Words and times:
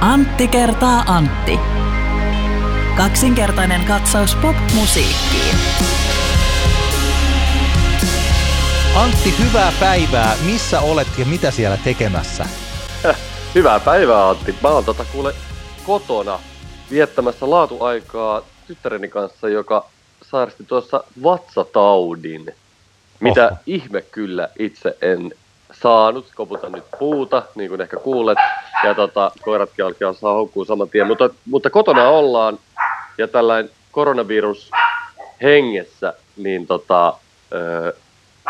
Antti 0.00 0.48
kertaa 0.48 1.04
Antti. 1.06 1.58
Kaksinkertainen 2.96 3.84
katsaus 3.84 4.34
pop-musiikkiin. 4.34 5.56
Antti, 8.96 9.34
hyvää 9.38 9.72
päivää. 9.80 10.36
Missä 10.44 10.80
olet 10.80 11.06
ja 11.18 11.24
mitä 11.24 11.50
siellä 11.50 11.76
tekemässä? 11.84 12.46
Hyvää 13.54 13.80
päivää 13.80 14.28
Antti. 14.28 14.54
Mä 14.62 14.68
oon 14.68 14.84
tota 14.84 15.04
kuule 15.12 15.34
kotona 15.86 16.38
viettämässä 16.90 17.50
laatuaikaa 17.50 18.42
tyttäreni 18.66 19.08
kanssa, 19.08 19.48
joka 19.48 19.86
sairasti 20.22 20.64
tuossa 20.64 21.04
vatsataudin. 21.22 22.54
Mitä 23.20 23.46
Oho. 23.46 23.56
ihme 23.66 24.02
kyllä 24.02 24.48
itse 24.58 24.96
en 25.02 25.32
saanut. 25.82 26.26
Koputan 26.34 26.72
nyt 26.72 26.84
puuta, 26.98 27.42
niin 27.54 27.68
kuin 27.68 27.80
ehkä 27.80 27.96
kuulet. 27.96 28.38
Ja 28.84 28.94
tota, 28.94 29.32
koiratkin 29.42 29.84
alkaa 29.84 30.12
saa 30.12 30.32
houkkuu 30.32 30.64
saman 30.64 30.88
tien. 30.88 31.06
Mutta, 31.06 31.30
mutta 31.46 31.70
kotona 31.70 32.08
ollaan 32.08 32.58
ja 33.18 33.28
tällainen 33.28 33.72
koronavirus 33.92 34.70
hengessä, 35.42 36.14
niin 36.36 36.66
tota, 36.66 37.14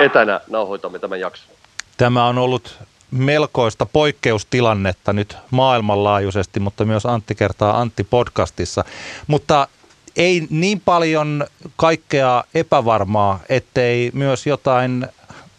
etänä 0.01 0.41
nauhoitamme 0.49 0.99
tämän 0.99 1.21
jakson. 1.21 1.57
Tämä 1.97 2.27
on 2.27 2.39
ollut 2.39 2.79
melkoista 3.11 3.87
poikkeustilannetta 3.87 5.13
nyt 5.13 5.37
maailmanlaajuisesti, 5.51 6.61
mutta 6.61 6.85
myös 6.85 7.07
Antti 7.07 7.35
kertaa 7.35 7.81
Antti 7.81 8.05
podcastissa. 8.05 8.85
Mutta 9.27 9.69
ei 10.17 10.47
niin 10.51 10.81
paljon 10.85 11.47
kaikkea 11.77 12.45
epävarmaa, 12.55 13.41
ettei 13.49 14.11
myös 14.15 14.47
jotain 14.47 15.07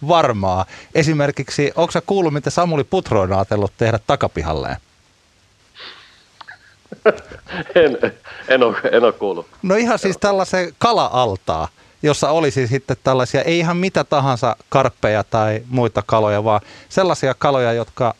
varmaa. 0.07 0.65
Esimerkiksi, 0.95 1.71
onko 1.75 1.91
sä 1.91 2.01
kuullut, 2.01 2.33
mitä 2.33 2.49
Samuli 2.49 2.83
Putro 2.83 3.21
on 3.21 3.33
ajatellut 3.33 3.73
tehdä 3.77 3.99
takapihalleen? 4.07 4.77
en, 7.75 7.97
en, 8.47 8.63
ole, 8.63 8.77
en 8.91 9.03
ole 9.03 9.11
kuullut. 9.11 9.47
No 9.63 9.75
ihan 9.75 9.99
siis 9.99 10.17
tällaisen 10.17 10.73
kala-altaa, 10.77 11.67
jossa 12.03 12.29
olisi 12.29 12.67
sitten 12.67 12.97
tällaisia, 13.03 13.41
ei 13.41 13.59
ihan 13.59 13.77
mitä 13.77 14.03
tahansa 14.03 14.55
karppeja 14.69 15.23
tai 15.23 15.63
muita 15.69 16.03
kaloja, 16.05 16.43
vaan 16.43 16.61
sellaisia 16.89 17.33
kaloja, 17.33 17.73
jotka 17.73 18.13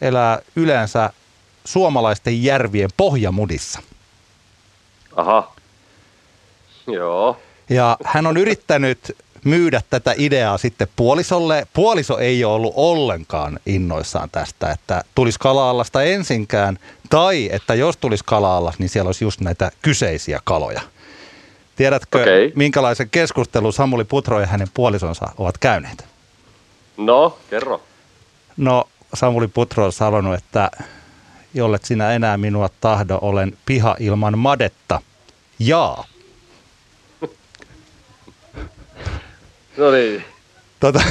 elää 0.00 0.38
yleensä 0.56 1.10
suomalaisten 1.64 2.42
järvien 2.42 2.90
pohjamudissa. 2.96 3.80
Aha, 5.16 5.52
joo. 6.86 7.38
Ja 7.70 7.96
hän 8.04 8.26
on 8.26 8.36
yrittänyt 8.36 9.16
myydä 9.44 9.82
tätä 9.90 10.14
ideaa 10.16 10.58
sitten 10.58 10.88
puolisolle. 10.96 11.66
Puoliso 11.72 12.18
ei 12.18 12.44
ole 12.44 12.54
ollut 12.54 12.72
ollenkaan 12.76 13.60
innoissaan 13.66 14.30
tästä, 14.30 14.70
että 14.70 15.04
tulisi 15.14 15.38
kala 15.38 15.84
ensinkään, 16.04 16.78
tai 17.10 17.48
että 17.52 17.74
jos 17.74 17.96
tulisi 17.96 18.24
kala 18.24 18.72
niin 18.78 18.88
siellä 18.88 19.08
olisi 19.08 19.24
just 19.24 19.40
näitä 19.40 19.70
kyseisiä 19.82 20.40
kaloja. 20.44 20.80
Tiedätkö, 21.76 22.20
okay. 22.20 22.52
minkälaisen 22.54 23.10
keskustelun 23.10 23.72
Samuli 23.72 24.04
Putro 24.04 24.40
ja 24.40 24.46
hänen 24.46 24.68
puolisonsa 24.74 25.26
ovat 25.38 25.58
käyneet? 25.58 26.04
No, 26.96 27.38
kerro. 27.50 27.82
No, 28.56 28.84
Samuli 29.14 29.48
Putro 29.48 29.84
on 29.84 29.92
sanonut, 29.92 30.34
että 30.34 30.70
jollet 31.54 31.84
sinä 31.84 32.12
enää 32.12 32.36
minua 32.36 32.68
tahdo, 32.80 33.18
olen 33.22 33.56
piha 33.66 33.96
ilman 34.00 34.38
madetta. 34.38 35.00
Jaa. 35.58 36.04
No 39.80 39.90
niin. 39.90 40.24
Tota... 40.80 41.00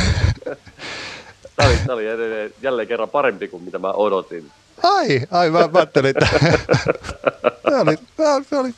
Tämä 1.56 1.70
oli, 1.70 1.78
tämä 1.78 1.94
oli 1.94 2.08
edelleen, 2.08 2.54
jälleen 2.62 2.88
kerran 2.88 3.10
parempi 3.10 3.48
kuin 3.48 3.64
mitä 3.64 3.80
mä 3.80 3.92
odotin. 3.92 4.52
Ai, 4.84 5.22
ai 5.32 5.50
mä 5.50 5.70
ajattelin, 5.74 6.10
että 6.10 6.26
se 7.70 7.76
oli, 7.76 7.96
se 8.50 8.58
oli... 8.58 8.74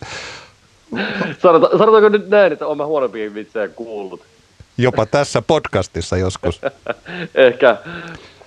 Sanota, 1.41 1.69
sanotaanko 1.77 2.09
nyt 2.09 2.29
näin, 2.29 2.53
että 2.53 2.67
olen 2.67 2.87
huonompia 2.87 3.33
vitsejä 3.33 3.67
kuullut? 3.67 4.21
Jopa 4.77 5.05
tässä 5.05 5.41
podcastissa 5.41 6.17
joskus. 6.17 6.61
Ehkä. 7.35 7.77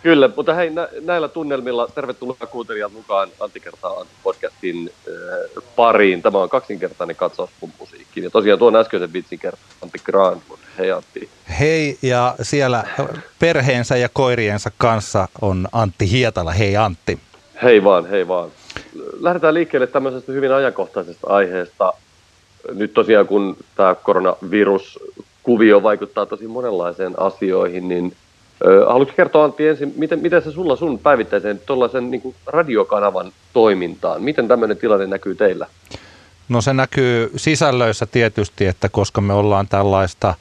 Kyllä, 0.04 0.30
mutta 0.36 0.54
hei, 0.54 0.70
nä- 0.70 0.88
näillä 1.04 1.28
tunnelmilla 1.28 1.88
tervetuloa 1.94 2.36
kuuntelijat 2.50 2.92
mukaan 2.92 3.28
Antti 3.40 3.60
kertaa 3.60 4.06
podcastin 4.22 4.90
äh, 5.08 5.64
pariin. 5.76 6.22
Tämä 6.22 6.38
on 6.38 6.48
kaksinkertainen 6.48 7.16
katsaus 7.16 7.50
musiikkiin. 7.80 8.24
Ja 8.24 8.30
tosiaan 8.30 8.58
tuon 8.58 8.76
äskeisen 8.76 9.12
vitsin 9.12 9.38
kertaa 9.38 9.64
Antti 9.82 9.98
Granlund. 10.04 10.42
Hei 10.78 10.90
Antti. 10.90 11.28
Hei, 11.60 11.98
ja 12.02 12.34
siellä 12.42 12.84
perheensä 13.38 13.96
ja 13.96 14.08
koiriensa 14.12 14.70
kanssa 14.78 15.28
on 15.40 15.68
Antti 15.72 16.10
Hietala. 16.10 16.52
Hei 16.52 16.76
Antti. 16.76 17.18
Hei 17.62 17.84
vaan, 17.84 18.06
hei 18.06 18.28
vaan. 18.28 18.50
Lähdetään 19.20 19.54
liikkeelle 19.54 19.86
tämmöisestä 19.86 20.32
hyvin 20.32 20.52
ajankohtaisesta 20.52 21.26
aiheesta. 21.26 21.92
Nyt 22.74 22.94
tosiaan 22.94 23.26
kun 23.26 23.56
tämä 23.76 23.94
koronaviruskuvio 23.94 25.82
vaikuttaa 25.82 26.26
tosi 26.26 26.46
monenlaiseen 26.46 27.14
asioihin, 27.20 27.88
niin 27.88 28.16
Haluatko 28.86 29.14
kertoa 29.16 29.44
Antti 29.44 29.68
ensin, 29.68 29.94
miten, 29.96 30.18
miten 30.18 30.42
se 30.42 30.50
sulla 30.50 30.76
sun 30.76 30.98
päivittäisen 30.98 31.60
tuollaisen 31.66 32.10
niin 32.10 32.34
radiokanavan 32.46 33.32
toimintaan? 33.52 34.22
Miten 34.22 34.48
tämmöinen 34.48 34.76
tilanne 34.76 35.06
näkyy 35.06 35.34
teillä? 35.34 35.66
No 36.48 36.60
se 36.60 36.72
näkyy 36.72 37.30
sisällöissä 37.36 38.06
tietysti, 38.06 38.66
että 38.66 38.88
koska 38.88 39.20
me 39.20 39.32
ollaan 39.32 39.68
tällaista 39.68 40.34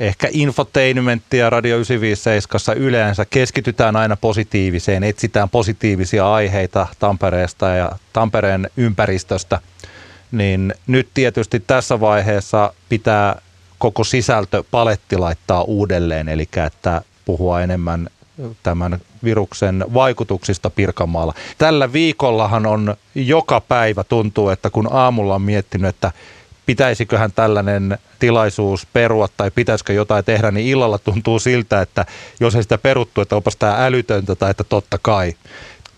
ehkä 0.00 0.28
infotainmenttia 0.30 1.50
Radio 1.50 1.76
957 1.76 2.76
yleensä 2.76 3.24
keskitytään 3.30 3.96
aina 3.96 4.16
positiiviseen, 4.16 5.04
etsitään 5.04 5.50
positiivisia 5.50 6.32
aiheita 6.32 6.86
Tampereesta 6.98 7.68
ja 7.68 7.92
Tampereen 8.12 8.70
ympäristöstä, 8.76 9.60
niin 10.32 10.74
nyt 10.86 11.08
tietysti 11.14 11.60
tässä 11.66 12.00
vaiheessa 12.00 12.72
pitää 12.88 13.40
koko 13.78 14.04
sisältö 14.04 14.64
paletti 14.70 15.16
laittaa 15.16 15.62
uudelleen, 15.62 16.28
eli 16.28 16.48
että 16.66 17.02
puhua 17.26 17.62
enemmän 17.62 18.08
tämän 18.62 19.00
viruksen 19.24 19.84
vaikutuksista 19.94 20.70
Pirkanmaalla. 20.70 21.34
Tällä 21.58 21.92
viikollahan 21.92 22.66
on 22.66 22.96
joka 23.14 23.60
päivä 23.60 24.04
tuntuu, 24.04 24.48
että 24.48 24.70
kun 24.70 24.88
aamulla 24.90 25.34
on 25.34 25.42
miettinyt, 25.42 25.88
että 25.88 26.12
pitäisiköhän 26.66 27.32
tällainen 27.32 27.98
tilaisuus 28.18 28.86
perua 28.92 29.28
tai 29.36 29.50
pitäisikö 29.50 29.92
jotain 29.92 30.24
tehdä, 30.24 30.50
niin 30.50 30.66
illalla 30.66 30.98
tuntuu 30.98 31.38
siltä, 31.38 31.80
että 31.80 32.06
jos 32.40 32.54
ei 32.54 32.62
sitä 32.62 32.78
peruttu, 32.78 33.20
että 33.20 33.36
onpas 33.36 33.56
tämä 33.56 33.86
älytöntä 33.86 34.34
tai 34.34 34.50
että 34.50 34.64
totta 34.64 34.98
kai. 35.02 35.34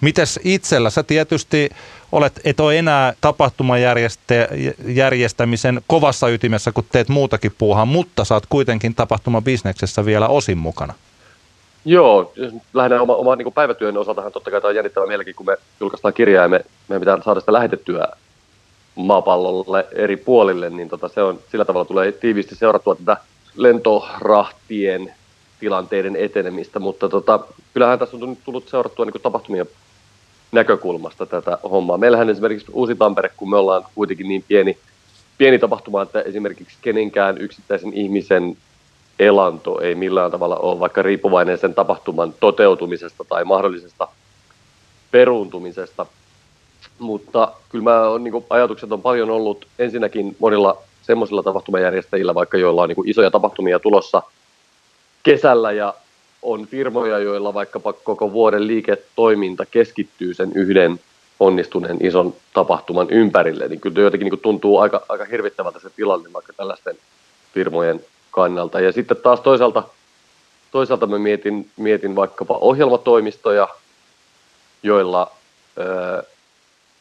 Mites 0.01 0.41
itsellä? 0.45 0.91
Sä 0.91 1.03
tietysti 1.03 1.71
olet, 2.13 2.41
et 2.45 2.61
ole 2.61 2.79
enää 2.79 3.13
tapahtumajärjestämisen 3.21 5.81
kovassa 5.87 6.29
ytimessä, 6.29 6.73
kun 6.73 6.85
teet 6.93 7.09
muutakin 7.09 7.55
puuhaa, 7.59 7.85
mutta 7.85 8.25
saat 8.25 8.47
kuitenkin 8.47 8.95
tapahtumabisneksessä 8.95 10.05
vielä 10.05 10.29
osin 10.29 10.59
mukana. 10.59 10.95
Joo, 11.85 12.33
lähdetään 12.75 13.03
oma, 13.03 13.15
oma 13.15 13.37
niin 13.37 13.53
päivätyön 13.53 13.97
osaltahan 13.97 14.33
totta 14.33 14.51
kai 14.51 14.61
tämä 14.61 14.69
on 14.69 14.75
jännittävä 14.75 15.07
mielenkiin, 15.07 15.37
kun 15.37 15.47
me 15.47 15.57
julkaistaan 15.81 16.15
kirjaa 16.15 16.43
ja 16.43 16.49
me, 16.49 16.65
meidän 16.89 17.01
pitää 17.01 17.23
saada 17.25 17.41
sitä 17.41 17.53
lähetettyä 17.53 18.09
maapallolle 18.95 19.87
eri 19.93 20.17
puolille, 20.17 20.71
niin 20.71 20.89
tota, 20.89 21.09
se 21.09 21.23
on, 21.23 21.39
sillä 21.51 21.65
tavalla 21.65 21.85
tulee 21.85 22.13
tiiviisti 22.13 22.55
seurattua 22.55 22.95
tätä 22.95 23.17
lentorahtien 23.57 25.15
tilanteiden 25.61 26.17
etenemistä, 26.17 26.79
mutta 26.79 27.09
tota, 27.09 27.41
kyllähän 27.75 27.99
tässä 27.99 28.17
on 28.17 28.37
tullut 28.45 28.69
seurattua 28.69 29.05
niin 29.05 29.23
tapahtumien 29.23 29.67
näkökulmasta 30.53 31.27
tätä 31.27 31.59
hommaa. 31.71 31.99
Meillähän 31.99 32.31
esimerkiksi 32.31 32.73
Uusi 32.73 32.95
Tampere, 32.95 33.31
kun 33.37 33.51
me 33.51 33.57
ollaan 33.57 33.85
kuitenkin 33.95 34.29
niin 34.29 34.45
pieni, 34.49 34.79
pieni 35.39 35.59
tapahtuma, 35.59 36.03
että 36.03 36.21
esimerkiksi 36.21 36.77
kenenkään 36.83 37.39
yksittäisen 37.39 37.93
ihmisen 37.93 38.57
elanto 39.19 39.81
ei 39.81 39.95
millään 39.95 40.31
tavalla 40.31 40.57
ole 40.57 40.81
vaikka 40.81 41.03
riippuvainen 41.03 41.59
sen 41.59 41.75
tapahtuman 41.75 42.35
toteutumisesta 42.41 43.25
tai 43.29 43.45
mahdollisesta 43.45 44.09
peruuntumisesta. 45.11 46.07
Mutta 46.99 47.53
kyllä 47.69 47.85
mä 47.85 48.09
on, 48.09 48.25
niin 48.25 48.45
ajatukset 48.51 48.93
on 48.93 49.03
paljon 49.03 49.31
ollut 49.31 49.67
ensinnäkin 49.79 50.37
monilla 50.39 50.77
semmoisilla 51.03 51.43
tapahtumajärjestäjillä, 51.43 52.35
vaikka 52.35 52.59
joilla 52.59 52.83
on 52.83 52.89
niin 52.89 53.09
isoja 53.09 53.31
tapahtumia 53.31 53.79
tulossa 53.79 54.23
kesällä 55.23 55.73
ja 55.73 55.95
on 56.43 56.67
firmoja, 56.67 57.19
joilla 57.19 57.55
vaikkapa 57.55 57.93
koko 57.93 58.33
vuoden 58.33 58.67
liiketoiminta 58.67 59.67
keskittyy 59.67 60.35
sen 60.35 60.53
yhden 60.55 61.01
onnistuneen 61.41 61.97
ison 62.01 62.35
tapahtuman 62.55 63.11
ympärille, 63.11 63.69
niin 63.69 63.81
kyllä 63.81 64.01
jotenkin 64.01 64.31
niin 64.31 64.41
tuntuu 64.41 64.79
aika, 64.79 65.03
aika 65.09 65.25
hirvittävältä 65.25 65.81
se 65.81 65.91
tilanne 65.91 66.33
vaikka 66.33 66.53
tällaisten 66.53 66.97
firmojen 67.55 68.01
kannalta. 68.39 68.81
Ja 68.81 68.93
sitten 68.93 69.17
taas 69.17 69.41
toisaalta, 69.41 69.83
toisaalta 70.71 71.07
mä 71.07 71.19
mietin, 71.19 71.71
mietin 71.77 72.17
vaikkapa 72.17 72.59
ohjelmatoimistoja, 72.61 73.69
joilla 74.83 75.31
ö, 75.79 76.23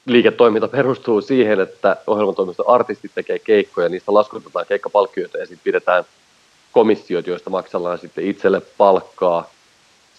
liiketoiminta 0.05 0.67
perustuu 0.67 1.21
siihen, 1.21 1.59
että 1.59 1.97
ohjelmatoimiston 2.07 2.69
artistit 2.69 3.11
tekee 3.15 3.39
keikkoja, 3.39 3.89
niistä 3.89 4.13
laskutetaan 4.13 4.65
keikkapalkkioita 4.65 5.37
ja 5.37 5.45
sitten 5.45 5.63
pidetään 5.63 6.03
komissiot, 6.71 7.27
joista 7.27 7.49
maksellaan 7.49 7.97
sitten 7.97 8.25
itselle 8.25 8.61
palkkaa. 8.77 9.49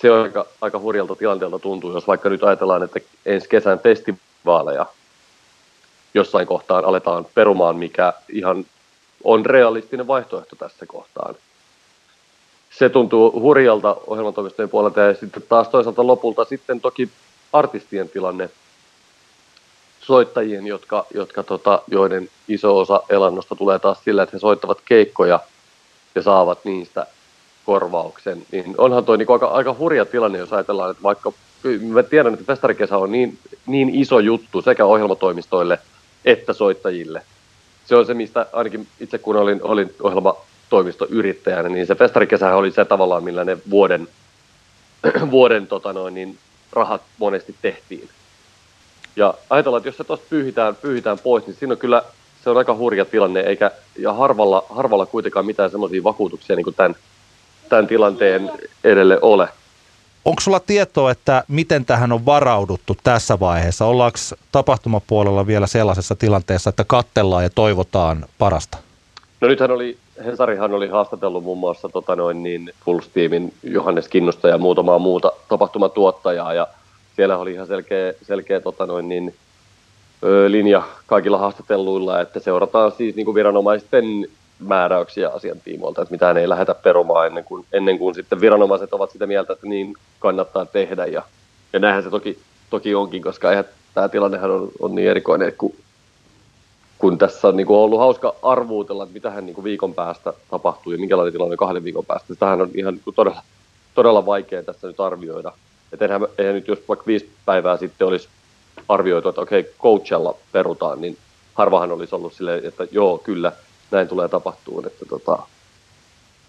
Se 0.00 0.10
on 0.10 0.22
aika, 0.22 0.46
aika 0.60 0.78
hurjalta 0.78 1.14
tilanteelta 1.14 1.58
tuntuu, 1.58 1.92
jos 1.92 2.06
vaikka 2.06 2.28
nyt 2.28 2.44
ajatellaan, 2.44 2.82
että 2.82 3.00
ensi 3.26 3.48
kesän 3.48 3.80
vaaleja 4.44 4.86
jossain 6.14 6.46
kohtaan 6.46 6.84
aletaan 6.84 7.26
perumaan, 7.34 7.76
mikä 7.76 8.12
ihan 8.28 8.64
on 9.24 9.46
realistinen 9.46 10.06
vaihtoehto 10.06 10.56
tässä 10.56 10.86
kohtaan. 10.86 11.34
Se 12.70 12.88
tuntuu 12.88 13.40
hurjalta 13.40 13.96
ohjelmatoimistojen 14.06 14.68
puolelta 14.68 15.00
ja 15.00 15.14
sitten 15.14 15.42
taas 15.48 15.68
toisaalta 15.68 16.06
lopulta 16.06 16.44
sitten 16.44 16.80
toki 16.80 17.08
artistien 17.52 18.08
tilanne, 18.08 18.50
soittajien, 20.00 20.66
jotka, 20.66 21.06
jotka 21.14 21.42
tota, 21.42 21.82
joiden 21.86 22.28
iso 22.48 22.78
osa 22.78 23.02
elannosta 23.08 23.54
tulee 23.54 23.78
taas 23.78 24.04
sillä, 24.04 24.22
että 24.22 24.36
he 24.36 24.40
soittavat 24.40 24.78
keikkoja 24.84 25.40
ja 26.14 26.22
saavat 26.22 26.64
niistä 26.64 27.06
korvauksen, 27.66 28.46
niin 28.52 28.74
onhan 28.78 29.04
toi 29.04 29.18
niin 29.18 29.32
aika, 29.32 29.46
aika 29.46 29.76
hurja 29.78 30.04
tilanne, 30.04 30.38
jos 30.38 30.52
ajatellaan, 30.52 30.90
että 30.90 31.02
vaikka 31.02 31.32
mä 31.80 32.02
tiedän, 32.02 32.32
että 32.32 32.44
festarikesä 32.46 32.98
on 32.98 33.12
niin, 33.12 33.38
niin 33.66 33.94
iso 33.94 34.18
juttu 34.18 34.62
sekä 34.62 34.84
ohjelmatoimistoille 34.84 35.78
että 36.24 36.52
soittajille. 36.52 37.22
Se 37.88 37.96
on 37.96 38.06
se, 38.06 38.14
mistä 38.14 38.46
ainakin 38.52 38.86
itse 39.00 39.18
kun 39.18 39.36
olin, 39.36 39.60
olin 39.62 39.94
ohjelmatoimistoyrittäjänä, 40.02 41.68
niin 41.68 41.86
se 41.86 41.94
festarikesä 41.94 42.56
oli 42.56 42.70
se 42.70 42.84
tavallaan, 42.84 43.24
millä 43.24 43.44
ne 43.44 43.58
vuoden, 43.70 44.08
vuoden 45.30 45.66
tota 45.66 45.92
noin, 45.92 46.14
niin 46.14 46.38
rahat 46.72 47.02
monesti 47.18 47.54
tehtiin. 47.62 48.08
Ja 49.16 49.34
ajatellaan, 49.50 49.80
että 49.80 49.88
jos 49.88 49.96
se 49.96 50.04
tuosta 50.04 50.26
pyyhitään, 50.30 50.76
pyyhitään 50.76 51.18
pois, 51.18 51.46
niin 51.46 51.56
siinä 51.56 51.72
on 51.72 51.78
kyllä 51.78 52.02
se 52.44 52.50
on 52.50 52.56
aika 52.58 52.74
hurja 52.74 53.04
tilanne, 53.04 53.40
eikä 53.40 53.70
ja 53.98 54.12
harvalla, 54.12 54.66
harvalla 54.70 55.06
kuitenkaan 55.06 55.46
mitään 55.46 55.70
semmoisia 55.70 56.04
vakuutuksia 56.04 56.56
niin 56.56 56.64
kuin 56.64 56.76
tämän, 56.76 56.94
tämän 57.68 57.86
tilanteen 57.86 58.50
edelle 58.84 59.18
ole. 59.22 59.48
Onko 60.28 60.40
sulla 60.40 60.60
tietoa, 60.60 61.10
että 61.10 61.44
miten 61.48 61.84
tähän 61.84 62.12
on 62.12 62.26
varauduttu 62.26 62.96
tässä 63.04 63.40
vaiheessa? 63.40 63.86
Ollaanko 63.86 64.18
tapahtumapuolella 64.52 65.46
vielä 65.46 65.66
sellaisessa 65.66 66.14
tilanteessa, 66.14 66.70
että 66.70 66.84
kattellaan 66.84 67.42
ja 67.42 67.50
toivotaan 67.50 68.24
parasta? 68.38 68.78
No 69.40 69.48
nythän 69.48 69.70
oli, 69.70 69.98
Hesarihan 70.24 70.72
oli 70.72 70.88
haastatellut 70.88 71.44
muun 71.44 71.58
muassa 71.58 71.88
tota 71.88 72.16
noin, 72.16 72.42
niin 72.42 72.70
Pulse-tiimin 72.84 73.52
Johannes 73.62 74.08
Kinnosta 74.08 74.48
ja 74.48 74.58
muutamaa 74.58 74.98
muuta 74.98 75.32
tapahtumatuottajaa, 75.48 76.54
ja 76.54 76.66
siellä 77.16 77.38
oli 77.38 77.52
ihan 77.52 77.66
selkeä, 77.66 78.12
selkeä 78.22 78.60
tota 78.60 78.86
noin, 78.86 79.08
niin, 79.08 79.34
ö, 80.24 80.50
linja 80.50 80.82
kaikilla 81.06 81.38
haastatelluilla, 81.38 82.20
että 82.20 82.40
seurataan 82.40 82.92
siis 82.92 83.16
niin 83.16 83.24
kuin 83.24 83.34
viranomaisten 83.34 84.04
määräyksiä 84.58 85.28
asian 85.28 85.60
tiimoilta, 85.64 86.02
että 86.02 86.12
mitään 86.12 86.36
ei 86.36 86.48
lähdetä 86.48 86.74
perumaan 86.74 87.26
ennen 87.26 87.44
kuin, 87.44 87.66
ennen 87.72 87.98
kuin 87.98 88.14
sitten 88.14 88.40
viranomaiset 88.40 88.92
ovat 88.92 89.10
sitä 89.10 89.26
mieltä, 89.26 89.52
että 89.52 89.66
niin 89.66 89.94
kannattaa 90.18 90.66
tehdä. 90.66 91.06
Ja, 91.06 91.22
ja 91.72 91.78
näinhän 91.78 92.02
se 92.02 92.10
toki, 92.10 92.38
toki 92.70 92.94
onkin, 92.94 93.22
koska 93.22 93.50
eihän 93.50 93.64
tämä 93.94 94.08
tilannehan 94.08 94.50
on, 94.50 94.68
on 94.80 94.94
niin 94.94 95.08
erikoinen, 95.08 95.48
että 95.48 95.58
kun, 95.58 95.74
kun 96.98 97.18
tässä 97.18 97.48
on 97.48 97.56
niin 97.56 97.66
kuin 97.66 97.78
ollut 97.78 97.98
hauska 97.98 98.34
arvuutella, 98.42 99.02
että 99.02 99.12
mitähän 99.12 99.46
niin 99.46 99.54
kuin 99.54 99.64
viikon 99.64 99.94
päästä 99.94 100.32
tapahtuu 100.50 100.92
ja 100.92 100.98
minkälainen 100.98 101.32
tilanne 101.32 101.56
kahden 101.56 101.84
viikon 101.84 102.06
päästä. 102.06 102.34
Tähän 102.34 102.60
on 102.60 102.70
ihan 102.74 102.94
niin 102.94 103.04
kuin 103.04 103.14
todella, 103.14 103.42
todella 103.94 104.26
vaikea 104.26 104.62
tässä 104.62 104.86
nyt 104.86 105.00
arvioida. 105.00 105.52
Että 105.92 106.04
eihän, 106.04 106.26
eihän 106.38 106.54
nyt, 106.54 106.68
jos 106.68 106.78
vaikka 106.88 107.06
viisi 107.06 107.30
päivää 107.44 107.76
sitten 107.76 108.06
olisi 108.06 108.28
arvioitu, 108.88 109.28
että 109.28 109.40
okei, 109.40 109.74
Coachella 109.82 110.34
perutaan, 110.52 111.00
niin 111.00 111.16
harvahan 111.54 111.92
olisi 111.92 112.14
ollut 112.14 112.32
silleen, 112.32 112.64
että 112.64 112.86
joo, 112.90 113.18
kyllä– 113.18 113.52
näin 113.90 114.08
tulee 114.08 114.28
tapahtumaan. 114.28 114.86
Että 114.86 115.04
tota, 115.06 115.38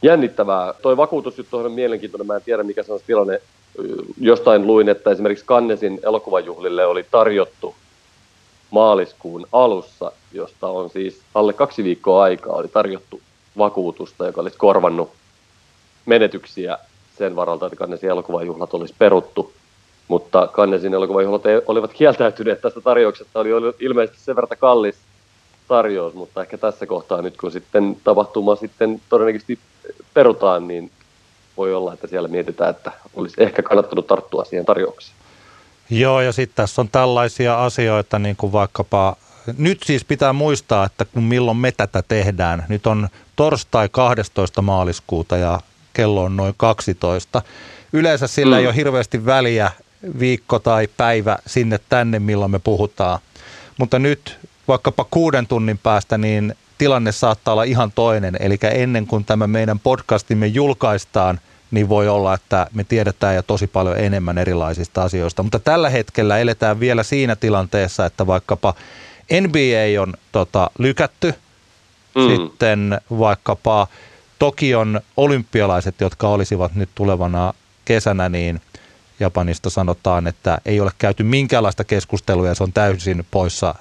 jännittävää. 0.02 0.74
Toi 0.82 0.98
vakuutusjuttu 0.98 1.58
on 1.58 1.72
mielenkiintoinen. 1.72 2.28
Mä 2.28 2.36
en 2.36 2.42
tiedä, 2.42 2.64
mikä 2.64 2.84
se 2.84 2.94
on 2.94 3.00
tilanne. 3.08 3.42
Jostain 4.22 4.68
luin, 4.68 4.90
että 4.90 5.12
esimerkiksi 5.12 5.46
Kannesin 5.46 6.00
elokuvajuhlille 6.04 6.86
oli 6.86 7.06
tarjottu 7.12 7.76
maaliskuun 8.72 9.48
alussa, 9.52 10.12
josta 10.34 10.68
on 10.68 10.90
siis 10.90 11.22
alle 11.36 11.54
kaksi 11.54 11.84
viikkoa 11.84 12.24
aikaa, 12.24 12.56
oli 12.56 12.68
tarjottu 12.68 13.22
vakuutusta, 13.58 14.26
joka 14.26 14.42
olisi 14.42 14.58
korvannut 14.58 15.12
menetyksiä 16.06 16.78
sen 17.18 17.36
varalta, 17.36 17.66
että 17.66 17.76
Kannesin 17.76 18.10
elokuvajuhlat 18.10 18.74
olisi 18.74 18.94
peruttu. 18.98 19.54
Mutta 20.08 20.48
Kannesin 20.48 20.94
elokuvajuhlat 20.94 21.42
olivat 21.68 21.94
kieltäytyneet 21.94 22.62
tästä 22.62 22.82
tarjouksesta, 22.82 23.40
oli 23.40 23.50
ilmeisesti 23.80 24.20
sen 24.20 24.36
verran 24.36 24.58
kallis, 24.60 24.96
tarjous, 25.70 26.14
mutta 26.14 26.42
ehkä 26.42 26.58
tässä 26.58 26.86
kohtaa 26.86 27.22
nyt 27.22 27.38
kun 27.38 27.52
sitten 27.52 27.98
tapahtuma 28.04 28.56
sitten 28.56 29.02
todennäköisesti 29.10 29.60
perutaan, 30.14 30.68
niin 30.68 30.92
voi 31.58 31.74
olla, 31.74 31.94
että 31.94 32.08
siellä 32.08 32.28
mietitään, 32.28 32.70
että 32.70 32.92
olisi 33.16 33.44
ehkä 33.44 33.62
kannattanut 33.62 34.08
tarttua 34.08 34.46
siihen 34.46 34.66
tarjoukseen. 34.66 35.16
Joo, 35.90 36.22
ja 36.22 36.32
sitten 36.32 36.56
tässä 36.56 36.82
on 36.82 36.90
tällaisia 36.90 37.64
asioita, 37.66 38.20
niin 38.20 38.36
kuin 38.36 38.52
vaikkapa, 38.52 39.16
nyt 39.58 39.84
siis 39.86 40.06
pitää 40.06 40.34
muistaa, 40.34 40.86
että 40.86 41.06
kun 41.06 41.24
milloin 41.24 41.58
me 41.58 41.72
tätä 41.72 42.04
tehdään, 42.08 42.66
nyt 42.70 42.88
on 42.88 43.08
torstai 43.36 43.90
12. 43.92 44.62
maaliskuuta 44.62 45.38
ja 45.38 45.60
kello 45.94 46.24
on 46.24 46.38
noin 46.38 46.54
12. 46.58 47.42
Yleensä 47.94 48.28
sillä 48.28 48.56
mm. 48.56 48.60
ei 48.60 48.68
ole 48.68 48.76
hirveästi 48.76 49.26
väliä 49.26 49.72
viikko 50.20 50.60
tai 50.60 50.88
päivä 50.98 51.38
sinne 51.46 51.80
tänne, 51.90 52.20
milloin 52.20 52.52
me 52.52 52.60
puhutaan. 52.60 53.20
Mutta 53.78 54.00
nyt 54.00 54.38
vaikkapa 54.70 55.06
kuuden 55.12 55.48
tunnin 55.48 55.78
päästä, 55.78 56.18
niin 56.18 56.56
tilanne 56.78 57.12
saattaa 57.12 57.52
olla 57.52 57.64
ihan 57.64 57.92
toinen. 57.92 58.38
Eli 58.40 58.58
ennen 58.74 59.08
kuin 59.08 59.26
tämä 59.26 59.48
meidän 59.48 59.80
podcastimme 59.80 60.48
julkaistaan, 60.48 61.40
niin 61.72 61.90
voi 61.90 62.08
olla, 62.08 62.34
että 62.34 62.68
me 62.74 62.84
tiedetään 62.84 63.36
jo 63.36 63.44
tosi 63.44 63.68
paljon 63.68 63.98
enemmän 63.98 64.38
erilaisista 64.38 65.04
asioista. 65.04 65.44
Mutta 65.44 65.60
tällä 65.60 65.90
hetkellä 65.90 66.38
eletään 66.38 66.80
vielä 66.80 67.04
siinä 67.04 67.36
tilanteessa, 67.36 68.06
että 68.06 68.28
vaikkapa 68.28 68.74
NBA 69.42 70.02
on 70.02 70.14
tota, 70.32 70.72
lykätty, 70.80 71.34
mm. 72.16 72.36
sitten 72.36 73.02
vaikkapa 73.20 73.88
Tokion 74.40 75.02
olympialaiset, 75.18 76.02
jotka 76.02 76.28
olisivat 76.28 76.76
nyt 76.76 76.90
tulevana 76.96 77.54
kesänä, 77.86 78.30
niin 78.30 78.62
Japanista 79.20 79.70
sanotaan, 79.70 80.28
että 80.28 80.58
ei 80.66 80.80
ole 80.80 80.92
käyty 80.98 81.24
minkäänlaista 81.24 81.84
keskustelua 81.84 82.48
ja 82.48 82.56
se 82.56 82.64
on 82.64 82.74
täysin 82.74 83.26
poissa 83.32 83.76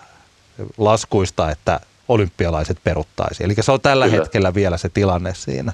laskuista, 0.79 1.51
että 1.51 1.81
olympialaiset 2.09 2.79
peruttaisi. 2.85 3.45
Eli 3.45 3.55
se 3.61 3.73
on 3.73 3.81
tällä 3.81 4.05
kyllä. 4.09 4.19
hetkellä 4.19 4.55
vielä 4.55 4.77
se 4.77 4.89
tilanne 4.89 5.35
siinä. 5.35 5.73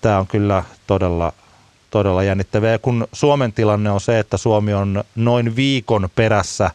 Tämä 0.00 0.18
on 0.18 0.26
kyllä 0.26 0.64
todella, 0.86 1.32
todella 1.90 2.22
jännittävää. 2.22 2.78
kun 2.78 3.08
Suomen 3.12 3.52
tilanne 3.52 3.90
on 3.90 4.00
se, 4.00 4.18
että 4.18 4.36
Suomi 4.36 4.74
on 4.74 5.04
noin 5.14 5.56
viikon 5.56 6.08
perässä 6.14 6.70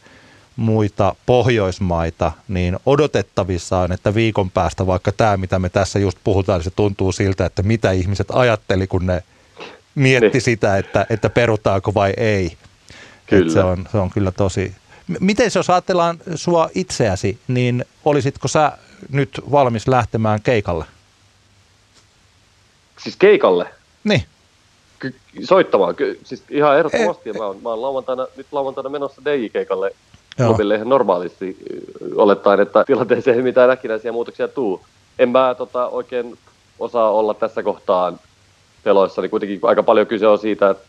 muita 0.55 1.15
Pohjoismaita, 1.25 2.31
niin 2.47 2.77
odotettavissa 2.85 3.77
on, 3.77 3.91
että 3.91 4.15
viikon 4.15 4.51
päästä 4.51 4.87
vaikka 4.87 5.11
tämä, 5.11 5.37
mitä 5.37 5.59
me 5.59 5.69
tässä 5.69 5.99
just 5.99 6.17
puhutaan, 6.23 6.63
se 6.63 6.69
tuntuu 6.69 7.11
siltä, 7.11 7.45
että 7.45 7.63
mitä 7.63 7.91
ihmiset 7.91 8.27
ajatteli, 8.31 8.87
kun 8.87 9.05
ne 9.05 9.23
mietti 9.95 10.29
niin. 10.33 10.41
sitä, 10.41 10.77
että, 10.77 11.05
että 11.09 11.29
perutaanko 11.29 11.93
vai 11.93 12.13
ei. 12.17 12.57
Kyllä. 13.27 13.53
se, 13.53 13.59
on, 13.59 13.87
se 13.91 13.97
on 13.97 14.09
kyllä 14.09 14.31
tosi, 14.31 14.75
Miten 15.19 15.51
jos 15.55 15.69
ajatellaan 15.69 16.17
sua 16.35 16.69
itseäsi, 16.75 17.39
niin 17.47 17.85
olisitko 18.05 18.47
sä 18.47 18.71
nyt 19.11 19.41
valmis 19.51 19.87
lähtemään 19.87 20.41
keikalle? 20.41 20.85
Siis 22.97 23.15
keikalle? 23.15 23.67
Niin. 24.03 24.23
Ky- 24.99 25.15
soittamaan. 25.43 25.95
Ky- 25.95 26.19
siis 26.23 26.43
ihan 26.49 26.77
ehdottomasti. 26.77 27.29
E- 27.29 27.33
mä, 27.33 27.45
oon, 27.45 27.59
mä 27.63 27.69
oon 27.69 27.81
lauantaina, 27.81 28.27
nyt 28.37 28.47
lauantaina 28.51 28.89
menossa 28.89 29.21
DJ-keikalle 29.25 29.91
klubille 30.37 30.75
ihan 30.75 30.89
normaalisti 30.89 31.57
olettaen, 32.15 32.59
että 32.59 32.83
tilanteeseen 32.83 33.37
ei 33.37 33.43
mitään 33.43 33.69
äkkinäisiä 33.69 34.11
muutoksia 34.11 34.47
tuu. 34.47 34.85
En 35.19 35.29
mä 35.29 35.55
tota, 35.57 35.87
oikein 35.87 36.37
osaa 36.79 37.11
olla 37.11 37.33
tässä 37.33 37.63
kohtaan 37.63 38.19
peloissa, 38.83 39.21
niin 39.21 39.29
kuitenkin 39.29 39.59
aika 39.63 39.83
paljon 39.83 40.07
kyse 40.07 40.27
on 40.27 40.39
siitä, 40.39 40.69
että, 40.69 40.85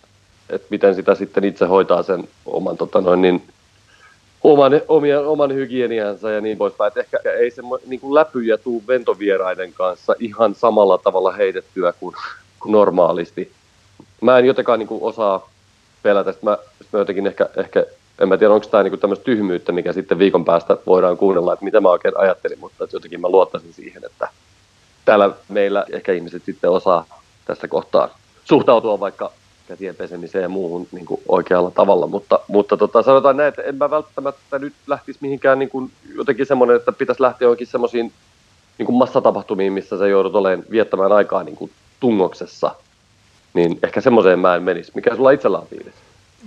että 0.50 0.66
miten 0.70 0.94
sitä 0.94 1.14
sitten 1.14 1.44
itse 1.44 1.64
hoitaa 1.64 2.02
sen 2.02 2.28
oman 2.46 2.76
tota 2.76 3.00
noin, 3.00 3.22
niin 3.22 3.42
oman, 4.42 4.80
omia, 4.88 5.20
oman 5.20 5.54
hygieniansa 5.54 6.30
ja 6.30 6.40
niin 6.40 6.58
poispäin. 6.58 6.88
Et 6.88 6.96
ehkä 6.96 7.18
ei 7.38 7.50
se 7.50 7.62
niin 7.86 8.00
kuin 8.00 8.14
läpyjä 8.14 8.56
tuu 8.56 8.82
ventovieraiden 8.88 9.72
kanssa 9.72 10.14
ihan 10.18 10.54
samalla 10.54 10.98
tavalla 10.98 11.32
heitettyä 11.32 11.92
kuin, 11.92 12.14
kuin 12.60 12.72
normaalisti. 12.78 13.52
Mä 14.20 14.38
en 14.38 14.44
jotenkaan 14.44 14.78
niin 14.78 14.88
kuin 14.88 15.02
osaa 15.02 15.50
pelätä, 16.02 16.30
että 16.30 16.46
mä, 16.46 16.58
mä 16.92 16.98
jotenkin 16.98 17.26
ehkä, 17.26 17.48
ehkä 17.56 17.86
en 18.18 18.28
mä 18.28 18.36
tiedä, 18.36 18.54
onko 18.54 18.66
tämä 18.66 18.82
niinku 18.82 18.96
tämmöistä 18.96 19.24
tyhmyyttä, 19.24 19.72
mikä 19.72 19.92
sitten 19.92 20.18
viikon 20.18 20.44
päästä 20.44 20.76
voidaan 20.86 21.16
kuunnella, 21.16 21.52
että 21.52 21.64
mitä 21.64 21.80
mä 21.80 21.90
oikein 21.90 22.18
ajattelin, 22.18 22.60
mutta 22.60 22.86
jotenkin 22.92 23.20
mä 23.20 23.28
luottaisin 23.28 23.72
siihen, 23.72 24.04
että 24.04 24.28
täällä 25.04 25.30
meillä 25.48 25.84
ehkä 25.92 26.12
ihmiset 26.12 26.44
sitten 26.44 26.70
osaa 26.70 27.04
tässä 27.44 27.68
kohtaa 27.68 28.18
suhtautua 28.44 29.00
vaikka 29.00 29.32
käsien 29.68 29.94
pesemiseen 29.94 30.42
ja 30.42 30.48
muuhun 30.48 30.88
niin 30.92 31.06
kuin 31.06 31.20
oikealla 31.28 31.70
tavalla, 31.70 32.06
mutta, 32.06 32.40
mutta 32.48 32.76
tota, 32.76 33.02
sanotaan 33.02 33.36
näin, 33.36 33.48
että 33.48 33.62
en 33.62 33.76
mä 33.76 33.90
välttämättä 33.90 34.58
nyt 34.58 34.72
lähtisi 34.86 35.18
mihinkään 35.22 35.58
niin 35.58 35.68
kuin, 35.68 35.90
jotenkin 36.14 36.46
semmoinen, 36.46 36.76
että 36.76 36.92
pitäisi 36.92 37.22
lähteä 37.22 37.46
johonkin 37.46 37.66
semmoisiin 37.66 38.12
niin 38.78 38.86
kuin 38.86 38.96
massatapahtumiin, 38.96 39.72
missä 39.72 39.98
sä 39.98 40.06
joudut 40.06 40.34
olemaan 40.34 40.64
viettämään 40.70 41.12
aikaa 41.12 41.42
niin 41.42 41.56
kuin 41.56 41.70
tungoksessa, 42.00 42.74
niin 43.54 43.78
ehkä 43.82 44.00
semmoiseen 44.00 44.38
mä 44.38 44.54
en 44.54 44.62
menisi. 44.62 44.92
Mikä 44.94 45.16
sulla 45.16 45.30
itsellä 45.30 45.58
on 45.58 45.66
fiilis? 45.66 45.94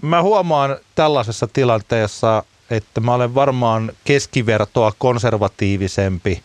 Mä 0.01 0.21
huomaan 0.21 0.77
tällaisessa 0.95 1.47
tilanteessa 1.53 2.43
että 2.69 3.01
mä 3.01 3.13
olen 3.13 3.35
varmaan 3.35 3.91
keskivertoa 4.03 4.91
konservatiivisempi. 4.97 6.41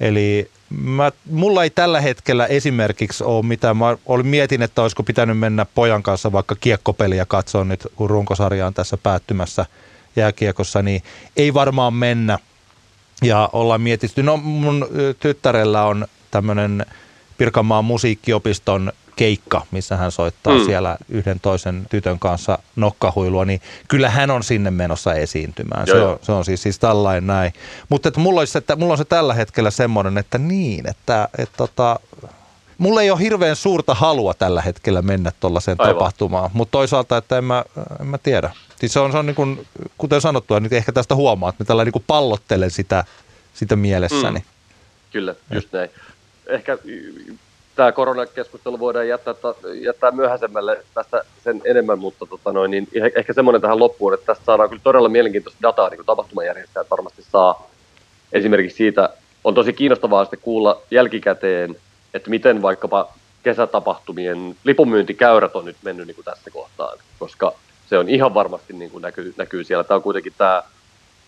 Eli 0.00 0.50
mä, 0.80 1.12
mulla 1.30 1.64
ei 1.64 1.70
tällä 1.70 2.00
hetkellä 2.00 2.46
esimerkiksi 2.46 3.24
ole 3.24 3.46
mitään. 3.46 3.76
Mä 3.76 3.96
olin 4.06 4.26
mietin, 4.26 4.62
että 4.62 4.82
olisiko 4.82 5.02
pitänyt 5.02 5.38
mennä 5.38 5.66
pojan 5.74 6.02
kanssa 6.02 6.32
vaikka 6.32 6.54
kiekkopeliä 6.54 7.26
katsoa 7.26 7.64
nyt, 7.64 7.88
kun 7.96 8.10
runkosarja 8.10 8.66
on 8.66 8.74
tässä 8.74 8.96
päättymässä 8.96 9.66
jääkiekossa, 10.16 10.82
niin 10.82 11.02
ei 11.36 11.54
varmaan 11.54 11.94
mennä. 11.94 12.38
Ja 13.22 13.50
ollaan 13.52 13.80
mietitty, 13.80 14.22
no 14.22 14.36
mun 14.36 14.88
tyttärellä 15.20 15.84
on 15.84 16.06
tämmöinen 16.30 16.86
Pirkanmaan 17.38 17.84
musiikkiopiston 17.84 18.92
keikka, 19.16 19.66
missä 19.70 19.96
hän 19.96 20.12
soittaa 20.12 20.58
mm. 20.58 20.64
siellä 20.64 20.96
yhden 21.08 21.40
toisen 21.40 21.86
tytön 21.90 22.18
kanssa 22.18 22.58
nokkahuilua, 22.76 23.44
niin 23.44 23.60
kyllä 23.88 24.10
hän 24.10 24.30
on 24.30 24.42
sinne 24.42 24.70
menossa 24.70 25.14
esiintymään. 25.14 25.84
Joo, 25.86 25.96
se, 25.96 26.04
on, 26.04 26.18
se 26.22 26.32
on 26.32 26.44
siis, 26.44 26.62
siis 26.62 26.78
tällainen 26.78 27.26
näin. 27.26 27.52
Mutta 27.88 28.08
että 28.08 28.20
mulla, 28.20 28.40
olisi, 28.40 28.58
että 28.58 28.76
mulla 28.76 28.92
on 28.92 28.98
se 28.98 29.04
tällä 29.04 29.34
hetkellä 29.34 29.70
semmoinen, 29.70 30.18
että 30.18 30.38
niin, 30.38 30.88
että, 30.88 31.28
että 31.38 31.56
tota, 31.56 32.00
mulla 32.78 33.02
ei 33.02 33.10
ole 33.10 33.20
hirveän 33.20 33.56
suurta 33.56 33.94
halua 33.94 34.34
tällä 34.34 34.62
hetkellä 34.62 35.02
mennä 35.02 35.32
tuollaiseen 35.40 35.76
tapahtumaan, 35.76 36.50
mutta 36.52 36.72
toisaalta, 36.72 37.16
että 37.16 37.38
en 37.38 37.44
mä, 37.44 37.64
en 38.00 38.06
mä 38.06 38.18
tiedä. 38.18 38.50
Siis 38.80 38.92
se 38.92 39.00
on, 39.00 39.12
se 39.12 39.18
on 39.18 39.26
niin 39.26 39.34
kuin, 39.36 39.66
kuten 39.98 40.20
sanottua, 40.20 40.60
niin 40.60 40.74
ehkä 40.74 40.92
tästä 40.92 41.14
huomaa, 41.14 41.48
että 41.48 41.64
mä 41.64 41.66
tällä 41.66 41.84
niin 41.84 41.92
kuin 41.92 42.04
pallottelen 42.06 42.70
sitä, 42.70 43.04
sitä 43.54 43.76
mielessäni. 43.76 44.38
Mm. 44.38 44.44
Kyllä, 45.12 45.34
just 45.50 45.72
näin. 45.72 45.90
Ehkä 46.46 46.78
tämä 47.76 47.92
koronakeskustelu 47.92 48.78
voidaan 48.78 49.08
jättää, 49.08 49.34
jättää 49.74 50.10
myöhäisemmälle 50.10 50.84
tästä 50.94 51.24
sen 51.44 51.62
enemmän, 51.64 51.98
mutta 51.98 52.26
tota 52.26 52.52
noin, 52.52 52.70
niin 52.70 52.88
ehkä 53.16 53.32
semmoinen 53.32 53.62
tähän 53.62 53.78
loppuun, 53.78 54.14
että 54.14 54.26
tästä 54.26 54.44
saadaan 54.44 54.68
kyllä 54.68 54.82
todella 54.84 55.08
mielenkiintoista 55.08 55.62
dataa, 55.62 55.88
niin 55.88 55.98
kuin 55.98 56.06
tapahtumajärjestäjät 56.06 56.90
varmasti 56.90 57.22
saa. 57.22 57.70
Esimerkiksi 58.32 58.76
siitä 58.76 59.10
on 59.44 59.54
tosi 59.54 59.72
kiinnostavaa 59.72 60.24
sitten 60.24 60.40
kuulla 60.42 60.82
jälkikäteen, 60.90 61.76
että 62.14 62.30
miten 62.30 62.62
vaikkapa 62.62 63.12
kesätapahtumien 63.42 64.56
lipunmyyntikäyrät 64.64 65.56
on 65.56 65.64
nyt 65.64 65.76
mennyt 65.82 66.06
niin 66.06 66.14
kuin 66.14 66.24
tässä 66.24 66.50
kohtaan, 66.50 66.98
koska 67.18 67.52
se 67.86 67.98
on 67.98 68.08
ihan 68.08 68.34
varmasti 68.34 68.72
niin 68.72 68.90
kuin 68.90 69.02
näkyy, 69.02 69.34
näkyy 69.36 69.64
siellä. 69.64 69.84
Tämä 69.84 69.96
on 69.96 70.02
kuitenkin 70.02 70.32
tämä, 70.38 70.62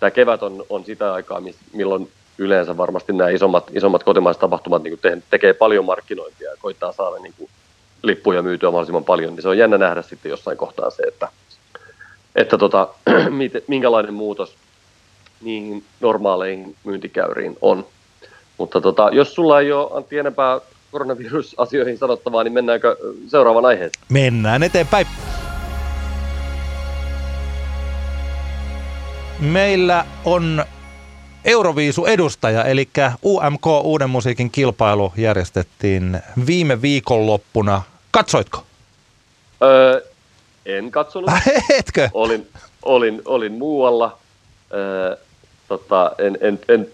tämä 0.01 0.11
kevät 0.11 0.43
on, 0.43 0.65
on 0.69 0.85
sitä 0.85 1.15
aikaa, 1.15 1.43
milloin 1.73 2.11
yleensä 2.39 2.77
varmasti 2.77 3.13
nämä 3.13 3.31
isommat, 3.31 3.71
isommat 3.73 4.05
kotimaiset 4.05 4.41
tapahtumat 4.41 4.83
niin 4.83 4.99
te, 5.03 5.19
tekee 5.31 5.53
paljon 5.53 5.85
markkinointia 5.85 6.51
ja 6.51 6.57
koittaa 6.59 6.93
saada 6.93 7.19
niin 7.19 7.35
kuin, 7.39 7.51
lippuja 8.03 8.43
myytyä 8.43 8.71
mahdollisimman 8.71 9.05
paljon, 9.05 9.35
niin 9.35 9.43
se 9.43 9.49
on 9.49 9.59
jännä 9.59 9.79
nähdä 9.79 10.03
sitten 10.03 10.31
jossain 10.31 10.57
kohtaa 10.57 10.91
se, 10.91 11.03
että, 11.03 11.29
että 12.35 12.59
tota, 12.59 12.89
minkälainen 13.69 14.15
muutos 14.15 14.55
niihin 15.41 15.85
normaaleihin 16.01 16.77
myyntikäyriin 16.85 17.57
on. 17.61 17.87
Mutta 18.59 18.81
tota, 18.81 19.11
jos 19.13 19.35
sulla 19.35 19.61
ei 19.61 19.73
ole 19.73 19.91
Antti 19.95 20.19
enempää 20.19 20.61
koronavirusasioihin 20.93 21.99
sanottavaa, 21.99 22.45
niin 22.45 22.53
mennäänkö 22.53 22.97
seuraavaan 23.29 23.65
aiheeseen? 23.65 24.05
Mennään 24.09 24.63
eteenpäin. 24.63 25.07
Meillä 29.41 30.05
on 30.25 30.65
Euroviisu-edustaja, 31.45 32.65
eli 32.65 32.89
UMK 33.23 33.67
Uuden 33.67 34.11
musiikin 34.11 34.51
kilpailu 34.51 35.13
järjestettiin 35.17 36.21
viime 36.47 36.83
viikonloppuna. 36.83 37.83
Katsoitko? 38.11 38.65
Öö, 39.63 40.01
en 40.67 40.91
katsonut. 40.91 41.31
Etkö? 41.79 42.09
Olin, 42.15 42.49
olin, 42.83 43.23
olin 43.25 43.53
muualla. 43.53 44.19
Öö, 44.75 45.17
tota, 45.69 46.13
en, 46.19 46.39
en, 46.41 46.61
en 46.69 46.89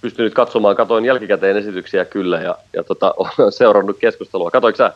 pystynyt 0.00 0.34
katsomaan, 0.34 0.76
katoin 0.76 1.04
jälkikäteen 1.04 1.56
esityksiä 1.56 2.04
kyllä 2.04 2.40
ja, 2.40 2.58
ja 2.72 2.84
tota, 2.84 3.14
olen 3.16 3.52
seurannut 3.52 3.98
keskustelua. 3.98 4.50
Katoiko 4.50 4.76
sä? 4.76 4.92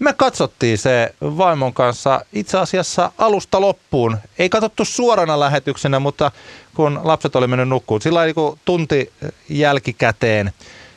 Me 0.00 0.12
katsottiin 0.12 0.78
se 0.78 1.14
vaimon 1.22 1.72
kanssa 1.72 2.24
itse 2.32 2.58
asiassa 2.58 3.12
alusta 3.18 3.60
loppuun. 3.60 4.18
Ei 4.38 4.48
katsottu 4.48 4.84
suorana 4.84 5.40
lähetyksenä, 5.40 6.00
mutta 6.00 6.30
kun 6.74 7.00
lapset 7.04 7.36
oli 7.36 7.46
mennyt 7.46 7.68
nukkuun, 7.68 8.02
sillä 8.02 8.24
niin 8.24 8.34
tunti 8.64 9.12
jälkikäteen 9.48 10.52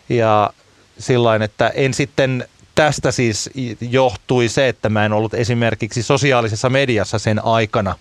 ja 0.09 0.53
sillä 0.99 1.35
että 1.35 1.69
en 1.69 1.93
sitten 1.93 2.47
tästä 2.75 3.11
siis 3.11 3.49
johtui 3.81 4.47
se, 4.47 4.67
että 4.67 4.89
mä 4.89 5.05
en 5.05 5.13
ollut 5.13 5.33
esimerkiksi 5.33 6.03
sosiaalisessa 6.03 6.69
mediassa 6.69 7.19
sen 7.19 7.45
aikana 7.45 7.95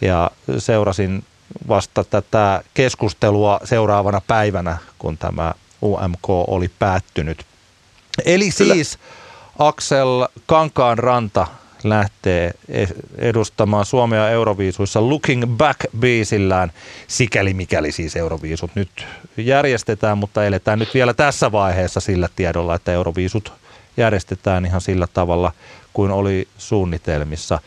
ja 0.00 0.30
seurasin 0.58 1.24
vasta 1.68 2.04
tätä 2.04 2.62
keskustelua 2.74 3.60
seuraavana 3.64 4.20
päivänä, 4.26 4.78
kun 4.98 5.18
tämä 5.18 5.54
UMK 5.82 6.30
oli 6.30 6.70
päättynyt. 6.78 7.46
Eli 8.24 8.50
Kyllä. 8.50 8.74
siis 8.74 8.98
Aksel 9.58 10.26
Kankaan 10.46 10.98
ranta 10.98 11.46
lähtee 11.84 12.52
edustamaan 13.18 13.84
Suomea 13.84 14.30
Euroviisuissa 14.30 15.08
Looking 15.08 15.44
Back-biisillään, 15.46 16.72
sikäli 17.06 17.54
mikäli 17.54 17.92
siis 17.92 18.16
Euroviisut 18.16 18.70
nyt 18.74 19.06
järjestetään, 19.36 20.18
mutta 20.18 20.44
eletään 20.44 20.78
nyt 20.78 20.94
vielä 20.94 21.14
tässä 21.14 21.52
vaiheessa 21.52 22.00
sillä 22.00 22.28
tiedolla, 22.36 22.74
että 22.74 22.92
Euroviisut 22.92 23.52
järjestetään 23.96 24.66
ihan 24.66 24.80
sillä 24.80 25.06
tavalla 25.14 25.52
kuin 25.92 26.10
oli 26.10 26.48
suunnitelmissa. 26.58 27.58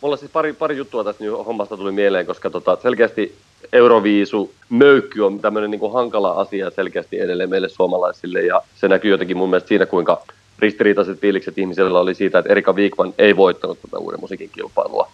Mulla 0.00 0.16
siis 0.16 0.30
pari, 0.30 0.52
pari 0.52 0.76
juttua 0.76 1.04
tästä 1.04 1.24
hommasta 1.46 1.76
tuli 1.76 1.92
mieleen, 1.92 2.26
koska 2.26 2.50
tota, 2.50 2.78
selkeästi 2.82 3.38
Euroviisu 3.72 4.52
möykky 4.68 5.20
on 5.20 5.40
tämmöinen 5.40 5.70
niin 5.70 5.92
hankala 5.92 6.30
asia 6.30 6.70
selkeästi 6.70 7.20
edelleen 7.20 7.50
meille 7.50 7.68
suomalaisille 7.68 8.40
ja 8.40 8.62
se 8.74 8.88
näkyy 8.88 9.10
jotenkin 9.10 9.36
mun 9.36 9.50
mielestä 9.50 9.68
siinä, 9.68 9.86
kuinka 9.86 10.22
ristiriitaiset 10.58 11.20
fiilikset 11.20 11.58
ihmisillä 11.58 12.00
oli 12.00 12.14
siitä, 12.14 12.38
että 12.38 12.50
Erika 12.50 12.76
Viikman 12.76 13.14
ei 13.18 13.36
voittanut 13.36 13.78
tätä 13.82 13.98
uuden 13.98 14.20
musiikin 14.20 14.50
kilpailua. 14.50 15.10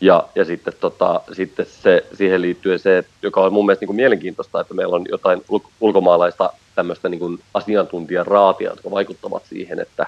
Ja, 0.00 0.28
ja 0.34 0.44
sitten, 0.44 0.72
tota, 0.80 1.20
sitten 1.32 1.66
se, 1.66 2.06
siihen 2.14 2.42
liittyen 2.42 2.78
se, 2.78 3.04
joka 3.22 3.40
on 3.40 3.52
mun 3.52 3.66
mielestä 3.66 3.82
niin 3.82 3.88
kuin 3.88 3.96
mielenkiintoista, 3.96 4.60
että 4.60 4.74
meillä 4.74 4.96
on 4.96 5.06
jotain 5.10 5.44
ulkomaalaista 5.80 6.52
tämmöistä 6.74 7.08
niin 7.08 7.18
kuin 7.18 7.38
asiantuntijaraatia, 7.54 8.70
jotka 8.70 8.90
vaikuttavat 8.90 9.42
siihen, 9.46 9.80
että 9.80 10.06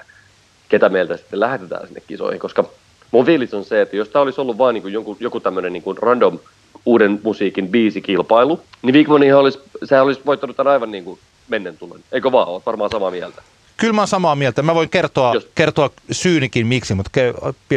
ketä 0.69 0.89
meiltä 0.89 1.17
sitten 1.17 1.39
lähetetään 1.39 1.87
sinne 1.87 2.01
kisoihin, 2.07 2.39
koska 2.39 2.63
mun 3.11 3.25
fiilis 3.25 3.53
on 3.53 3.65
se, 3.65 3.81
että 3.81 3.95
jos 3.95 4.09
tämä 4.09 4.23
olisi 4.23 4.41
ollut 4.41 4.57
vain 4.57 4.73
niin 4.73 4.93
joku, 4.93 5.17
joku 5.19 5.39
tämmöinen 5.39 5.73
niin 5.73 5.83
random 6.01 6.39
uuden 6.85 7.19
musiikin 7.23 7.67
biisikilpailu, 7.67 8.59
niin 8.81 8.95
Wigmanihan 8.95 9.39
olisi, 9.39 9.59
sehän 9.83 10.05
olisi 10.05 10.21
voittanut 10.25 10.55
tämän 10.55 10.73
aivan 10.73 10.91
niin 10.91 11.03
kuin 11.03 11.19
mennen 11.47 11.77
tulen. 11.77 12.03
Eikö 12.11 12.31
vaan, 12.31 12.47
olet 12.47 12.65
varmaan 12.65 12.89
samaa 12.89 13.11
mieltä. 13.11 13.41
Kyllä 13.77 13.93
mä 13.93 14.01
oon 14.01 14.07
samaa 14.07 14.35
mieltä. 14.35 14.61
Mä 14.61 14.75
voin 14.75 14.89
kertoa, 14.89 15.33
kertoa 15.55 15.89
syynikin 16.11 16.67
miksi, 16.67 16.93
mutta 16.93 17.11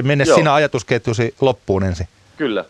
mene 0.03 0.25
Joo. 0.25 0.37
sinä 0.37 0.55
ajatusketjusi 0.55 1.35
loppuun 1.41 1.85
ensin. 1.85 2.09
Kyllä, 2.37 2.65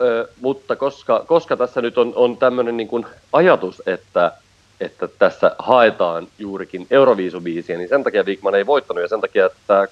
Ö, 0.00 0.28
mutta 0.40 0.76
koska, 0.76 1.24
koska 1.26 1.56
tässä 1.56 1.82
nyt 1.82 1.98
on, 1.98 2.12
on 2.16 2.36
tämmöinen 2.36 2.76
niin 2.76 2.88
kuin 2.88 3.06
ajatus, 3.32 3.82
että, 3.86 4.32
että 4.80 5.08
tässä 5.18 5.56
haetaan 5.58 6.28
juurikin 6.38 6.86
Euroviisubiisiä, 6.90 7.78
niin 7.78 7.88
sen 7.88 8.04
takia 8.04 8.22
Wigman 8.22 8.54
ei 8.54 8.66
voittanut 8.66 9.02
ja 9.02 9.08
sen 9.08 9.20
takia, 9.20 9.46
että 9.46 9.88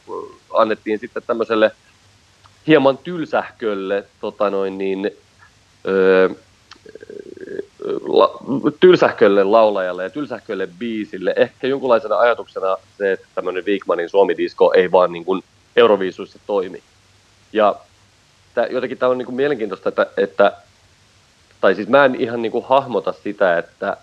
annettiin 0.54 0.98
sitten 0.98 1.22
tämmöiselle 1.26 1.70
hieman 2.66 2.98
tylsähkölle 2.98 4.04
tota 4.20 4.50
noin 4.50 4.78
niin, 4.78 5.10
ö, 5.86 6.30
la, 8.06 8.30
tylsähkölle 8.80 9.44
laulajalle 9.44 10.02
ja 10.02 10.10
tylsähkölle 10.10 10.68
biisille 10.78 11.34
ehkä 11.36 11.66
jonkunlaisena 11.66 12.18
ajatuksena 12.18 12.76
se, 12.98 13.12
että 13.12 13.26
tämmöinen 13.34 13.64
Wigmanin 13.66 14.08
Suomi-disko 14.08 14.72
ei 14.72 14.92
vaan 14.92 15.12
niin 15.12 15.24
kuin 15.24 15.42
Euroviisuissa 15.76 16.38
toimi. 16.46 16.82
Ja 17.52 17.76
tää, 18.54 18.66
jotenkin 18.66 18.98
tämä 18.98 19.10
on 19.10 19.18
niin 19.18 19.26
kuin 19.26 19.36
mielenkiintoista, 19.36 19.88
että, 19.88 20.06
että, 20.16 20.52
tai 21.60 21.74
siis 21.74 21.88
mä 21.88 22.04
en 22.04 22.14
ihan 22.14 22.42
niin 22.42 22.52
kuin 22.52 22.64
hahmota 22.64 23.12
sitä, 23.12 23.58
että 23.58 23.96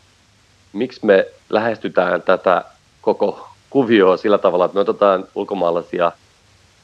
miksi 0.73 1.05
me 1.05 1.27
lähestytään 1.49 2.21
tätä 2.21 2.63
koko 3.01 3.47
kuvioa 3.69 4.17
sillä 4.17 4.37
tavalla, 4.37 4.65
että 4.65 4.75
me 4.75 4.81
otetaan 4.81 5.27
ulkomaalaisia 5.35 6.11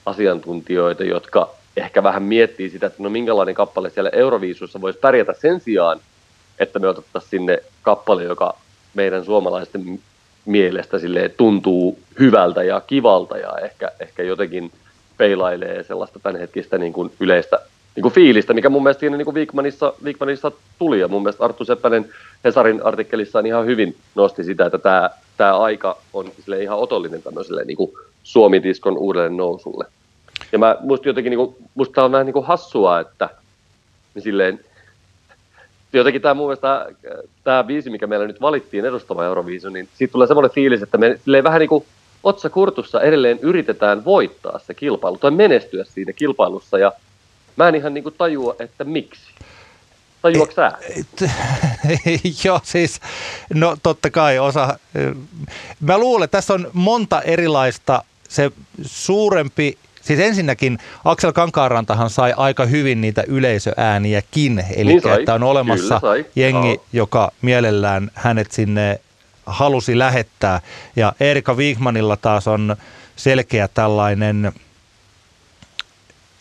asiantuntijoita, 0.06 1.04
jotka 1.04 1.50
ehkä 1.78 2.04
vähän 2.04 2.24
miettii 2.24 2.70
sitä, 2.70 2.88
että 2.88 3.04
no 3.04 3.10
minkälainen 3.10 3.56
kappale 3.56 3.90
siellä 3.90 4.10
Euroviisussa 4.14 4.82
voisi 4.82 5.00
pärjätä 5.00 5.34
sen 5.34 5.60
sijaan, 5.60 6.00
että 6.62 6.80
me 6.80 6.88
otettaisiin 6.88 7.30
sinne 7.30 7.60
kappale, 7.82 8.24
joka 8.24 8.58
meidän 8.94 9.26
suomalaisten 9.26 10.00
mielestä 10.46 10.98
tuntuu 11.38 12.00
hyvältä 12.20 12.64
ja 12.64 12.82
kivalta 12.88 13.38
ja 13.38 13.58
ehkä, 13.62 13.92
ehkä 14.00 14.24
jotenkin 14.24 14.72
peilailee 15.18 15.84
sellaista 15.84 16.20
tämänhetkistä 16.20 16.78
niin 16.78 16.94
kuin 16.94 17.12
yleistä 17.20 17.60
niin 17.96 18.02
kuin 18.02 18.14
fiilistä, 18.14 18.54
mikä 18.54 18.70
mun 18.70 18.84
mielestä 18.84 19.00
siinä 19.00 19.18
niin 19.18 19.26
kuin 19.26 19.36
Wigmanissa, 19.36 19.94
Wigmanissa 20.04 20.52
tuli. 20.80 21.00
Ja 21.00 21.08
mun 21.08 21.24
mielestä 21.24 21.44
Arttu 21.44 21.66
Seppänen 21.66 22.10
Hesarin 22.44 22.86
artikkelissaan 22.86 23.46
ihan 23.46 23.66
hyvin 23.66 23.96
nosti 24.16 24.44
sitä, 24.44 24.66
että 24.66 24.78
tämä, 24.78 25.10
tämä 25.38 25.58
aika 25.58 25.98
on 26.14 26.32
sille 26.46 26.64
ihan 26.64 26.78
otollinen 26.80 27.24
tämmöiselle 27.24 27.64
niin 27.64 27.78
kuin 27.78 27.92
Suomi-diskon 28.24 28.98
uudelle 28.98 29.30
nousulle. 29.30 29.86
Ja 30.52 30.60
mä, 30.60 30.78
musta 30.80 31.08
jotenkin, 31.08 31.32
niin 31.32 31.38
kuin, 31.38 31.56
musta 31.76 32.04
on 32.04 32.12
vähän 32.12 32.26
niin 32.26 32.34
kuin 32.34 32.46
hassua, 32.46 33.00
että 33.00 33.30
me 34.16 34.22
silleen 34.22 34.60
jotenkin 35.94 36.22
tämä 36.22 36.34
mun 36.34 36.48
mielestä, 36.48 36.88
tämä 37.44 37.64
biisi, 37.64 37.90
mikä 37.90 38.08
meillä 38.08 38.28
nyt 38.28 38.42
valittiin 38.42 38.86
edustamaan 38.86 39.28
Euroviisu, 39.28 39.70
niin 39.70 39.90
siitä 39.96 40.12
tulee 40.12 40.28
semmoinen 40.28 40.52
fiilis, 40.52 40.82
että 40.82 40.98
me 40.98 41.44
vähän 41.44 41.60
niin 41.60 41.70
kuin 41.70 41.86
otsa 42.24 42.50
kurtussa 42.50 43.02
edelleen 43.02 43.40
yritetään 43.42 44.06
voittaa 44.06 44.60
se 44.60 44.74
kilpailu 44.74 45.18
tai 45.18 45.32
menestyä 45.32 45.84
siinä 45.84 46.14
kilpailussa 46.14 46.78
ja 46.78 46.92
mä 47.56 47.68
en 47.68 47.76
ihan 47.76 47.94
niin 47.94 48.04
kuin 48.04 48.16
tajua, 48.18 48.56
että 48.60 48.84
miksi. 48.84 49.32
Tajuatko 50.22 50.56
sä? 50.56 50.72
Joo, 52.46 52.60
siis, 52.64 53.00
no 53.54 53.78
totta 53.84 54.10
kai 54.10 54.40
osa. 54.40 54.80
Mä 55.80 55.98
luulen, 55.98 56.30
tässä 56.30 56.54
on 56.54 56.70
monta 56.74 57.22
erilaista, 57.22 58.04
se 58.30 58.52
suurempi 58.82 59.78
Siis 60.02 60.20
ensinnäkin 60.20 60.80
Aksel 61.06 61.32
Kankaarantahan 61.32 62.10
sai 62.10 62.34
aika 62.38 62.66
hyvin 62.66 63.02
niitä 63.02 63.24
yleisöääniäkin, 63.28 64.64
eli 64.76 64.94
niin 64.94 65.20
että 65.20 65.34
on 65.34 65.44
olemassa 65.44 66.00
Kyllä, 66.00 66.26
jengi, 66.36 66.76
no. 66.76 66.84
joka 66.94 67.32
mielellään 67.42 68.12
hänet 68.14 68.52
sinne 68.52 69.00
halusi 69.46 70.00
lähettää. 70.00 70.62
Ja 70.96 71.14
Erika 71.20 71.54
Wigmanilla 71.54 72.18
taas 72.18 72.48
on 72.48 72.76
selkeä 73.16 73.68
tällainen 73.68 74.52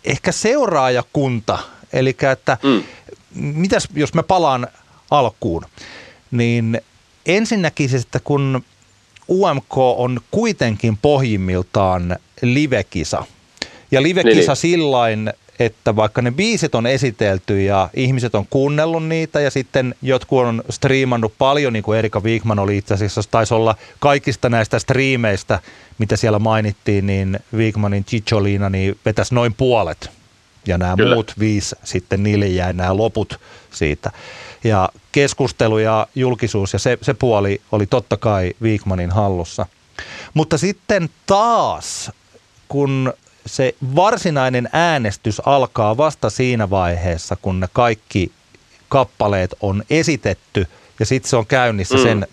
ehkä 0.04 0.32
seuraajakunta, 0.32 1.58
eli 1.92 2.16
että 2.32 2.58
mm. 2.62 2.82
mitäs 3.34 3.88
jos 3.94 4.14
mä 4.14 4.22
palaan 4.22 4.68
alkuun, 5.10 5.64
niin 6.30 6.80
ensinnäkin 7.26 7.96
että 7.96 8.20
kun 8.20 8.62
UMK 9.28 9.78
on 9.78 10.20
kuitenkin 10.30 10.96
pohjimmiltaan 10.96 12.16
livekisa– 12.42 13.24
ja 13.90 14.02
livekisa 14.02 14.36
niin, 14.36 14.46
niin. 14.46 14.56
sillain, 14.56 15.32
että 15.58 15.96
vaikka 15.96 16.22
ne 16.22 16.30
biisit 16.30 16.74
on 16.74 16.86
esitelty 16.86 17.62
ja 17.62 17.88
ihmiset 17.94 18.34
on 18.34 18.46
kuunnellut 18.50 19.06
niitä 19.06 19.40
ja 19.40 19.50
sitten 19.50 19.94
jotkut 20.02 20.38
on 20.38 20.62
striimannut 20.70 21.34
paljon, 21.38 21.72
niin 21.72 21.82
kuin 21.82 21.98
Erika 21.98 22.20
Wigman 22.20 22.58
oli 22.58 22.76
itse 22.76 22.94
asiassa, 22.94 23.20
taisi 23.30 23.54
olla 23.54 23.76
kaikista 23.98 24.48
näistä 24.48 24.78
striimeistä, 24.78 25.60
mitä 25.98 26.16
siellä 26.16 26.38
mainittiin, 26.38 27.06
niin 27.06 27.38
Wigmanin 27.54 28.04
Chicholina 28.04 28.70
niin 28.70 28.98
vetäisi 29.04 29.34
noin 29.34 29.54
puolet. 29.54 30.10
Ja 30.66 30.78
nämä 30.78 30.96
Kyllä. 30.96 31.14
muut 31.14 31.32
viisi 31.38 31.76
sitten 31.84 32.22
niille 32.22 32.46
jäi 32.46 32.72
nämä 32.72 32.96
loput 32.96 33.40
siitä. 33.70 34.10
Ja 34.64 34.88
keskustelu 35.12 35.78
ja 35.78 36.06
julkisuus 36.14 36.72
ja 36.72 36.78
se, 36.78 36.98
se 37.02 37.14
puoli 37.14 37.60
oli 37.72 37.86
totta 37.86 38.16
kai 38.16 38.52
Wigmanin 38.62 39.10
hallussa. 39.10 39.66
Mutta 40.34 40.58
sitten 40.58 41.10
taas, 41.26 42.10
kun 42.68 43.12
se 43.46 43.74
varsinainen 43.96 44.68
äänestys 44.72 45.42
alkaa 45.46 45.96
vasta 45.96 46.30
siinä 46.30 46.70
vaiheessa, 46.70 47.36
kun 47.42 47.60
ne 47.60 47.68
kaikki 47.72 48.32
kappaleet 48.88 49.54
on 49.60 49.82
esitetty 49.90 50.66
ja 51.00 51.06
sitten 51.06 51.30
se 51.30 51.36
on 51.36 51.46
käynnissä 51.46 51.96
mm. 51.96 52.02
sen 52.02 52.26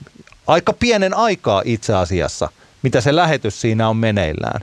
aika 0.47 0.73
pienen 0.73 1.13
aikaa 1.13 1.61
itse 1.65 1.93
asiassa, 1.93 2.49
mitä 2.83 3.01
se 3.01 3.15
lähetys 3.15 3.61
siinä 3.61 3.89
on 3.89 3.97
meneillään. 3.97 4.61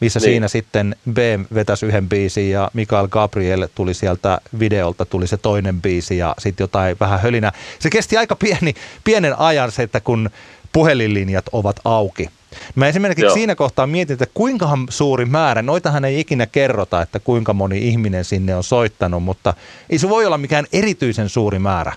Missä 0.00 0.20
niin. 0.20 0.24
siinä 0.24 0.48
sitten 0.48 0.96
B 1.12 1.18
vetäisi 1.54 1.86
yhden 1.86 2.08
biisin 2.08 2.50
ja 2.50 2.70
Mikael 2.74 3.08
Gabriel 3.08 3.68
tuli 3.74 3.94
sieltä 3.94 4.38
videolta, 4.58 5.04
tuli 5.04 5.26
se 5.26 5.36
toinen 5.36 5.82
biisi 5.82 6.18
ja 6.18 6.34
sitten 6.38 6.64
jotain 6.64 6.96
vähän 7.00 7.20
hölinä. 7.20 7.52
Se 7.78 7.90
kesti 7.90 8.16
aika 8.16 8.36
pieni, 8.36 8.74
pienen 9.04 9.38
ajan 9.38 9.72
se, 9.72 9.82
että 9.82 10.00
kun 10.00 10.30
puhelinlinjat 10.72 11.44
ovat 11.52 11.80
auki. 11.84 12.30
Mä 12.74 12.88
esimerkiksi 12.88 13.24
Joo. 13.24 13.34
siinä 13.34 13.54
kohtaa 13.54 13.86
mietin, 13.86 14.14
että 14.14 14.26
kuinkahan 14.34 14.86
suuri 14.88 15.24
määrä, 15.24 15.62
noitahan 15.62 16.04
ei 16.04 16.20
ikinä 16.20 16.46
kerrota, 16.46 17.02
että 17.02 17.18
kuinka 17.18 17.52
moni 17.52 17.88
ihminen 17.88 18.24
sinne 18.24 18.56
on 18.56 18.64
soittanut, 18.64 19.22
mutta 19.22 19.54
ei 19.90 19.98
se 19.98 20.08
voi 20.08 20.26
olla 20.26 20.38
mikään 20.38 20.66
erityisen 20.72 21.28
suuri 21.28 21.58
määrä. 21.58 21.92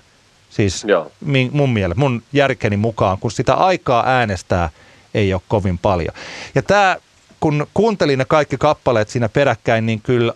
Siis 0.50 0.84
Joo. 0.84 1.12
mun 1.52 1.70
mielestä, 1.70 2.00
mun 2.00 2.22
järkeni 2.32 2.76
mukaan, 2.76 3.18
kun 3.18 3.30
sitä 3.30 3.54
aikaa 3.54 4.06
äänestää 4.06 4.70
ei 5.14 5.34
ole 5.34 5.42
kovin 5.48 5.78
paljon. 5.78 6.14
Ja 6.54 6.62
tämä, 6.62 6.96
kun 7.40 7.66
kuuntelin 7.74 8.18
ne 8.18 8.24
kaikki 8.24 8.56
kappaleet 8.58 9.08
siinä 9.08 9.28
peräkkäin, 9.28 9.86
niin 9.86 10.00
kyllä 10.02 10.32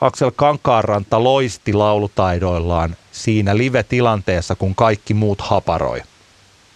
Aksel 0.00 0.32
Kankaaranta 0.36 1.24
loisti 1.24 1.72
laulutaidoillaan 1.72 2.96
siinä 3.12 3.56
live-tilanteessa, 3.56 4.54
kun 4.54 4.74
kaikki 4.74 5.14
muut 5.14 5.40
haparoi. 5.40 6.02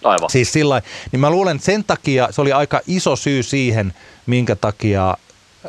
Aivan. 0.05 0.31
Siis 0.31 0.53
sillä 0.53 0.83
niin 1.13 1.21
mä 1.21 1.31
luulen, 1.31 1.57
että 1.57 1.67
sen 1.67 1.85
takia 1.85 2.29
se 2.31 2.41
oli 2.41 2.53
aika 2.53 2.81
iso 2.87 3.17
syy 3.17 3.43
siihen, 3.43 3.95
minkä 4.27 4.57
takia 4.57 5.17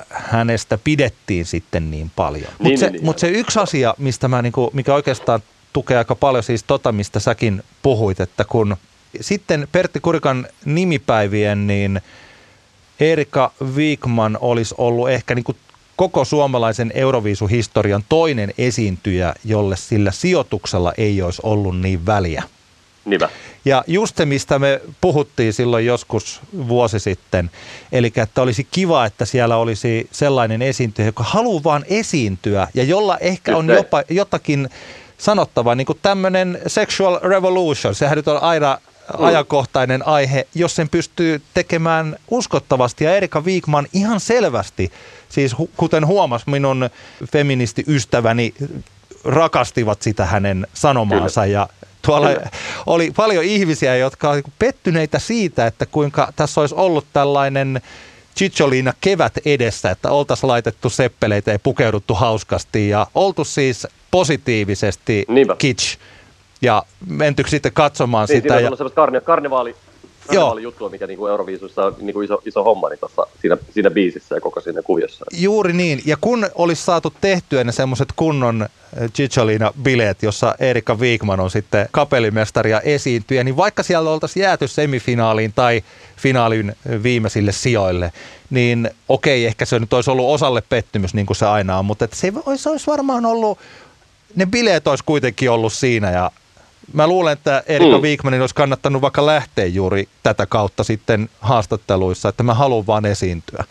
hänestä 0.09 0.77
pidettiin 0.83 1.45
sitten 1.45 1.91
niin 1.91 2.11
paljon. 2.15 2.51
Niin, 2.59 2.71
Mutta 2.71 2.79
se, 2.79 2.89
niin, 2.89 3.05
mut 3.05 3.19
se 3.19 3.27
yksi 3.27 3.59
asia, 3.59 3.93
mistä 3.97 4.27
mä 4.27 4.41
niinku, 4.41 4.69
mikä 4.73 4.93
oikeastaan 4.93 5.41
tukee 5.73 5.97
aika 5.97 6.15
paljon 6.15 6.43
siis 6.43 6.63
tota, 6.63 6.91
mistä 6.91 7.19
säkin 7.19 7.63
puhuit, 7.81 8.19
että 8.19 8.43
kun 8.43 8.77
sitten 9.21 9.67
Pertti 9.71 9.99
Kurikan 9.99 10.47
nimipäivien, 10.65 11.67
niin 11.67 12.01
Erika 12.99 13.51
Wigman 13.75 14.37
olisi 14.41 14.75
ollut 14.77 15.09
ehkä 15.09 15.35
niin 15.35 15.43
kuin 15.43 15.57
koko 15.95 16.25
suomalaisen 16.25 16.91
Euroviisuhistorian 16.95 18.03
toinen 18.09 18.53
esiintyjä, 18.57 19.33
jolle 19.45 19.77
sillä 19.77 20.11
sijoituksella 20.11 20.93
ei 20.97 21.21
olisi 21.21 21.41
ollut 21.43 21.79
niin 21.79 22.05
väliä. 22.05 22.43
Niinpä. 23.05 23.29
Ja 23.65 23.83
just 23.87 24.17
se, 24.17 24.25
mistä 24.25 24.59
me 24.59 24.81
puhuttiin 25.01 25.53
silloin 25.53 25.85
joskus 25.85 26.41
vuosi 26.67 26.99
sitten, 26.99 27.51
eli 27.91 28.13
että 28.15 28.41
olisi 28.41 28.67
kiva, 28.71 29.05
että 29.05 29.25
siellä 29.25 29.57
olisi 29.57 30.09
sellainen 30.11 30.61
esiintyjä, 30.61 31.05
joka 31.05 31.23
haluaa 31.23 31.63
vaan 31.63 31.85
esiintyä 31.87 32.67
ja 32.73 32.83
jolla 32.83 33.17
ehkä 33.17 33.57
on 33.57 33.67
jopa 33.67 34.03
jotakin 34.09 34.69
sanottavaa, 35.17 35.75
niin 35.75 35.85
kuin 35.85 35.99
tämmöinen 36.01 36.59
sexual 36.67 37.19
revolution, 37.23 37.95
sehän 37.95 38.15
nyt 38.15 38.27
on 38.27 38.41
aina 38.43 38.79
mm. 39.17 39.25
ajankohtainen 39.25 40.07
aihe, 40.07 40.47
jos 40.55 40.75
sen 40.75 40.89
pystyy 40.89 41.41
tekemään 41.53 42.15
uskottavasti. 42.31 43.03
Ja 43.03 43.15
Erika 43.15 43.45
Viikman 43.45 43.87
ihan 43.93 44.19
selvästi, 44.19 44.91
siis 45.29 45.55
kuten 45.77 46.07
huomas 46.07 46.47
minun 46.47 46.89
feministiystäväni 47.31 48.53
rakastivat 49.23 50.01
sitä 50.01 50.25
hänen 50.25 50.67
sanomaansa 50.73 51.41
Kyllä. 51.41 51.53
ja 51.53 51.69
Tuolla 52.01 52.29
oli 52.85 53.11
paljon 53.15 53.43
ihmisiä, 53.43 53.95
jotka 53.95 54.29
olivat 54.29 54.51
pettyneitä 54.59 55.19
siitä, 55.19 55.67
että 55.67 55.85
kuinka 55.85 56.33
tässä 56.35 56.61
olisi 56.61 56.75
ollut 56.75 57.05
tällainen 57.13 57.81
Chicholina 58.37 58.93
kevät 59.01 59.33
edessä, 59.45 59.91
että 59.91 60.11
oltaisiin 60.11 60.47
laitettu 60.47 60.89
seppeleitä 60.89 61.51
ja 61.51 61.59
pukeuduttu 61.59 62.13
hauskasti 62.13 62.89
ja 62.89 63.07
oltu 63.15 63.43
siis 63.43 63.87
positiivisesti 64.11 65.25
Niinpä. 65.27 65.55
kitsch. 65.55 65.97
Ja 66.61 66.83
menty 67.07 67.43
sitten 67.47 67.71
katsomaan 67.73 68.27
niin, 68.29 68.41
sitä. 68.41 68.59
Ja... 68.59 68.71
karne, 68.95 69.21
karnevaali, 69.21 69.75
juttua, 70.61 70.89
mikä 70.89 71.07
niinku 71.07 71.27
Euroviisussa 71.27 71.85
on 71.85 71.95
niinku 71.99 72.21
iso, 72.21 72.41
iso 72.45 72.63
homma 72.63 72.89
niin 72.89 72.99
tossa, 72.99 73.27
siinä, 73.41 73.57
siinä 73.73 73.89
biisissä 73.89 74.35
ja 74.35 74.41
koko 74.41 74.61
siinä 74.61 74.81
kuviossa. 74.81 75.25
Juuri 75.33 75.73
niin. 75.73 76.01
Ja 76.05 76.17
kun 76.21 76.49
olisi 76.55 76.83
saatu 76.83 77.13
tehtyä 77.21 77.63
ne 77.63 77.71
semmoiset 77.71 78.07
kunnon 78.15 78.67
Cicciolina-bileet, 78.95 80.17
jossa 80.21 80.55
Erika 80.59 80.95
Wigman 80.95 81.39
on 81.39 81.51
sitten 81.51 81.87
kapellimestari 81.91 82.71
ja 82.71 82.81
esiintyjä, 82.81 83.43
niin 83.43 83.57
vaikka 83.57 83.83
siellä 83.83 84.09
oltaisiin 84.09 84.43
jääty 84.43 84.67
semifinaaliin 84.67 85.53
tai 85.53 85.81
finaalin 86.17 86.75
viimeisille 87.03 87.51
sijoille, 87.51 88.11
niin 88.49 88.89
okei, 89.09 89.45
ehkä 89.45 89.65
se 89.65 89.79
nyt 89.79 89.93
olisi 89.93 90.11
ollut 90.11 90.29
osalle 90.29 90.61
pettymys, 90.69 91.13
niin 91.13 91.25
kuin 91.25 91.37
se 91.37 91.45
aina 91.45 91.79
on, 91.79 91.85
mutta 91.85 92.07
se 92.13 92.33
olisi, 92.45 92.69
olisi 92.69 92.87
varmaan 92.87 93.25
ollut, 93.25 93.57
ne 94.35 94.45
bileet 94.45 94.87
olisi 94.87 95.03
kuitenkin 95.03 95.51
ollut 95.51 95.73
siinä 95.73 96.11
ja 96.11 96.31
mä 96.93 97.07
luulen, 97.07 97.33
että 97.33 97.63
Erika 97.67 97.97
mm. 97.97 98.03
Wigmanin 98.03 98.41
olisi 98.41 98.55
kannattanut 98.55 99.01
vaikka 99.01 99.25
lähteä 99.25 99.65
juuri 99.65 100.07
tätä 100.23 100.45
kautta 100.45 100.83
sitten 100.83 101.29
haastatteluissa, 101.39 102.29
että 102.29 102.43
mä 102.43 102.53
haluan 102.53 102.87
vaan 102.87 103.05
esiintyä. 103.05 103.63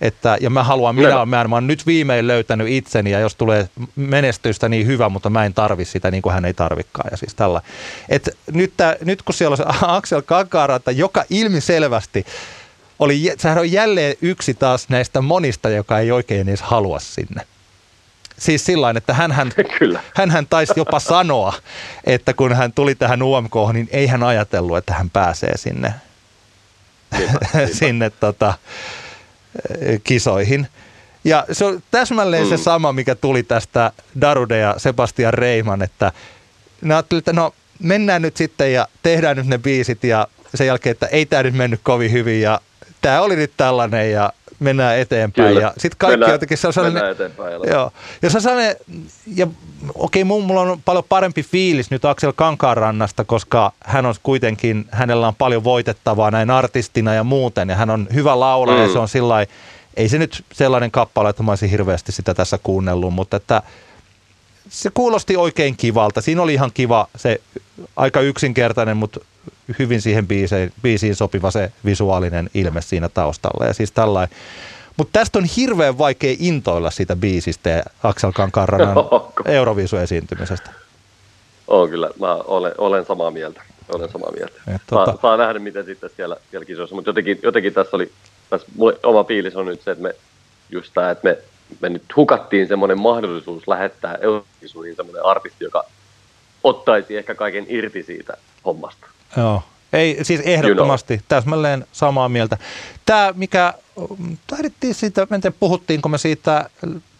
Että, 0.00 0.36
ja 0.40 0.50
mä 0.50 0.64
haluan, 0.64 0.94
minä, 0.94 1.26
mä, 1.26 1.44
mä 1.44 1.56
oon 1.56 1.66
nyt 1.66 1.86
viimein 1.86 2.26
löytänyt 2.26 2.68
itseni 2.68 3.10
ja 3.10 3.20
jos 3.20 3.34
tulee 3.34 3.68
menestystä 3.96 4.68
niin 4.68 4.86
hyvä, 4.86 5.08
mutta 5.08 5.30
mä 5.30 5.44
en 5.44 5.54
tarvi 5.54 5.84
sitä 5.84 6.10
niin 6.10 6.22
kuin 6.22 6.32
hän 6.32 6.44
ei 6.44 6.54
tarvikaan 6.54 7.08
ja 7.10 7.16
siis 7.16 7.34
tällä. 7.34 7.62
Et 8.08 8.38
nyt, 8.52 8.72
tää, 8.76 8.96
nyt 9.04 9.22
kun 9.22 9.34
siellä 9.34 9.54
on 9.54 9.56
se 9.56 9.64
Axel 9.86 10.22
Kakaranta, 10.22 10.90
joka 10.90 11.24
ilmiselvästi 11.30 12.26
oli, 12.98 13.32
sehän 13.38 13.58
on 13.58 13.72
jälleen 13.72 14.16
yksi 14.22 14.54
taas 14.54 14.88
näistä 14.88 15.20
monista, 15.20 15.68
joka 15.68 15.98
ei 15.98 16.10
oikein 16.10 16.48
edes 16.48 16.62
halua 16.62 16.98
sinne. 16.98 17.46
Siis 18.42 18.64
sillä 18.64 18.94
että 18.96 19.14
hän, 19.14 19.32
hän, 19.32 19.52
hän, 20.16 20.30
hän 20.30 20.46
taisi 20.46 20.72
jopa 20.76 21.00
sanoa, 21.00 21.52
että 22.04 22.34
kun 22.34 22.52
hän 22.52 22.72
tuli 22.72 22.94
tähän 22.94 23.22
UMK, 23.22 23.54
niin 23.72 23.88
ei 23.90 24.06
hän 24.06 24.22
ajatellut, 24.22 24.76
että 24.76 24.94
hän 24.94 25.10
pääsee 25.10 25.56
sinne, 25.56 25.94
niinpä, 27.18 27.38
niinpä. 27.54 27.74
sinne 27.74 28.10
tota, 28.10 28.54
kisoihin. 30.04 30.68
Ja 31.24 31.46
se 31.52 31.64
on 31.64 31.82
täsmälleen 31.90 32.42
mm. 32.42 32.48
se 32.48 32.56
sama, 32.56 32.92
mikä 32.92 33.14
tuli 33.14 33.42
tästä 33.42 33.92
Darude 34.20 34.58
ja 34.58 34.74
Sebastian 34.78 35.34
Reiman, 35.34 35.82
että 35.82 36.12
ne 36.80 36.94
ajattelivat, 36.94 37.22
että 37.22 37.32
no 37.32 37.54
mennään 37.78 38.22
nyt 38.22 38.36
sitten 38.36 38.72
ja 38.72 38.88
tehdään 39.02 39.36
nyt 39.36 39.46
ne 39.46 39.58
biisit 39.58 40.04
ja 40.04 40.28
sen 40.54 40.66
jälkeen, 40.66 40.92
että 40.92 41.06
ei 41.06 41.26
tämä 41.26 41.42
nyt 41.42 41.54
mennyt 41.54 41.80
kovin 41.82 42.12
hyvin 42.12 42.40
ja 42.40 42.60
tämä 43.00 43.20
oli 43.20 43.36
nyt 43.36 43.52
tällainen 43.56 44.12
ja 44.12 44.32
mennään 44.62 44.98
eteenpäin. 44.98 45.48
Kyllä. 45.48 45.60
Ja 45.60 45.72
sitten 45.78 45.98
kaikki 45.98 46.12
Mennään- 46.12 46.32
jotenkin 46.32 46.58
se 46.58 46.66
on 46.66 46.72
sellainen... 46.72 46.94
mennään 46.94 47.12
eteenpäin, 47.12 47.52
joo. 47.52 47.64
Joo. 47.64 47.92
Ja 48.22 48.30
se 48.30 48.36
on 48.38 48.42
sellainen, 48.42 48.76
ja 49.36 49.46
okei, 49.94 50.24
mun- 50.24 50.44
mulla 50.44 50.60
on 50.60 50.82
paljon 50.84 51.04
parempi 51.08 51.42
fiilis 51.42 51.90
nyt 51.90 52.04
Aksel 52.04 52.32
Kankaanrannasta, 52.32 53.24
koska 53.24 53.72
hän 53.80 54.06
on 54.06 54.14
kuitenkin, 54.22 54.86
hänellä 54.90 55.28
on 55.28 55.34
paljon 55.34 55.64
voitettavaa 55.64 56.30
näin 56.30 56.50
artistina 56.50 57.14
ja 57.14 57.24
muuten, 57.24 57.68
ja 57.68 57.76
hän 57.76 57.90
on 57.90 58.06
hyvä 58.14 58.40
laulaja, 58.40 58.76
mm. 58.76 58.82
ja 58.82 58.88
Mm. 58.88 58.92
se 58.92 58.98
on 58.98 59.08
sillä 59.08 59.46
ei 59.96 60.08
se 60.08 60.18
nyt 60.18 60.44
sellainen 60.52 60.90
kappale, 60.90 61.30
että 61.30 61.42
mä 61.42 61.52
olisin 61.52 61.70
hirveästi 61.70 62.12
sitä 62.12 62.34
tässä 62.34 62.58
kuunnellut, 62.62 63.14
mutta 63.14 63.36
että 63.36 63.62
se 64.68 64.90
kuulosti 64.94 65.36
oikein 65.36 65.76
kivalta. 65.76 66.20
Siinä 66.20 66.42
oli 66.42 66.54
ihan 66.54 66.70
kiva 66.74 67.08
se 67.16 67.40
aika 67.96 68.20
yksinkertainen, 68.20 68.96
mutta 68.96 69.20
hyvin 69.78 70.00
siihen 70.00 70.26
biisiin, 70.26 70.72
biisiin 70.82 71.16
sopiva 71.16 71.50
se 71.50 71.72
visuaalinen 71.84 72.50
ilme 72.54 72.82
siinä 72.82 73.08
taustalla. 73.08 73.66
Ja 73.66 73.74
siis 73.74 73.92
tällainen. 73.92 74.36
Mutta 74.96 75.18
tästä 75.18 75.38
on 75.38 75.44
hirveän 75.44 75.98
vaikea 75.98 76.36
intoilla 76.38 76.90
siitä 76.90 77.16
biisistä 77.16 77.70
ja 77.70 77.82
Aksel 78.02 78.32
Kankaanrannan 78.32 78.98
Onko? 79.10 79.32
Euroviisu-esiintymisestä. 79.44 80.70
On 81.68 81.90
kyllä, 81.90 82.10
mä 82.20 82.34
olen, 82.34 82.72
olen 82.78 83.06
samaa 83.06 83.30
mieltä. 83.30 83.62
Olen 83.88 84.10
samaa 84.10 84.30
mieltä. 84.36 84.60
Et 84.74 84.82
Saa, 84.90 85.06
tota- 85.06 85.20
saa 85.22 85.36
nähdä, 85.36 85.58
miten 85.58 85.84
sitten 85.84 86.10
siellä, 86.16 86.36
siellä 86.50 86.64
kisoissa, 86.64 86.94
mutta 86.94 87.08
jotenkin, 87.08 87.38
jotenkin 87.42 87.74
tässä 87.74 87.96
oli, 87.96 88.12
tässä 88.50 88.66
mulle 88.76 88.98
oma 89.02 89.24
fiilis 89.24 89.56
on 89.56 89.66
nyt 89.66 89.82
se, 89.82 89.90
että 89.90 90.02
me 90.02 90.14
just 90.70 90.90
tämä, 90.94 91.10
että 91.10 91.28
me, 91.28 91.38
me 91.80 91.88
nyt 91.88 92.02
hukattiin 92.16 92.68
semmoinen 92.68 93.00
mahdollisuus 93.00 93.68
lähettää 93.68 94.18
Eurovisuihin 94.20 94.96
semmoinen 94.96 95.24
artisti, 95.24 95.64
joka 95.64 95.84
ottaisi 96.64 97.16
ehkä 97.16 97.34
kaiken 97.34 97.66
irti 97.68 98.02
siitä 98.02 98.36
hommasta. 98.64 99.06
Joo. 99.36 99.62
Ei, 99.92 100.18
siis 100.22 100.40
ehdottomasti, 100.40 101.20
täsmälleen 101.28 101.86
samaa 101.92 102.28
mieltä. 102.28 102.58
Tämä, 103.06 103.32
mikä, 103.36 103.74
taidettiin 104.46 104.94
siitä, 104.94 105.26
en 105.30 105.40
tiedä 105.40 105.56
puhuttiinko 105.60 106.08
me 106.08 106.18
siitä 106.18 106.70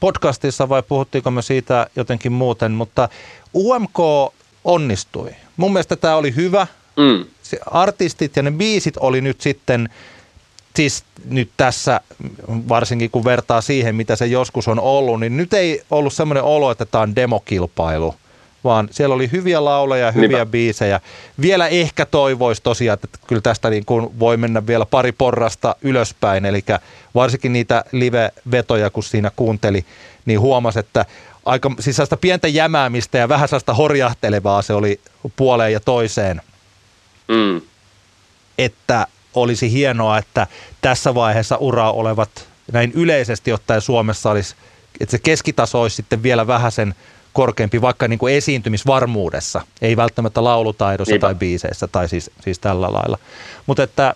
podcastissa 0.01 0.69
vai 0.69 0.83
puhuttiinko 0.83 1.31
me 1.31 1.43
siitä 1.43 1.87
jotenkin 1.97 2.33
muuten, 2.33 2.73
mutta 2.73 3.09
UMK 3.55 3.99
onnistui. 4.65 5.31
Mun 5.57 5.73
mielestä 5.73 5.97
tämä 5.97 6.17
oli 6.17 6.35
hyvä. 6.35 6.67
Mm. 6.97 7.25
Se 7.43 7.59
artistit 7.71 8.37
ja 8.37 8.43
ne 8.43 8.51
biisit 8.51 8.97
oli 8.97 9.21
nyt 9.21 9.41
sitten, 9.41 9.89
siis 10.77 11.05
nyt 11.25 11.51
tässä, 11.57 12.01
varsinkin 12.49 13.11
kun 13.11 13.25
vertaa 13.25 13.61
siihen, 13.61 13.95
mitä 13.95 14.17
se 14.17 14.27
joskus 14.27 14.69
on 14.69 14.81
ollut, 14.81 15.21
niin 15.21 15.37
nyt 15.37 15.55
ei 15.55 15.83
ollut 15.91 16.13
semmoinen 16.13 16.45
olo, 16.45 16.71
että 16.71 16.85
tämä 16.85 17.03
on 17.03 17.17
demokilpailu, 17.17 18.15
vaan 18.65 18.89
siellä 18.91 19.15
oli 19.15 19.29
hyviä 19.33 19.65
lauleja, 19.65 20.13
hyviä 20.13 20.29
Niinpä. 20.29 20.47
biisejä. 20.47 21.01
Vielä 21.41 21.69
ehkä 21.69 22.07
toivoisi 22.07 22.63
tosiaan, 22.63 22.95
että 22.95 23.19
kyllä 23.27 23.43
tästä 23.43 23.71
niin 23.71 23.85
kuin 23.85 24.19
voi 24.19 24.37
mennä 24.37 24.67
vielä 24.67 24.87
pari 24.87 25.13
porrasta 25.13 25.77
ylöspäin, 25.83 26.45
eli 26.47 26.65
varsinkin 27.15 27.53
niitä 27.53 27.85
live-vetoja, 27.93 28.91
kun 28.91 29.03
siinä 29.03 29.31
kuunteli, 29.37 29.85
niin 30.27 30.41
huomasi, 30.41 30.79
että 30.79 31.05
aika 31.45 31.71
siis 31.81 31.97
pientä 32.21 32.49
jämäämistä 32.49 33.19
ja 33.19 33.29
vähän 33.29 33.49
sellaista 33.49 33.75
horjahtelevaa 33.75 34.63
se 34.63 34.73
oli 34.73 35.01
puoleen 35.37 35.73
ja 35.73 35.81
toiseen 35.81 36.41
Mm. 37.29 37.61
että 38.59 39.07
olisi 39.35 39.73
hienoa, 39.73 40.19
että 40.19 40.47
tässä 40.81 41.15
vaiheessa 41.15 41.57
uraa 41.57 41.93
olevat 41.93 42.49
näin 42.73 42.93
yleisesti 42.95 43.53
ottaen 43.53 43.81
Suomessa 43.81 44.31
olisi, 44.31 44.55
että 45.01 45.11
se 45.11 45.19
keskitaso 45.19 45.83
olisi 45.83 45.97
sitten 45.97 46.23
vielä 46.23 46.47
vähän 46.47 46.73
sen 46.73 46.95
korkeampi, 47.33 47.81
vaikka 47.81 48.09
niin 48.09 48.19
kuin 48.19 48.35
esiintymisvarmuudessa, 48.35 49.61
ei 49.83 49.97
välttämättä 49.97 50.45
laulutaidossa 50.45 51.13
Niinpä. 51.13 51.27
tai 51.27 51.35
biiseissä 51.35 51.87
tai 51.87 52.09
siis, 52.09 52.31
siis 52.41 52.59
tällä 52.59 52.93
lailla. 52.93 53.19
Mutta 53.67 53.83
että 53.83 54.15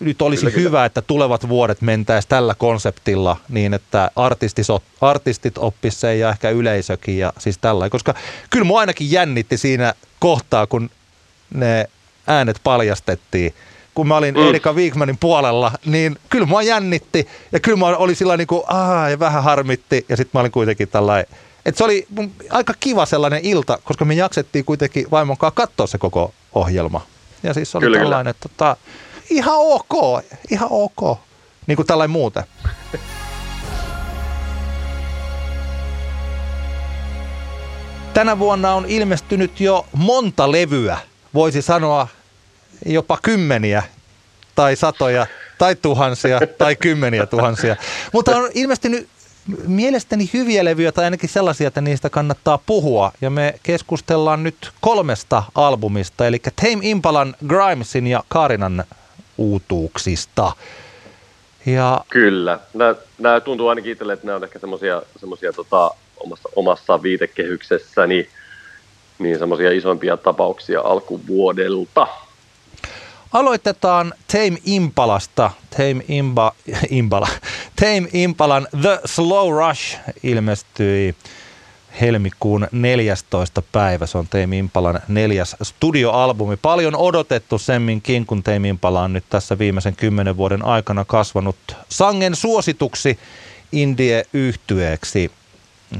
nyt 0.00 0.22
olisi 0.22 0.40
Kyllä, 0.40 0.54
kyllä. 0.54 0.68
hyvä, 0.68 0.84
että 0.84 1.02
tulevat 1.02 1.48
vuodet 1.48 1.80
mentäisi 1.82 2.28
tällä 2.28 2.54
konseptilla 2.54 3.36
niin, 3.48 3.74
että 3.74 4.10
artistit, 4.16 4.66
artistit 5.00 5.58
oppisivat 5.58 6.00
sen 6.00 6.20
ja 6.20 6.30
ehkä 6.30 6.50
yleisökin 6.50 7.18
ja 7.18 7.32
siis 7.38 7.58
tällä. 7.58 7.90
Koska 7.90 8.14
kyllä 8.50 8.64
mua 8.64 8.80
ainakin 8.80 9.10
jännitti 9.10 9.56
siinä 9.56 9.94
kohtaa, 10.18 10.66
kun 10.66 10.90
ne 11.54 11.88
äänet 12.26 12.60
paljastettiin. 12.64 13.54
Kun 13.94 14.08
mä 14.08 14.16
olin 14.16 14.34
Mm. 14.34 14.48
Erika 14.48 14.72
Wigmanin 14.72 15.18
puolella, 15.18 15.72
niin 15.86 16.16
kyllä 16.30 16.46
mua 16.46 16.62
jännitti 16.62 17.28
ja 17.52 17.60
kyllä 17.60 17.76
mä 17.78 17.86
oli 17.86 18.14
sillä 18.14 18.36
niin 18.36 18.46
kuin, 18.46 18.62
aah, 18.66 19.10
ja 19.10 19.18
vähän 19.18 19.42
harmitti 19.44 20.04
ja 20.08 20.16
sitten 20.16 20.30
mä 20.34 20.40
olin 20.40 20.52
kuitenkin 20.52 20.88
tällainen, 20.88 21.26
että 21.68 21.78
se 21.78 21.84
oli 21.84 22.06
aika 22.50 22.74
kiva 22.80 23.06
sellainen 23.06 23.40
ilta, 23.44 23.78
koska 23.84 24.04
me 24.04 24.14
jaksettiin 24.14 24.64
kuitenkin 24.64 25.10
vaimon 25.10 25.36
kanssa 25.36 25.54
katsoa 25.54 25.86
se 25.86 25.98
koko 25.98 26.34
ohjelma. 26.54 27.06
Ja 27.42 27.54
siis 27.54 27.70
se 27.70 27.78
oli 27.78 27.84
Kyllä, 27.86 27.98
kyllä. 27.98 28.04
tällainen, 28.10 28.30
että 28.30 28.48
tota, 28.48 28.76
ihan 29.30 29.56
ok, 29.58 30.24
ihan 30.50 30.68
ok, 30.70 31.18
niin 31.66 31.76
kuin 31.76 31.86
tällainen 31.86 32.10
muuten. 32.10 32.44
Tänä 38.14 38.38
vuonna 38.38 38.74
on 38.74 38.86
ilmestynyt 38.86 39.60
jo 39.60 39.86
monta 39.92 40.52
levyä, 40.52 40.98
voisi 41.34 41.62
sanoa 41.62 42.08
jopa 42.86 43.18
kymmeniä 43.22 43.82
tai 44.54 44.76
satoja 44.76 45.26
tai 45.58 45.76
tuhansia 45.76 46.40
tai 46.58 46.76
kymmeniä 46.76 47.26
tuhansia. 47.26 47.76
Mutta 48.12 48.36
on 48.36 48.50
ilmestynyt 48.54 49.08
mielestäni 49.66 50.30
hyviä 50.34 50.64
levyjä 50.64 50.92
tai 50.92 51.04
ainakin 51.04 51.28
sellaisia, 51.28 51.68
että 51.68 51.80
niistä 51.80 52.10
kannattaa 52.10 52.58
puhua. 52.58 53.12
Ja 53.20 53.30
me 53.30 53.54
keskustellaan 53.62 54.42
nyt 54.42 54.70
kolmesta 54.80 55.42
albumista, 55.54 56.26
eli 56.26 56.38
Tame 56.38 56.78
Impalan, 56.82 57.34
Grimesin 57.48 58.06
ja 58.06 58.24
Karinan 58.28 58.84
uutuuksista. 59.38 60.52
Ja 61.66 62.00
Kyllä. 62.08 62.58
Nämä, 62.74 62.94
nämä 63.18 63.40
tuntuu 63.40 63.68
ainakin 63.68 63.92
itselle, 63.92 64.12
että 64.12 64.26
nämä 64.26 64.36
on 64.36 64.44
ehkä 64.44 64.58
semmoisia 64.58 65.02
semmosia, 65.20 65.52
tota, 65.52 65.90
omassa, 66.16 66.48
omassa 66.56 67.02
viitekehyksessäni 67.02 68.28
niin 69.18 69.38
semmoisia 69.38 69.70
isompia 69.70 70.16
tapauksia 70.16 70.80
alkuvuodelta. 70.80 72.06
Aloitetaan 73.32 74.14
Tame 74.32 74.58
Impalasta. 74.64 75.50
Tame 75.70 76.04
Imba, 76.08 76.52
Impala. 76.90 77.28
Tame 77.76 78.08
Impalan 78.12 78.68
The 78.80 79.00
Slow 79.04 79.52
Rush 79.52 79.98
ilmestyi 80.22 81.14
helmikuun 82.00 82.68
14. 82.72 83.62
päivä. 83.72 84.06
Se 84.06 84.18
on 84.18 84.28
Tame 84.28 84.58
Impalan 84.58 85.00
neljäs 85.08 85.56
studioalbumi. 85.62 86.56
Paljon 86.56 86.96
odotettu 86.96 87.58
semminkin, 87.58 88.26
kun 88.26 88.42
Tame 88.42 88.68
Impala 88.68 89.02
on 89.02 89.12
nyt 89.12 89.24
tässä 89.30 89.58
viimeisen 89.58 89.96
kymmenen 89.96 90.36
vuoden 90.36 90.64
aikana 90.64 91.04
kasvanut 91.04 91.56
sangen 91.88 92.36
suosituksi 92.36 93.18
indie-yhtyeeksi. 93.72 95.30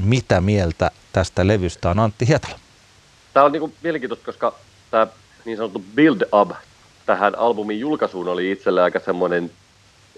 Mitä 0.03 0.41
mieltä 0.41 0.91
tästä 1.13 1.47
levystä 1.47 1.89
on 1.89 1.99
Antti 1.99 2.27
Hietala? 2.27 2.59
Tämä 3.33 3.45
on 3.45 3.51
niinku 3.51 3.73
mielenkiintoista, 3.83 4.25
koska 4.25 4.53
tämä 4.91 5.07
niin 5.45 5.57
sanottu 5.57 5.83
build-up 5.95 6.51
tähän 7.09 7.39
albumin 7.39 7.79
julkaisuun 7.79 8.27
oli 8.27 8.51
itselle 8.51 8.81
aika 8.81 8.99
semmoinen 8.99 9.51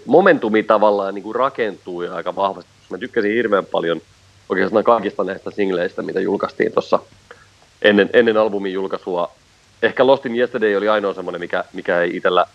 momentumi 0.06 0.62
tavallaan 0.62 1.14
niin 1.14 1.22
kuin 1.22 1.34
rakentuu 1.34 2.02
ja 2.02 2.14
aika 2.14 2.36
vahvasti. 2.36 2.70
Mä 2.90 2.98
tykkäsin 2.98 3.32
hirveän 3.32 3.66
paljon 3.66 4.00
oikeastaan 4.48 4.84
kaikista 4.84 5.24
näistä 5.24 5.50
singleistä, 5.50 6.02
mitä 6.02 6.20
julkaistiin 6.20 6.72
tuossa 6.72 6.98
ennen, 7.82 8.10
ennen 8.12 8.36
albumin 8.36 8.72
julkaisua. 8.72 9.30
Ehkä 9.82 10.06
Lost 10.06 10.26
in 10.26 10.36
Yesterday 10.36 10.76
oli 10.76 10.88
ainoa 10.88 11.14
semmoinen, 11.14 11.40
mikä, 11.40 11.64
mikä 11.72 12.00
ei 12.00 12.16
itsellä 12.16 12.46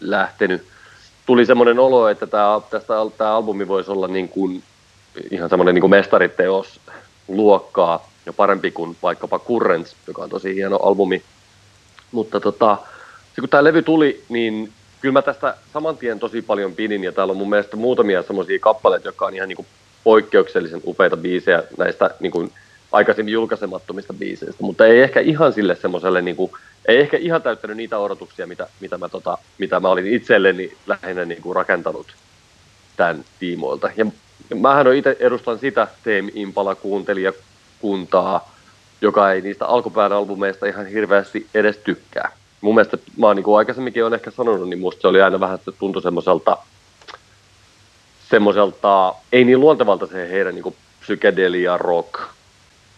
lähtenyt. 0.00 0.62
Tuli 1.26 1.46
semmoinen 1.46 1.78
olo, 1.78 2.08
että 2.08 2.26
tämä, 2.26 2.60
tästä, 2.70 2.94
tämä 3.18 3.36
albumi 3.36 3.68
voisi 3.68 3.90
olla 3.90 4.08
niin 4.08 4.28
kuin, 4.28 4.62
ihan 5.30 5.48
semmoinen 5.48 5.74
niin 5.74 5.80
kuin 5.80 5.90
mestariteos 5.90 6.80
luokkaa 7.28 8.10
ja 8.26 8.32
parempi 8.32 8.70
kuin 8.70 8.96
vaikkapa 9.02 9.38
Currents, 9.38 9.96
joka 10.06 10.22
on 10.22 10.30
tosi 10.30 10.54
hieno 10.54 10.76
albumi. 10.76 11.22
Mutta 12.12 12.40
tota, 12.40 12.78
se 13.34 13.40
kun 13.40 13.48
tämä 13.48 13.64
levy 13.64 13.82
tuli, 13.82 14.22
niin 14.28 14.72
kyllä 15.00 15.12
mä 15.12 15.22
tästä 15.22 15.56
saman 15.72 15.96
tien 15.96 16.18
tosi 16.18 16.42
paljon 16.42 16.74
pidin, 16.74 17.04
ja 17.04 17.12
täällä 17.12 17.30
on 17.30 17.36
mun 17.36 17.50
mielestä 17.50 17.76
muutamia 17.76 18.22
semmoisia 18.22 18.58
kappaleita, 18.58 19.08
jotka 19.08 19.26
on 19.26 19.34
ihan 19.34 19.48
niin 19.48 19.56
kuin 19.56 19.66
poikkeuksellisen 20.04 20.80
upeita 20.84 21.16
biisejä 21.16 21.62
näistä 21.78 22.10
niin 22.20 22.32
kuin 22.32 22.52
aikaisemmin 22.92 23.32
julkaisemattomista 23.32 24.14
biiseistä, 24.14 24.62
mutta 24.64 24.86
ei 24.86 25.00
ehkä 25.00 25.20
ihan 25.20 25.52
sille 25.52 25.76
semmoiselle, 25.76 26.22
niin 26.22 26.36
kuin, 26.36 26.52
ei 26.88 27.00
ehkä 27.00 27.16
ihan 27.16 27.42
täyttänyt 27.42 27.76
niitä 27.76 27.98
odotuksia, 27.98 28.46
mitä, 28.46 28.66
mitä, 28.80 28.98
mä, 28.98 29.08
tota, 29.08 29.38
mitä 29.58 29.80
mä 29.80 29.88
olin 29.88 30.06
itselleni 30.06 30.76
lähinnä 30.86 31.24
niin 31.24 31.42
kuin 31.42 31.56
rakentanut 31.56 32.06
tämän 32.96 33.24
tiimoilta. 33.38 33.90
Ja 33.96 34.06
mähän 34.54 34.94
itse 34.94 35.16
edustan 35.20 35.58
sitä 35.58 35.88
Team 36.04 36.30
Impala 36.34 36.74
kuuntelijakuntaa, 36.74 38.54
joka 39.00 39.32
ei 39.32 39.40
niistä 39.40 39.66
alkupään 39.66 40.12
albumeista 40.12 40.66
ihan 40.66 40.86
hirveästi 40.86 41.46
edes 41.54 41.76
tykkää. 41.76 42.30
Mun 42.64 42.74
mielestä, 42.74 42.98
mä 43.16 43.26
oon 43.26 43.36
niin 43.36 43.44
kuin 43.44 43.58
aikaisemminkin 43.58 44.04
on 44.04 44.14
ehkä 44.14 44.30
sanonut, 44.30 44.68
niin 44.68 44.78
musta 44.78 45.00
se 45.00 45.08
oli 45.08 45.22
aina 45.22 45.40
vähän, 45.40 45.54
että 45.54 45.72
tuntui 45.72 46.02
semmoiselta, 46.02 46.58
semmoiselta, 48.30 49.14
ei 49.32 49.44
niin 49.44 49.60
luontevalta 49.60 50.06
se 50.06 50.30
heidän 50.30 50.54
niin 50.54 50.62
kuin 50.62 50.76
psykedelia 51.00 51.78
rock 51.78 52.20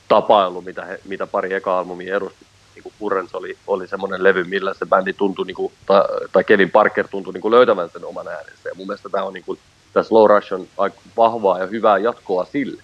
tapailu, 0.09 0.63
mitä, 0.63 0.85
he, 0.85 1.01
mitä 1.05 1.27
pari 1.27 1.55
eka 1.55 1.79
albumia 1.79 2.17
edusti. 2.17 2.47
Niin 2.75 2.83
kuin 2.83 2.93
Currents 3.01 3.35
oli, 3.35 3.57
oli 3.67 3.87
semmoinen 3.89 4.23
levy, 4.23 4.45
millä 4.45 4.75
se 4.75 4.87
bändi 4.87 5.13
tuntui, 5.13 5.47
niin 5.47 5.55
kuin, 5.55 5.73
tai, 5.87 6.03
tai 6.33 6.45
Kevin 6.45 6.71
Parker 6.71 7.09
tuntui 7.09 7.33
niin 7.33 7.43
kuin 7.43 7.53
löytävän 7.53 7.91
sen 7.91 8.05
oman 8.05 8.29
äänensä. 8.29 8.69
Ja 8.69 8.75
mun 8.75 8.87
mielestä 8.87 9.09
tämä 9.09 9.25
on 9.25 9.33
niin 9.33 9.45
kuin, 9.45 9.59
tämä 9.93 10.05
Slow 10.05 10.31
Rush 10.31 10.53
on 10.53 10.67
aika 10.79 10.97
vahvaa 11.17 11.59
ja 11.59 11.67
hyvää 11.67 11.99
jatkoa 11.99 12.45
sille. 12.45 12.83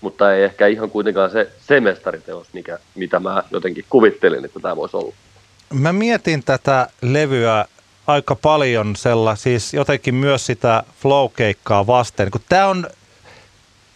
Mutta 0.00 0.34
ei 0.34 0.44
ehkä 0.44 0.66
ihan 0.66 0.90
kuitenkaan 0.90 1.30
se, 1.30 1.52
se 1.60 1.80
mestariteos, 1.80 2.46
mikä, 2.52 2.78
mitä 2.94 3.20
mä 3.20 3.42
jotenkin 3.50 3.84
kuvittelin, 3.90 4.44
että 4.44 4.60
tämä 4.60 4.76
voisi 4.76 4.96
olla. 4.96 5.14
Mä 5.72 5.92
mietin 5.92 6.44
tätä 6.44 6.88
levyä 7.02 7.64
aika 8.06 8.34
paljon 8.34 8.96
sella, 8.96 9.36
siis 9.36 9.74
jotenkin 9.74 10.14
myös 10.14 10.46
sitä 10.46 10.82
flow-keikkaa 11.02 11.86
vasten, 11.86 12.30
kun 12.30 12.40
tämä 12.48 12.66
on, 12.66 12.90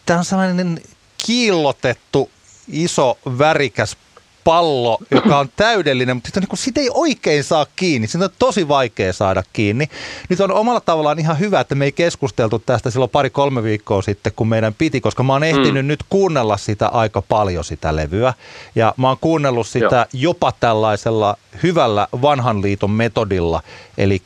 tää 0.07 0.19
on 0.19 0.25
sellainen 0.25 0.81
kiillotettu 1.27 2.31
iso 2.69 3.19
värikäs 3.39 3.97
pallo, 4.45 4.99
joka 5.11 5.39
on 5.39 5.49
täydellinen, 5.57 6.17
mutta 6.17 6.41
niin 6.41 6.49
sitä 6.55 6.81
ei 6.81 6.91
oikein 6.95 7.45
saa 7.45 7.67
kiinni. 7.77 8.09
Sitä 8.09 8.25
on 8.25 8.31
tosi 8.39 8.69
vaikea 8.69 9.13
saada 9.13 9.43
kiinni. 9.53 9.89
Nyt 10.29 10.41
on 10.41 10.53
omalla 10.53 10.81
tavallaan 10.81 11.19
ihan 11.19 11.39
hyvä, 11.39 11.61
että 11.61 11.75
me 11.75 11.85
ei 11.85 11.93
keskusteltu 11.93 12.59
tästä 12.59 12.91
silloin 12.91 13.11
pari-kolme 13.11 13.63
viikkoa 13.63 14.03
sitten, 14.03 14.33
kun 14.37 14.49
meidän 14.49 14.75
piti, 14.75 15.01
koska 15.01 15.23
mä 15.23 15.33
oon 15.33 15.45
ehtinyt 15.45 15.85
mm. 15.85 15.89
nyt 15.89 16.01
kuunnella 16.09 16.57
sitä 16.57 16.89
aika 16.89 17.23
paljon, 17.23 17.65
sitä 17.65 17.97
levyä. 17.97 18.35
Ja 18.75 18.95
mä 18.97 19.09
oon 19.09 19.19
kuunnellut 19.21 19.67
sitä 19.67 19.97
Joo. 19.97 20.07
jopa 20.13 20.53
tällaisella 20.61 21.37
hyvällä 21.63 22.09
vanhan 22.23 22.63
liiton 22.63 22.91
metodilla, 22.91 23.63
eli 23.99 24.23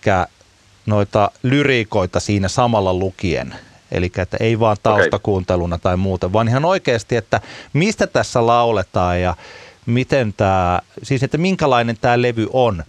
noita 0.86 1.30
lyriikoita 1.42 2.20
siinä 2.20 2.48
samalla 2.48 2.94
lukien. 2.94 3.54
Eli 3.92 4.12
että 4.18 4.36
ei 4.40 4.60
vaan 4.60 4.76
taustakuunteluna 4.82 5.74
okay. 5.74 5.82
tai 5.82 5.96
muuta, 5.96 6.32
vaan 6.32 6.48
ihan 6.48 6.64
oikeasti, 6.64 7.16
että 7.16 7.40
mistä 7.72 8.06
tässä 8.06 8.46
lauletaan 8.46 9.20
ja 9.20 9.34
miten 9.86 10.32
tämä, 10.32 10.80
siis 11.02 11.22
että 11.22 11.38
minkälainen 11.38 11.96
tämä 12.00 12.22
levy 12.22 12.46
on. 12.52 12.84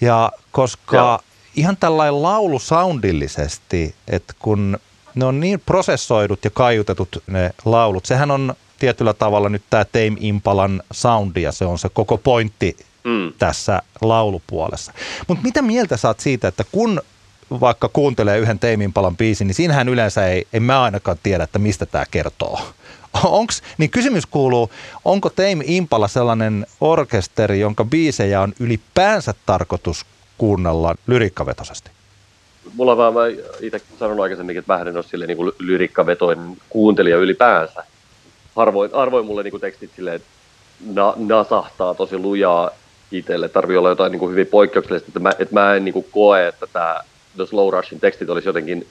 Ja 0.00 0.32
koska 0.50 0.96
Joo. 0.96 1.20
ihan 1.56 1.76
tällainen 1.76 2.22
laulu 2.22 2.58
soundillisesti, 2.58 3.94
että 4.08 4.32
kun 4.38 4.78
ne 5.14 5.24
on 5.24 5.40
niin 5.40 5.60
prosessoidut 5.60 6.44
ja 6.44 6.50
kaiutetut 6.50 7.22
ne 7.26 7.50
laulut, 7.64 8.06
sehän 8.06 8.30
on 8.30 8.54
tietyllä 8.78 9.12
tavalla 9.12 9.48
nyt 9.48 9.62
tämä 9.70 9.84
Tame 9.84 10.16
Impalan 10.20 10.82
soundi 10.92 11.42
ja 11.42 11.52
se 11.52 11.64
on 11.64 11.78
se 11.78 11.88
koko 11.88 12.18
pointti 12.18 12.76
mm. 13.04 13.32
tässä 13.38 13.82
laulupuolessa. 14.00 14.92
Mutta 15.28 15.44
mitä 15.44 15.62
mieltä 15.62 15.96
saat 15.96 16.20
siitä, 16.20 16.48
että 16.48 16.64
kun 16.72 17.02
vaikka 17.50 17.88
kuuntelee 17.88 18.38
yhden 18.38 18.58
Tame 18.58 18.84
Impalan 18.84 19.16
biisin, 19.16 19.46
niin 19.46 19.54
siinähän 19.54 19.88
yleensä 19.88 20.26
ei, 20.26 20.46
en 20.52 20.62
mä 20.62 20.82
ainakaan 20.82 21.16
tiedä, 21.22 21.44
että 21.44 21.58
mistä 21.58 21.86
tämä 21.86 22.04
kertoo. 22.10 22.60
Onks, 23.24 23.62
niin 23.78 23.90
kysymys 23.90 24.26
kuuluu, 24.26 24.70
onko 25.04 25.30
Tame 25.30 25.64
Impala 25.64 26.08
sellainen 26.08 26.66
orkesteri, 26.80 27.60
jonka 27.60 27.84
biisejä 27.84 28.40
on 28.40 28.52
ylipäänsä 28.60 29.34
tarkoitus 29.46 30.06
kuunnella 30.38 30.94
lyrikkavetoisesti? 31.06 31.90
Mulla 32.74 32.96
vaan, 32.96 33.14
mä 33.14 33.20
itse 33.60 33.80
sanonut 33.98 34.22
aikaisemmin, 34.22 34.58
että 34.58 34.72
vähän 34.72 34.88
en 34.88 34.96
ole 34.96 35.04
sille 35.04 35.26
niin 35.26 35.52
lyrikkavetoinen 35.58 36.56
kuuntelija 36.68 37.16
ylipäänsä. 37.16 37.84
Harvoin, 38.56 38.90
harvoin 38.92 39.26
mulle 39.26 39.42
niin 39.42 39.60
tekstit 39.60 39.90
silleen, 39.96 40.20
na, 40.92 41.14
nasahtaa 41.16 41.94
tosi 41.94 42.18
lujaa 42.18 42.70
itselle. 43.12 43.48
Tarvii 43.48 43.76
olla 43.76 43.88
jotain 43.88 44.12
niin 44.12 44.30
hyvin 44.30 44.46
poikkeuksellista, 44.46 45.08
että 45.08 45.20
mä, 45.20 45.30
että 45.38 45.54
mä 45.54 45.74
en 45.74 45.84
niin 45.84 46.06
koe, 46.10 46.48
että 46.48 46.66
tämä 46.72 47.00
The 47.36 47.46
Slow 47.46 47.72
Rushin 47.72 48.00
tekstit 48.00 48.30
olisi 48.30 48.48
jotenkin 48.48 48.86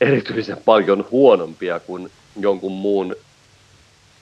erityisen 0.00 0.58
paljon 0.64 1.06
huonompia 1.10 1.80
kuin 1.80 2.10
jonkun 2.40 2.72
muun 2.72 3.16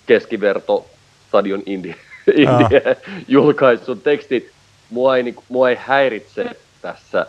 keskiverto 0.06 0.86
stadion 1.28 1.62
indie, 1.66 1.94
indie 2.34 2.82
ah. 2.90 3.12
julkaisun 3.28 4.00
tekstit. 4.00 4.50
Mua 4.90 5.16
ei, 5.16 5.22
niin, 5.22 5.36
mua 5.48 5.70
ei 5.70 5.76
häiritse 5.80 6.50
tässä 6.82 7.26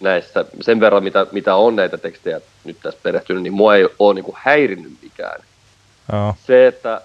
näissä, 0.00 0.44
sen 0.60 0.80
verran 0.80 1.04
mitä, 1.04 1.26
mitä 1.32 1.54
on 1.54 1.76
näitä 1.76 1.98
tekstejä 1.98 2.40
nyt 2.64 2.76
tässä 2.82 3.00
perehtynyt, 3.02 3.42
niin 3.42 3.52
mua 3.52 3.76
ei 3.76 3.88
ole 3.98 4.14
niin 4.14 4.24
häirinnyt 4.34 4.92
mikään. 5.02 5.40
Oh. 6.12 6.36
Se, 6.46 6.66
että, 6.66 7.00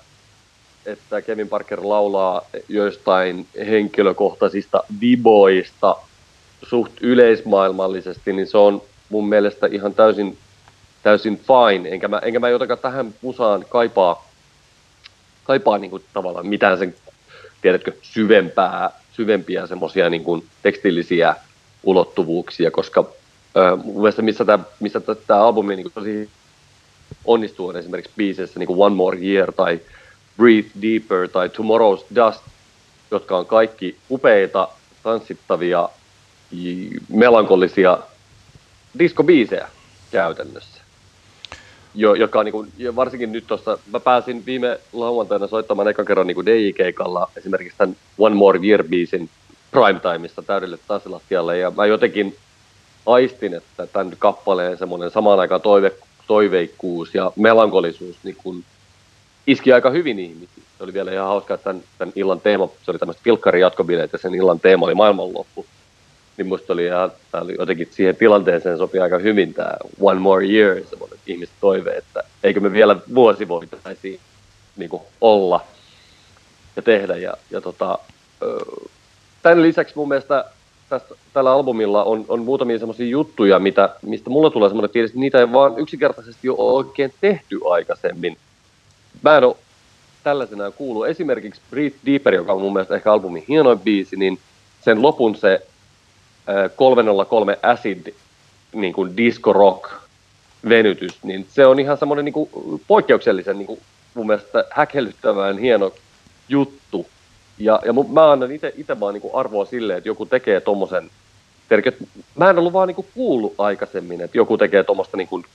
että 0.86 1.22
Kevin 1.22 1.50
Parker 1.50 1.80
laulaa 1.84 2.42
joistain 2.70 3.48
henkilökohtaisista 3.58 4.84
viboista 5.02 5.96
suht 6.64 6.92
yleismaailmallisesti, 7.02 8.34
niin 8.34 8.48
se 8.48 8.58
on 8.58 8.82
mun 9.10 9.30
mielestä 9.30 9.68
ihan 9.68 9.94
täysin 9.94 10.38
täysin 11.04 11.38
fine, 11.38 11.90
enkä 11.90 12.08
mä, 12.08 12.20
enkä 12.20 12.40
mä 12.40 12.50
jotenkaan 12.50 12.80
tähän 12.80 13.14
musaan 13.22 13.66
kaipaa, 13.70 14.30
kaipaa 15.44 15.78
niin 15.78 15.92
kuin 15.92 16.04
tavallaan 16.14 16.48
mitään 16.48 16.78
sen, 16.78 16.96
tiedätkö, 17.62 17.92
syvempää, 18.02 18.90
syvempiä 19.12 19.68
semmoisia 19.68 20.10
niin 20.10 20.24
kuin 20.24 20.46
tekstillisiä 20.62 21.36
ulottuvuuksia, 21.84 22.72
koska 22.72 23.06
äh, 23.58 23.84
mun 23.84 24.02
mielestä 24.02 24.22
missä 24.22 24.46
tämä 24.46 24.64
missä 24.80 25.02
tämä 25.28 25.42
albumi 25.42 25.76
niin 25.76 25.92
tosi 25.94 26.30
onnistuu 27.26 27.68
on 27.68 27.78
esimerkiksi 27.78 28.14
biiseissä 28.18 28.60
niin 28.60 28.68
kuin 28.68 28.82
One 28.82 28.96
More 28.96 29.18
Year 29.18 29.52
tai 29.52 29.80
Breathe 30.38 30.72
Deeper 30.82 31.30
tai 31.30 31.48
Tomorrow's 31.48 32.06
Dust, 32.16 32.42
jotka 33.12 33.38
on 33.38 33.46
kaikki 33.46 33.98
upeita, 34.10 34.68
tanssittavia, 35.04 35.90
melankolisia 37.10 37.98
diskobiisejä 39.00 39.68
käytännössä 40.12 40.84
jo, 41.96 42.14
joka 42.14 42.40
on 42.40 42.46
niin 42.46 42.54
kuin, 42.54 42.96
varsinkin 42.96 43.32
nyt 43.32 43.48
tuossa, 43.48 43.78
mä 43.92 44.00
pääsin 44.00 44.46
viime 44.46 44.80
lauantaina 44.94 45.48
soittamaan 45.48 45.88
ekan 45.88 46.06
kerran 46.06 46.28
niin 46.28 46.46
DJ-keikalla 46.46 47.30
esimerkiksi 47.38 47.78
tämän 47.78 47.96
One 48.18 48.36
More 48.36 48.60
Year-biisin 48.60 49.30
primetimeissa 49.72 50.42
täydelle 50.42 50.78
tasilastialle, 50.88 51.58
ja 51.58 51.72
mä 51.72 51.86
jotenkin 51.86 52.36
aistin, 53.06 53.54
että 53.54 53.88
tämän 53.88 54.14
kappaleen 54.20 54.78
semmoinen 54.78 55.12
samaan 55.12 55.40
aikaan 55.40 55.62
toive, 55.62 55.92
toiveikkuus 56.28 57.16
ja 57.16 57.32
melankolisuus 57.36 58.16
niin 58.24 58.38
kuin 58.44 58.64
iski 59.48 59.74
aika 59.74 59.90
hyvin 59.90 60.20
ihmisiä. 60.20 60.64
Se 60.78 60.84
oli 60.84 60.94
vielä 60.94 61.12
ihan 61.12 61.28
hauska, 61.28 61.54
että 61.54 61.64
tämän, 61.64 61.84
tämän 61.98 62.14
illan 62.16 62.42
teema, 62.42 62.70
se 62.84 62.92
oli 62.92 63.00
tämmöistä 63.00 63.24
filkkari 63.24 63.62
jatkobileet 63.62 64.14
ja 64.14 64.18
sen 64.20 64.36
illan 64.36 64.60
teema 64.60 64.86
oli 64.86 64.96
maailmanloppu 64.96 65.66
niin 66.38 66.48
musta 66.48 66.74
oli 66.74 66.86
ihan, 66.86 67.12
oli 67.34 67.56
jotenkin 67.60 67.88
siihen 67.92 68.16
tilanteeseen 68.16 68.78
sopii 68.78 69.02
aika 69.02 69.18
hyvin 69.18 69.54
tämä 69.54 69.72
One 70.02 70.20
More 70.20 70.46
Year, 70.46 70.82
semmoinen 70.90 71.20
ihmisten 71.28 71.58
toive, 71.62 71.92
että 71.92 72.24
eikö 72.44 72.60
me 72.60 72.72
vielä 72.72 72.96
vuosi 73.16 73.48
voitaisiin 73.48 74.20
niin 74.78 74.90
olla 75.22 75.66
ja 76.76 76.82
tehdä. 76.82 77.18
Ja, 77.18 77.34
ja 77.52 77.62
tota, 77.62 78.00
tämän 79.42 79.62
lisäksi 79.62 79.94
mun 79.96 80.08
mielestä 80.08 80.46
tästä, 80.90 81.16
tällä 81.34 81.52
albumilla 81.52 82.04
on, 82.04 82.26
on 82.28 82.40
muutamia 82.40 82.80
semmoisia 82.80 83.08
juttuja, 83.08 83.60
mitä, 83.60 83.90
mistä 84.02 84.30
mulla 84.30 84.50
tulee 84.50 84.70
semmoinen 84.70 84.92
fiilis, 84.92 85.12
että 85.12 85.20
niitä 85.20 85.40
ei 85.40 85.52
vaan 85.52 85.80
yksinkertaisesti 85.80 86.50
ole 86.50 86.74
oikein 86.74 87.14
tehty 87.22 87.60
aikaisemmin. 87.70 88.38
Mä 89.22 89.38
en 89.38 89.44
ole 89.44 89.56
tällaisenaan 90.24 90.74
kuullut. 90.74 91.08
Esimerkiksi 91.08 91.62
Breathe 91.70 92.00
Deeper, 92.06 92.34
joka 92.34 92.54
on 92.54 92.62
mun 92.62 92.74
mielestä 92.74 92.96
ehkä 92.96 93.14
albumin 93.14 93.46
hienoin 93.48 93.80
biisi, 93.80 94.16
niin 94.16 94.40
sen 94.82 95.02
lopun 95.02 95.36
se 95.36 95.68
303 96.76 97.60
Acid 97.62 98.14
niin 98.74 98.94
kuin 98.94 99.18
disco 99.18 99.54
rock 99.54 99.92
venytys, 100.70 101.24
niin 101.24 101.48
se 101.50 101.66
on 101.66 101.80
ihan 101.80 101.98
semmoinen 101.98 102.26
niin 102.26 102.34
kuin 102.34 102.50
poikkeuksellisen 102.88 103.58
niin 103.58 103.68
kuin 103.68 103.82
mun 104.14 104.28
mielestä 104.28 104.66
häkellyttävän 104.72 105.58
hieno 105.58 105.92
juttu. 106.50 107.08
Ja, 107.58 107.80
ja 107.86 107.94
mä 107.94 108.32
annan 108.32 108.52
itse 108.52 109.00
vaan 109.00 109.14
niin 109.14 109.22
kuin 109.22 109.36
arvoa 109.36 109.66
sille, 109.66 109.96
että 109.96 110.10
joku 110.10 110.26
tekee 110.26 110.62
tommosen, 110.62 111.10
mä 112.36 112.50
en 112.50 112.60
ollut 112.60 112.74
vaan 112.74 112.88
niin 112.88 112.96
kuin 112.96 113.08
kuullut 113.14 113.54
aikaisemmin, 113.58 114.22
että 114.22 114.38
joku 114.38 114.58
tekee 114.58 114.84
tuommoista 114.84 115.18
niin, 115.18 115.28
kuin, 115.28 115.46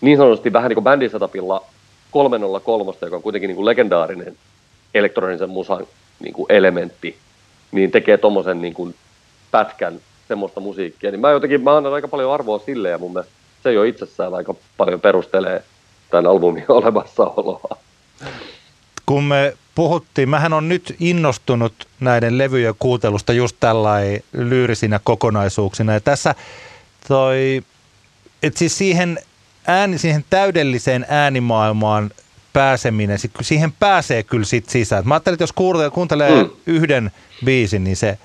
niin 0.00 0.18
sanotusti 0.18 0.52
vähän 0.52 0.68
niin 0.68 0.74
kuin 0.76 0.84
bändin 0.84 1.10
setupilla 1.10 1.64
303, 2.10 2.92
joka 3.00 3.16
on 3.16 3.22
kuitenkin 3.22 3.48
niin 3.48 3.56
kuin 3.56 3.66
legendaarinen 3.66 4.36
elektronisen 4.94 5.50
musan 5.50 5.86
niin 6.20 6.34
kuin 6.34 6.46
elementti, 6.48 7.16
niin 7.72 7.90
tekee 7.90 8.16
tuommoisen 8.16 8.62
niin 8.62 8.74
kuin 8.74 8.94
pätkän 9.50 10.00
semmoista 10.28 10.60
musiikkia, 10.60 11.10
niin 11.10 11.20
mä 11.20 11.30
jotenkin 11.30 11.62
mä 11.62 11.76
annan 11.76 11.92
aika 11.92 12.08
paljon 12.08 12.32
arvoa 12.32 12.58
sille 12.58 12.88
ja 12.88 12.98
mun 12.98 13.12
mielestä 13.12 13.32
se 13.62 13.72
jo 13.72 13.82
itsessään 13.82 14.34
aika 14.34 14.54
paljon 14.76 15.00
perustelee 15.00 15.62
tämän 16.10 16.26
albumin 16.26 16.64
olemassaoloa. 16.78 17.76
Kun 19.06 19.24
me 19.24 19.56
puhuttiin, 19.74 20.28
mähän 20.28 20.52
on 20.52 20.68
nyt 20.68 20.96
innostunut 21.00 21.72
näiden 22.00 22.38
levyjen 22.38 22.74
kuuntelusta 22.78 23.32
just 23.32 23.56
tällainen 23.60 24.22
lyyrisinä 24.32 25.00
kokonaisuuksina 25.04 25.92
ja 25.92 26.00
tässä 26.00 26.34
toi, 27.08 27.62
että 28.42 28.58
siis 28.58 28.78
siihen, 28.78 29.18
ääni, 29.66 29.98
siihen 29.98 30.24
täydelliseen 30.30 31.06
äänimaailmaan 31.08 32.10
pääseminen, 32.52 33.18
siihen 33.40 33.72
pääsee 33.72 34.22
kyllä 34.22 34.44
sit 34.44 34.68
sisään. 34.68 35.08
Mä 35.08 35.14
ajattelin, 35.14 35.34
että 35.34 35.42
jos 35.42 35.52
kuuntelee, 35.52 35.90
kuuntelee 35.90 36.42
mm. 36.42 36.50
yhden 36.66 37.10
biisin, 37.44 37.84
niin 37.84 37.96
se 37.96 38.18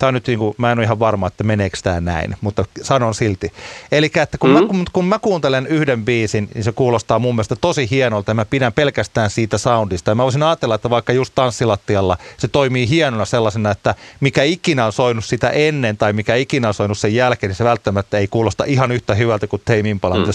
Tämä 0.00 0.08
on 0.08 0.14
nyt 0.14 0.26
niin 0.26 0.38
kuin, 0.38 0.54
mä 0.58 0.72
en 0.72 0.78
ole 0.78 0.84
ihan 0.84 0.98
varma, 0.98 1.26
että 1.26 1.44
meneekö 1.44 1.78
tämä 1.82 2.00
näin, 2.00 2.36
mutta 2.40 2.64
sanon 2.82 3.14
silti. 3.14 3.52
Eli 3.92 4.10
että 4.22 4.38
kun, 4.38 4.50
mm-hmm. 4.50 4.76
mä, 4.78 4.84
kun 4.92 5.04
mä 5.04 5.18
kuuntelen 5.18 5.66
yhden 5.66 6.04
biisin, 6.04 6.48
niin 6.54 6.64
se 6.64 6.72
kuulostaa 6.72 7.18
mun 7.18 7.34
mielestä 7.34 7.56
tosi 7.60 7.90
hienolta 7.90 8.30
ja 8.30 8.34
mä 8.34 8.44
pidän 8.44 8.72
pelkästään 8.72 9.30
siitä 9.30 9.58
soundista. 9.58 10.10
Ja 10.10 10.14
mä 10.14 10.22
voisin 10.22 10.42
ajatella, 10.42 10.74
että 10.74 10.90
vaikka 10.90 11.12
just 11.12 11.34
tanssilattialla 11.34 12.18
se 12.38 12.48
toimii 12.48 12.88
hienona 12.88 13.24
sellaisena, 13.24 13.70
että 13.70 13.94
mikä 14.20 14.42
ikinä 14.42 14.86
on 14.86 14.92
soinut 14.92 15.24
sitä 15.24 15.50
ennen 15.50 15.96
tai 15.96 16.12
mikä 16.12 16.34
ikinä 16.34 16.68
on 16.68 16.74
soinut 16.74 16.98
sen 16.98 17.14
jälkeen, 17.14 17.48
niin 17.48 17.56
se 17.56 17.64
välttämättä 17.64 18.18
ei 18.18 18.28
kuulosta 18.28 18.64
ihan 18.64 18.92
yhtä 18.92 19.14
hyvältä 19.14 19.46
kuin 19.46 19.62
Tame 19.64 19.90
Impala 19.90 20.16
mm. 20.16 20.24
The 20.24 20.32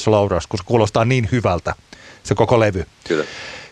kun 0.49 0.59
se 0.59 0.63
kuulostaa 0.65 1.05
niin 1.05 1.29
hyvältä, 1.31 1.75
se 2.23 2.35
koko 2.35 2.59
levy. 2.59 2.85
Kyllä. 3.07 3.25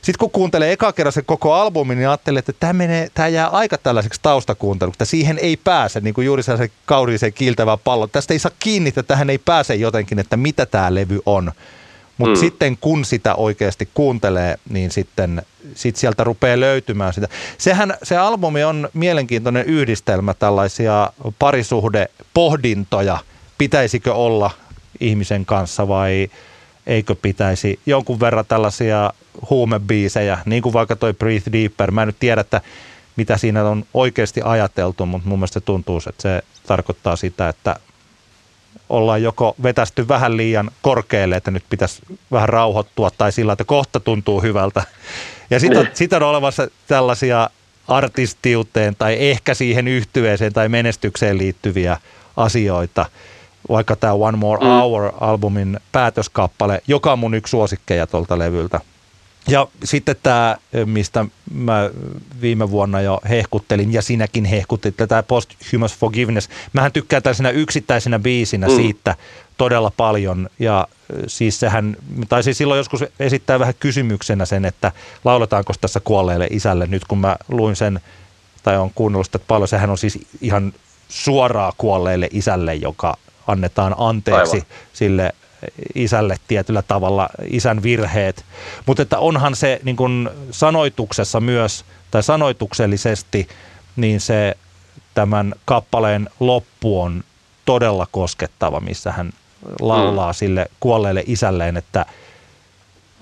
Sitten 0.03 0.19
kun 0.19 0.31
kuuntelee 0.31 0.71
eka 0.71 0.93
kerran 0.93 1.13
se 1.13 1.21
koko 1.21 1.53
albumin, 1.53 1.97
niin 1.97 2.07
ajattelee, 2.07 2.39
että 2.39 2.53
tämä, 2.59 2.73
menee, 2.73 3.09
tämä 3.13 3.27
jää 3.27 3.47
aika 3.47 3.77
tällaiseksi 3.77 4.19
taustakuunteluksi, 4.23 4.95
että 4.95 5.05
siihen 5.05 5.37
ei 5.37 5.57
pääse, 5.57 5.99
niin 5.99 6.13
kuin 6.13 6.25
juuri 6.25 6.43
se 6.43 6.71
kauriiseen 6.85 7.33
kiiltävä 7.33 7.77
pallo. 7.77 8.07
Tästä 8.07 8.33
ei 8.33 8.39
saa 8.39 8.51
kiinni, 8.59 8.87
että 8.87 9.03
tähän 9.03 9.29
ei 9.29 9.37
pääse 9.37 9.75
jotenkin, 9.75 10.19
että 10.19 10.37
mitä 10.37 10.65
tämä 10.65 10.95
levy 10.95 11.19
on. 11.25 11.51
Mutta 12.17 12.35
mm. 12.35 12.39
sitten 12.39 12.77
kun 12.77 13.05
sitä 13.05 13.35
oikeasti 13.35 13.89
kuuntelee, 13.93 14.57
niin 14.69 14.91
sitten 14.91 15.41
sit 15.75 15.95
sieltä 15.95 16.23
rupeaa 16.23 16.59
löytymään 16.59 17.13
sitä. 17.13 17.27
Sehän 17.57 17.93
se 18.03 18.17
albumi 18.17 18.63
on 18.63 18.89
mielenkiintoinen 18.93 19.65
yhdistelmä 19.65 20.33
tällaisia 20.33 21.09
parisuhdepohdintoja. 21.39 23.17
Pitäisikö 23.57 24.13
olla 24.13 24.51
ihmisen 24.99 25.45
kanssa 25.45 25.87
vai 25.87 26.29
eikö 26.87 27.15
pitäisi 27.21 27.79
jonkun 27.85 28.19
verran 28.19 28.45
tällaisia 28.45 29.13
huumebiisejä, 29.49 30.37
niin 30.45 30.63
kuin 30.63 30.73
vaikka 30.73 30.95
toi 30.95 31.13
Breathe 31.13 31.51
Deeper. 31.51 31.91
Mä 31.91 32.01
en 32.01 32.07
nyt 32.07 32.19
tiedä, 32.19 32.41
että 32.41 32.61
mitä 33.15 33.37
siinä 33.37 33.63
on 33.63 33.85
oikeasti 33.93 34.41
ajateltu, 34.43 35.05
mutta 35.05 35.29
mun 35.29 35.39
mielestä 35.39 35.59
se 35.59 35.65
tuntuu, 35.65 36.01
että 36.09 36.21
se 36.21 36.43
tarkoittaa 36.67 37.15
sitä, 37.15 37.49
että 37.49 37.75
ollaan 38.89 39.23
joko 39.23 39.55
vetästy 39.63 40.07
vähän 40.07 40.37
liian 40.37 40.71
korkealle, 40.81 41.35
että 41.35 41.51
nyt 41.51 41.63
pitäisi 41.69 42.01
vähän 42.31 42.49
rauhoittua 42.49 43.11
tai 43.11 43.31
sillä, 43.31 43.53
että 43.53 43.63
kohta 43.63 43.99
tuntuu 43.99 44.41
hyvältä. 44.41 44.83
Ja 45.49 45.59
sitten 45.59 45.79
on, 45.79 45.87
sit 45.93 46.13
on 46.13 46.23
olemassa 46.23 46.67
tällaisia 46.87 47.49
artistiuteen 47.87 48.95
tai 48.95 49.15
ehkä 49.19 49.53
siihen 49.53 49.87
yhtyeeseen 49.87 50.53
tai 50.53 50.69
menestykseen 50.69 51.37
liittyviä 51.37 51.97
asioita, 52.37 53.05
vaikka 53.69 53.95
tämä 53.95 54.13
One 54.13 54.37
More 54.37 54.65
mm. 54.65 54.67
Hour-albumin 54.67 55.79
päätöskappale, 55.91 56.81
joka 56.87 57.11
on 57.11 57.19
mun 57.19 57.33
yksi 57.33 57.51
suosikkeja 57.51 58.07
tuolta 58.07 58.39
levyltä– 58.39 58.79
ja 59.47 59.67
sitten 59.83 60.15
tämä, 60.23 60.57
mistä 60.85 61.25
mä 61.53 61.89
viime 62.41 62.71
vuonna 62.71 63.01
jo 63.01 63.19
hehkuttelin, 63.29 63.93
ja 63.93 64.01
sinäkin 64.01 64.45
hehkutit, 64.45 64.95
tämä 65.07 65.23
Posthumous 65.23 65.97
Forgiveness. 65.97 66.49
Mähän 66.73 66.91
tykkään 66.91 67.23
tällaisena 67.23 67.49
yksittäisenä 67.49 68.19
biisinä 68.19 68.67
mm. 68.67 68.75
siitä 68.75 69.15
todella 69.57 69.91
paljon, 69.97 70.49
ja 70.59 70.87
siis 71.27 71.59
sehän, 71.59 71.97
tai 72.29 72.43
siis 72.43 72.57
silloin 72.57 72.77
joskus 72.77 73.03
esittää 73.19 73.59
vähän 73.59 73.73
kysymyksenä 73.79 74.45
sen, 74.45 74.65
että 74.65 74.91
lauletaanko 75.23 75.73
tässä 75.81 75.99
kuolleelle 75.99 76.47
isälle, 76.49 76.87
nyt 76.87 77.05
kun 77.05 77.17
mä 77.17 77.35
luin 77.47 77.75
sen, 77.75 77.99
tai 78.63 78.77
on 78.77 78.91
kuunnellut 78.95 79.27
sitä 79.27 79.39
paljon, 79.39 79.67
sehän 79.67 79.89
on 79.89 79.97
siis 79.97 80.19
ihan 80.41 80.73
suoraa 81.09 81.73
kuolleelle 81.77 82.27
isälle, 82.31 82.75
joka 82.75 83.17
annetaan 83.47 83.95
anteeksi 83.97 84.55
Aivan. 84.55 84.67
sille 84.93 85.33
isälle 85.95 86.37
tietyllä 86.47 86.81
tavalla 86.81 87.29
isän 87.49 87.83
virheet. 87.83 88.45
Mutta 88.85 89.03
että 89.03 89.19
onhan 89.19 89.55
se 89.55 89.79
niin 89.83 89.95
kun 89.95 90.31
sanoituksessa 90.51 91.39
myös, 91.39 91.85
tai 92.11 92.23
sanoituksellisesti, 92.23 93.47
niin 93.95 94.21
se 94.21 94.57
tämän 95.13 95.53
kappaleen 95.65 96.29
loppu 96.39 97.01
on 97.01 97.23
todella 97.65 98.07
koskettava, 98.11 98.79
missä 98.79 99.11
hän 99.11 99.31
laulaa 99.79 100.31
mm. 100.31 100.35
sille 100.35 100.65
kuolleelle 100.79 101.23
isälleen, 101.27 101.77
että 101.77 102.05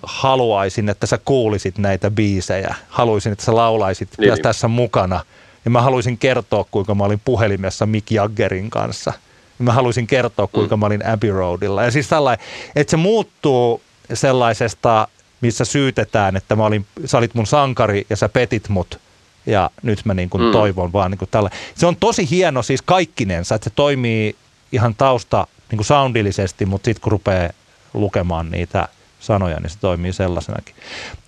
haluaisin, 0.03 0.89
että 0.89 1.07
sä 1.07 1.19
kuulisit 1.25 1.77
näitä 1.77 2.12
biisejä. 2.12 2.75
Haluaisin, 2.89 3.31
että 3.31 3.45
sä 3.45 3.55
laulaisit 3.55 4.10
niin. 4.17 4.41
tässä 4.41 4.67
mukana. 4.67 5.25
Ja 5.65 5.71
mä 5.71 5.81
haluaisin 5.81 6.17
kertoa, 6.17 6.65
kuinka 6.71 6.95
mä 6.95 7.03
olin 7.03 7.21
puhelimessa 7.25 7.86
Mick 7.86 8.12
Jaggerin 8.12 8.69
kanssa– 8.69 9.13
mä 9.62 9.74
haluaisin 9.74 10.08
kertoa, 10.08 10.47
kuinka 10.47 10.78
mä 10.78 10.86
olin 10.86 11.06
Abbey 11.06 11.32
Roadilla. 11.32 11.84
Ja 11.84 11.91
siis 11.91 12.08
tällainen, 12.08 12.45
että 12.76 12.91
se 12.91 12.97
muuttuu 12.97 13.82
sellaisesta, 14.13 15.08
missä 15.41 15.65
syytetään, 15.65 16.36
että 16.36 16.56
mä 16.56 16.65
olin, 16.65 16.86
sä 17.06 17.17
olit 17.17 17.36
mun 17.36 17.47
sankari 17.47 18.06
ja 18.10 18.15
sä 18.15 18.30
petit 18.30 18.69
mut 18.69 19.00
ja 19.45 19.69
nyt 19.84 20.06
mä 20.06 20.13
niin 20.13 20.30
kuin 20.30 20.43
mm. 20.43 20.52
toivon 20.52 20.93
vaan 20.93 21.12
niin 21.12 21.17
kuin 21.19 21.30
tällä. 21.32 21.50
Se 21.76 21.86
on 21.86 21.95
tosi 21.95 22.30
hieno 22.30 22.63
siis 22.63 22.82
kaikkinensa, 22.82 23.56
että 23.56 23.69
se 23.69 23.76
toimii 23.76 24.36
ihan 24.71 24.95
tausta 24.95 25.47
niin 25.71 25.78
kuin 25.78 25.86
soundillisesti, 25.86 26.65
mutta 26.65 26.86
sitten 26.86 27.02
kun 27.02 27.12
rupeaa 27.12 27.50
lukemaan 27.93 28.52
niitä 28.52 28.88
sanoja, 29.19 29.60
niin 29.60 29.69
se 29.69 29.80
toimii 29.80 30.13
sellaisenakin. 30.13 30.76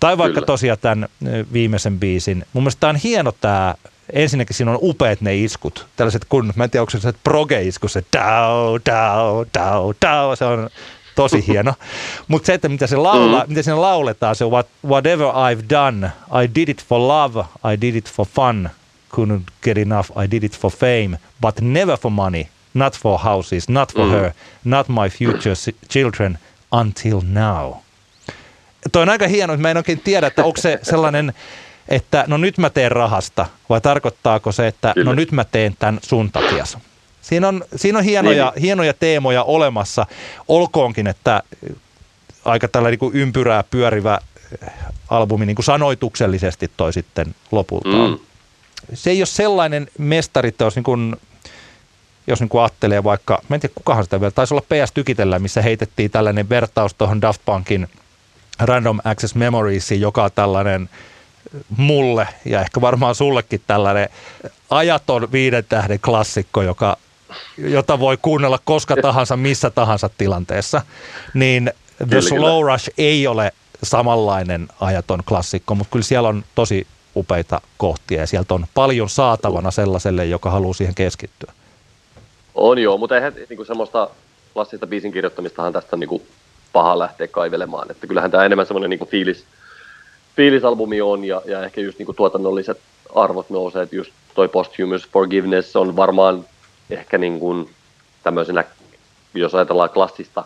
Tai 0.00 0.18
vaikka 0.18 0.34
Kyllä. 0.34 0.46
tosiaan 0.46 0.78
tämän 0.80 1.08
viimeisen 1.52 1.98
biisin. 1.98 2.44
Mun 2.52 2.62
mielestä 2.62 2.80
tämä 2.80 2.90
on 2.90 2.96
hieno 2.96 3.32
tämä 3.32 3.74
ensinnäkin 4.12 4.56
siinä 4.56 4.70
on 4.70 4.78
upeat 4.80 5.20
ne 5.20 5.36
iskut. 5.36 5.86
Tällaiset 5.96 6.24
kun, 6.24 6.52
mä 6.56 6.64
en 6.64 6.70
tiedä, 6.70 6.82
onko 6.82 6.90
se 6.90 7.12
proge-isku, 7.24 7.88
se 7.88 8.04
dau, 8.12 8.78
dau, 8.86 9.44
dau, 9.54 9.94
dau, 10.02 10.36
se 10.36 10.44
on 10.44 10.70
tosi 11.14 11.44
hieno. 11.48 11.74
Mutta 12.28 12.46
se, 12.46 12.54
että 12.54 12.68
mitä 12.68 12.86
se 12.86 12.96
laulaa, 12.96 13.40
mm-hmm. 13.40 13.52
mitä 13.52 13.62
siinä 13.62 13.80
lauletaan, 13.80 14.36
se 14.36 14.44
what, 14.44 14.66
whatever 14.86 15.26
I've 15.26 15.70
done, 15.70 16.12
I 16.44 16.54
did 16.54 16.68
it 16.68 16.84
for 16.84 17.00
love, 17.00 17.44
I 17.74 17.80
did 17.80 17.94
it 17.94 18.12
for 18.12 18.26
fun, 18.26 18.70
couldn't 19.16 19.52
get 19.62 19.78
enough, 19.78 20.10
I 20.24 20.30
did 20.30 20.44
it 20.44 20.58
for 20.58 20.70
fame, 20.70 21.18
but 21.40 21.60
never 21.60 21.98
for 21.98 22.10
money, 22.10 22.44
not 22.74 22.98
for 22.98 23.18
houses, 23.18 23.68
not 23.68 23.92
for 23.92 24.04
mm-hmm. 24.04 24.24
her, 24.24 24.32
not 24.64 24.88
my 24.88 25.08
future 25.08 25.54
children, 25.88 26.38
until 26.72 27.20
now. 27.20 27.72
Toi 28.92 29.02
on 29.02 29.08
aika 29.08 29.28
hieno, 29.28 29.52
että 29.52 29.62
mä 29.62 29.70
en 29.70 29.76
oikein 29.76 30.00
tiedä, 30.00 30.26
että 30.26 30.44
onko 30.44 30.60
se 30.60 30.78
sellainen 30.82 31.32
että 31.88 32.24
no 32.26 32.36
nyt 32.36 32.58
mä 32.58 32.70
teen 32.70 32.92
rahasta, 32.92 33.46
vai 33.68 33.80
tarkoittaako 33.80 34.52
se, 34.52 34.66
että 34.66 34.88
no 34.88 34.94
Kyllä. 34.94 35.10
no 35.10 35.14
nyt 35.14 35.32
mä 35.32 35.44
teen 35.44 35.76
tämän 35.78 36.00
sun 36.02 36.32
takia. 36.32 36.64
Siinä 37.22 37.48
on, 37.48 37.64
siinä 37.76 37.98
on 37.98 38.04
hienoja, 38.04 38.52
niin. 38.54 38.62
hienoja 38.62 38.94
teemoja 38.94 39.42
olemassa, 39.42 40.06
olkoonkin, 40.48 41.06
että 41.06 41.42
aika 42.44 42.68
tällä 42.68 42.90
niin 42.90 42.98
kuin 42.98 43.14
ympyrää 43.14 43.64
pyörivä 43.70 44.18
eh, 44.62 44.72
albumi 45.08 45.46
niin 45.46 45.54
kuin 45.54 45.64
sanoituksellisesti 45.64 46.70
toi 46.76 46.92
sitten 46.92 47.34
lopulta 47.52 47.88
mm. 47.88 48.18
Se 48.94 49.10
ei 49.10 49.20
ole 49.20 49.26
sellainen 49.26 49.88
mestariteos, 49.98 50.76
niin 50.76 50.84
kuin, 50.84 51.16
jos 52.26 52.40
niin 52.40 52.48
kuin 52.48 52.62
ajattelee 52.62 53.04
vaikka, 53.04 53.42
mä 53.48 53.56
en 53.56 53.60
tiedä 53.60 53.74
kukahan 53.74 54.04
sitä 54.04 54.20
vielä, 54.20 54.30
taisi 54.30 54.54
olla 54.54 54.66
PS 54.68 54.92
Tykitellä, 54.92 55.38
missä 55.38 55.62
heitettiin 55.62 56.10
tällainen 56.10 56.48
vertaus 56.48 56.94
tuohon 56.94 57.20
Daft 57.20 57.40
Punkin 57.44 57.88
Random 58.60 58.98
Access 59.04 59.34
Memoriesiin, 59.34 60.00
joka 60.00 60.24
on 60.24 60.30
tällainen– 60.34 60.88
mulle 61.76 62.28
ja 62.44 62.60
ehkä 62.60 62.80
varmaan 62.80 63.14
sullekin 63.14 63.62
tällainen 63.66 64.08
ajaton 64.70 65.32
viiden 65.32 65.64
tähden 65.68 66.00
klassikko, 66.00 66.62
joka, 66.62 66.96
jota 67.58 68.00
voi 68.00 68.18
kuunnella 68.22 68.58
koska 68.64 68.96
tahansa, 69.02 69.36
missä 69.36 69.70
tahansa 69.70 70.10
tilanteessa, 70.18 70.82
niin 71.34 71.70
The 71.98 72.06
kyllä, 72.06 72.20
Slow 72.20 72.60
kyllä. 72.60 72.72
Rush 72.72 72.90
ei 72.98 73.26
ole 73.26 73.52
samanlainen 73.82 74.68
ajaton 74.80 75.22
klassikko, 75.28 75.74
mutta 75.74 75.92
kyllä 75.92 76.04
siellä 76.04 76.28
on 76.28 76.44
tosi 76.54 76.86
upeita 77.16 77.60
kohtia 77.76 78.20
ja 78.20 78.26
sieltä 78.26 78.54
on 78.54 78.66
paljon 78.74 79.08
saatavana 79.08 79.70
sellaiselle, 79.70 80.24
joka 80.26 80.50
haluaa 80.50 80.74
siihen 80.74 80.94
keskittyä. 80.94 81.52
On 82.54 82.78
joo, 82.78 82.98
mutta 82.98 83.14
eihän 83.14 83.34
niin 83.34 83.56
kuin 83.56 83.66
semmoista 83.66 84.10
klassista 84.52 84.86
biisin 84.86 85.12
kirjoittamistahan 85.12 85.72
tästä 85.72 85.96
niin 85.96 86.08
kuin 86.08 86.22
paha 86.72 86.98
lähteä 86.98 87.28
kaivelemaan. 87.28 87.90
Että 87.90 88.06
kyllähän 88.06 88.30
tämä 88.30 88.44
enemmän 88.44 88.66
semmoinen 88.66 88.90
niin 88.90 88.98
kuin 88.98 89.10
fiilis, 89.10 89.44
fiilisalbumi 90.36 91.00
on 91.00 91.24
ja, 91.24 91.42
ja 91.44 91.64
ehkä 91.64 91.80
just 91.80 91.98
niinku 91.98 92.12
tuotannolliset 92.12 92.80
arvot 93.14 93.50
nousee, 93.50 93.82
että 93.82 93.96
just 93.96 94.12
toi 94.34 94.48
Posthumous 94.48 95.08
Forgiveness 95.08 95.76
on 95.76 95.96
varmaan 95.96 96.44
ehkä 96.90 97.18
niin 97.18 97.40
kuin 97.40 97.70
tämmöisenä, 98.22 98.64
jos 99.34 99.54
ajatellaan 99.54 99.90
klassista 99.90 100.44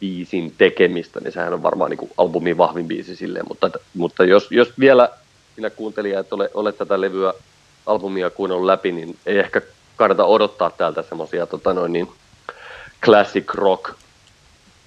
biisin 0.00 0.54
tekemistä, 0.58 1.20
niin 1.20 1.32
sehän 1.32 1.54
on 1.54 1.62
varmaan 1.62 1.90
niin 1.90 1.98
kuin 1.98 2.10
albumin 2.16 2.58
vahvin 2.58 2.88
biisi 2.88 3.16
silleen, 3.16 3.44
mutta, 3.48 3.70
mutta 3.94 4.24
jos, 4.24 4.48
jos 4.50 4.72
vielä 4.78 5.08
sinä 5.54 5.70
kuuntelija, 5.70 6.20
että 6.20 6.34
ole, 6.34 6.50
olet 6.54 6.78
tätä 6.78 7.00
levyä, 7.00 7.34
albumia 7.86 8.30
kuunnellut 8.30 8.66
läpi, 8.66 8.92
niin 8.92 9.16
ei 9.26 9.38
ehkä 9.38 9.62
kannata 9.96 10.24
odottaa 10.24 10.70
täältä 10.70 11.02
semmoisia 11.02 11.46
tota 11.46 11.88
niin 11.88 12.08
classic 13.04 13.54
rock 13.54 13.94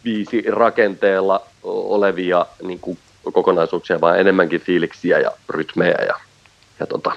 biisi 0.04 0.44
rakenteella 0.48 1.42
olevia 1.64 2.46
niin 2.64 2.80
kuin 2.80 2.98
kokonaisuuksia, 3.32 4.02
vaan 4.02 4.20
enemmänkin 4.20 4.62
fiiliksiä 4.62 5.20
ja 5.20 5.32
rytmejä 5.50 5.98
ja, 6.08 6.14
ja 6.80 6.88
tota, 6.88 7.12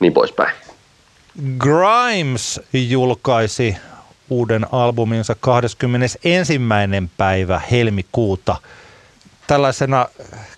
niin 0.00 0.12
poispäin. 0.12 0.54
Grimes 1.58 2.60
julkaisi 2.72 3.76
uuden 4.30 4.66
albuminsa 4.72 5.36
21. 5.40 6.60
päivä 7.16 7.60
helmikuuta. 7.70 8.56
Tällaisena 9.46 10.06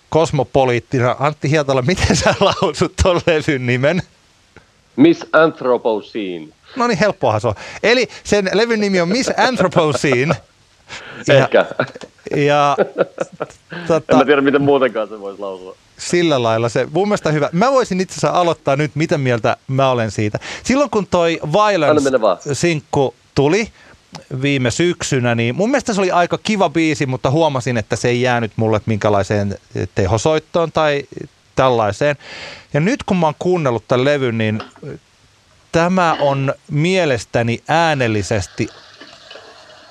kosmopoliittina, 0.09 1.15
Antti 1.19 1.49
Hietala, 1.49 1.81
miten 1.81 2.15
sä 2.15 2.35
lausut 2.39 2.93
tuon 3.03 3.21
levyn 3.27 3.65
nimen? 3.65 4.01
Miss 4.95 5.25
Anthropocene. 5.33 6.47
No 6.75 6.87
niin, 6.87 6.97
helppoahan 6.97 7.41
se 7.41 7.47
on. 7.47 7.55
Eli 7.83 8.07
sen 8.23 8.49
levyn 8.53 8.79
nimi 8.79 9.01
on 9.01 9.09
Miss 9.09 9.31
Anthropocene. 9.37 10.35
Ja, 11.27 11.35
Ehkä. 11.43 11.65
ja 12.35 12.77
En 13.85 14.01
tota, 14.01 14.17
mä 14.17 14.25
tiedä, 14.25 14.41
miten 14.41 14.61
muutenkaan 14.61 15.07
se 15.07 15.19
voisi 15.19 15.41
lausua. 15.41 15.75
sillä 15.97 16.43
lailla 16.43 16.69
se 16.69 16.87
mun 16.91 17.07
mielestä 17.07 17.31
hyvä. 17.31 17.49
Mä 17.51 17.71
voisin 17.71 18.01
itse 18.01 18.13
asiassa 18.13 18.39
aloittaa 18.39 18.75
nyt, 18.75 18.91
mitä 18.95 19.17
mieltä 19.17 19.57
mä 19.67 19.89
olen 19.89 20.11
siitä. 20.11 20.39
Silloin 20.63 20.89
kun 20.89 21.07
toi. 21.07 21.39
Violence-sinkku 21.53 23.15
tuli 23.35 23.71
viime 24.41 24.71
syksynä, 24.71 25.35
niin 25.35 25.55
mun 25.55 25.69
mielestä 25.71 25.93
se 25.93 26.01
oli 26.01 26.11
aika 26.11 26.37
kiva 26.37 26.69
biisi, 26.69 27.05
mutta 27.05 27.31
huomasin, 27.31 27.77
että 27.77 27.95
se 27.95 28.07
ei 28.09 28.21
jäänyt 28.21 28.51
mulle 28.55 28.81
minkälaiseen 28.85 29.57
tehosoittoon 29.95 30.71
tai 30.71 31.03
tällaiseen. 31.55 32.15
Ja 32.73 32.79
nyt 32.79 33.03
kun 33.03 33.17
mä 33.17 33.25
oon 33.25 33.35
kuunnellut 33.39 33.87
tämän 33.87 34.05
levyn, 34.05 34.37
niin 34.37 34.61
tämä 35.71 36.17
on 36.19 36.53
mielestäni 36.71 37.63
äänellisesti 37.67 38.67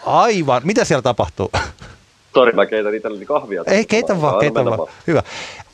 aivan... 0.06 0.62
Mitä 0.64 0.84
siellä 0.84 1.02
tapahtuu? 1.02 1.50
Sori, 2.34 2.52
mä 2.52 2.66
keitän 2.66 2.94
itselleni 2.94 3.26
kahvia. 3.26 3.64
Ei, 3.66 3.86
keitä 3.86 4.20
vaan, 4.20 4.40
keitä 4.40 4.64
mennä 4.64 4.78
vaan. 4.78 4.88
Hyvä. 5.06 5.22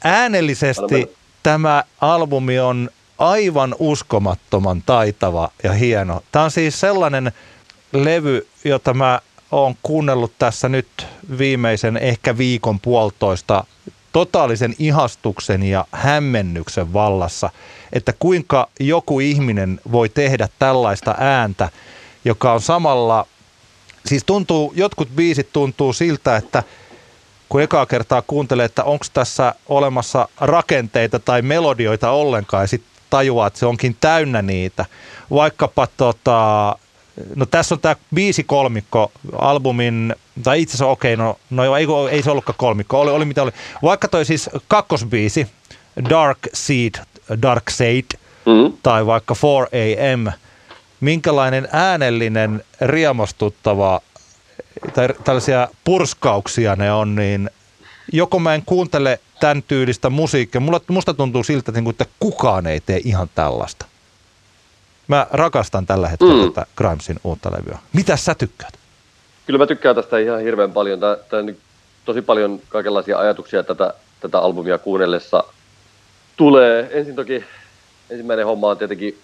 Äänellisesti 0.05 1.17
tämä 1.43 1.85
albumi 2.01 2.59
on 2.59 2.91
aivan 3.19 3.75
uskomattoman 3.79 4.83
taitava 4.87 5.51
ja 5.63 5.73
hieno. 5.73 6.23
Tämä 6.33 6.45
on 6.45 6.51
siis 6.51 6.81
sellainen 6.81 7.33
levy, 7.93 8.47
jota 8.65 8.95
mä 8.95 9.21
oon 9.51 9.75
kuunnellut 9.83 10.33
tässä 10.39 10.69
nyt 10.69 11.07
viimeisen 11.39 11.97
ehkä 11.97 12.39
viikon 12.39 12.81
puolitoista 12.81 13.65
totaalisen 14.13 14.75
ihastuksen 14.79 15.63
ja 15.63 15.85
hämmennyksen 15.93 16.93
vallassa, 16.93 17.51
että 17.93 18.13
kuinka 18.19 18.69
joku 18.81 19.21
ihminen 19.21 19.81
voi 19.93 20.09
tehdä 20.09 20.49
tällaista 20.59 21.15
ääntä, 21.19 21.69
joka 22.25 22.53
on 22.53 22.61
samalla, 22.61 23.27
siis 24.07 24.25
tuntuu, 24.25 24.73
jotkut 24.77 25.09
biisit 25.17 25.53
tuntuu 25.53 25.93
siltä, 25.93 26.37
että 26.37 26.63
kun 27.49 27.63
ekaa 27.63 27.87
kertaa 27.87 28.23
kuuntelee, 28.23 28.65
että 28.65 28.85
onko 28.85 29.05
tässä 29.13 29.55
olemassa 29.69 30.29
rakenteita 30.41 31.19
tai 31.19 31.43
melodioita 31.43 32.11
ollenkaan, 32.11 32.63
ja 32.63 32.67
sitten 32.69 32.91
tajuaa, 33.11 33.47
että 33.47 33.59
se 33.59 33.67
onkin 33.67 33.97
täynnä 34.01 34.43
niitä. 34.43 34.85
Vaikkapa 35.31 35.89
tota, 35.97 36.77
no 37.35 37.47
tässä 37.47 37.75
on 37.75 37.81
tämä 37.81 37.97
biisi 38.15 38.45
kolmikko 38.45 39.13
albumin, 39.39 40.15
tai 40.43 40.63
itse 40.63 40.73
asiassa 40.73 40.87
okei, 40.87 41.17
no, 41.17 41.39
no 41.51 41.65
joo, 41.65 41.77
ei, 41.77 41.87
ei 42.11 42.23
se 42.23 42.31
ollutkaan 42.31 42.59
kolmikko, 42.59 43.01
oli, 43.01 43.11
oli 43.11 43.25
mitä 43.25 43.43
oli. 43.43 43.53
Vaikka 43.83 44.09
toi 44.09 44.25
siis 44.25 44.51
kakkosbiisi, 44.69 45.47
Dark 46.11 46.39
Seed, 46.53 46.95
Dark 47.43 47.71
Seed, 47.71 48.05
Mm. 48.47 48.73
tai 48.83 49.07
vaikka 49.07 49.35
4 49.73 50.13
AM, 50.13 50.33
minkälainen 51.01 51.69
äänellinen, 51.73 52.65
riemastuttava 52.81 54.01
tai 54.95 55.09
tällaisia 55.25 55.69
purskauksia 55.85 56.77
ne 56.77 56.93
on, 56.93 57.15
niin 57.15 57.51
joko 58.13 58.39
mä 58.39 58.55
en 58.55 58.63
kuuntele 58.67 59.21
tämän 59.41 59.63
tyylistä 59.63 60.11
musiikkia, 60.11 60.61
mulla, 60.61 60.81
musta 60.89 61.15
tuntuu 61.15 61.45
siltä, 61.45 61.61
että, 61.61 61.73
niin 61.73 61.85
kuin, 61.85 61.95
että 61.95 62.07
kukaan 62.21 62.67
ei 62.67 62.81
tee 62.81 63.01
ihan 63.05 63.31
tällaista. 63.35 63.87
Mä 65.09 65.27
rakastan 65.31 65.87
tällä 65.87 66.09
hetkellä 66.09 66.45
mm. 66.45 66.53
Tätä 66.53 66.67
Grimesin 66.77 67.21
uutta 67.25 67.51
levyä. 67.53 67.79
Mitä 67.93 68.17
sä 68.17 68.35
tykkäät? 68.35 68.75
Kyllä 69.47 69.59
mä 69.59 69.67
tykkään 69.67 69.95
tästä 69.95 70.19
ihan 70.19 70.41
hirveän 70.41 70.73
paljon. 70.73 71.01
Tää, 71.01 71.17
tää 71.17 71.43
nyt 71.43 71.59
tosi 72.05 72.23
paljon 72.23 72.61
kaikenlaisia 72.69 73.19
ajatuksia 73.19 73.63
tätä, 73.63 73.95
tätä 74.21 74.39
albumia 74.39 74.79
kuunnellessa 74.79 75.45
tulee. 76.37 76.91
Ensin 76.93 77.17
toki 77.17 77.45
ensimmäinen 78.11 78.47
homma 78.47 78.69
on 78.69 78.79
tietenkin 78.79 79.19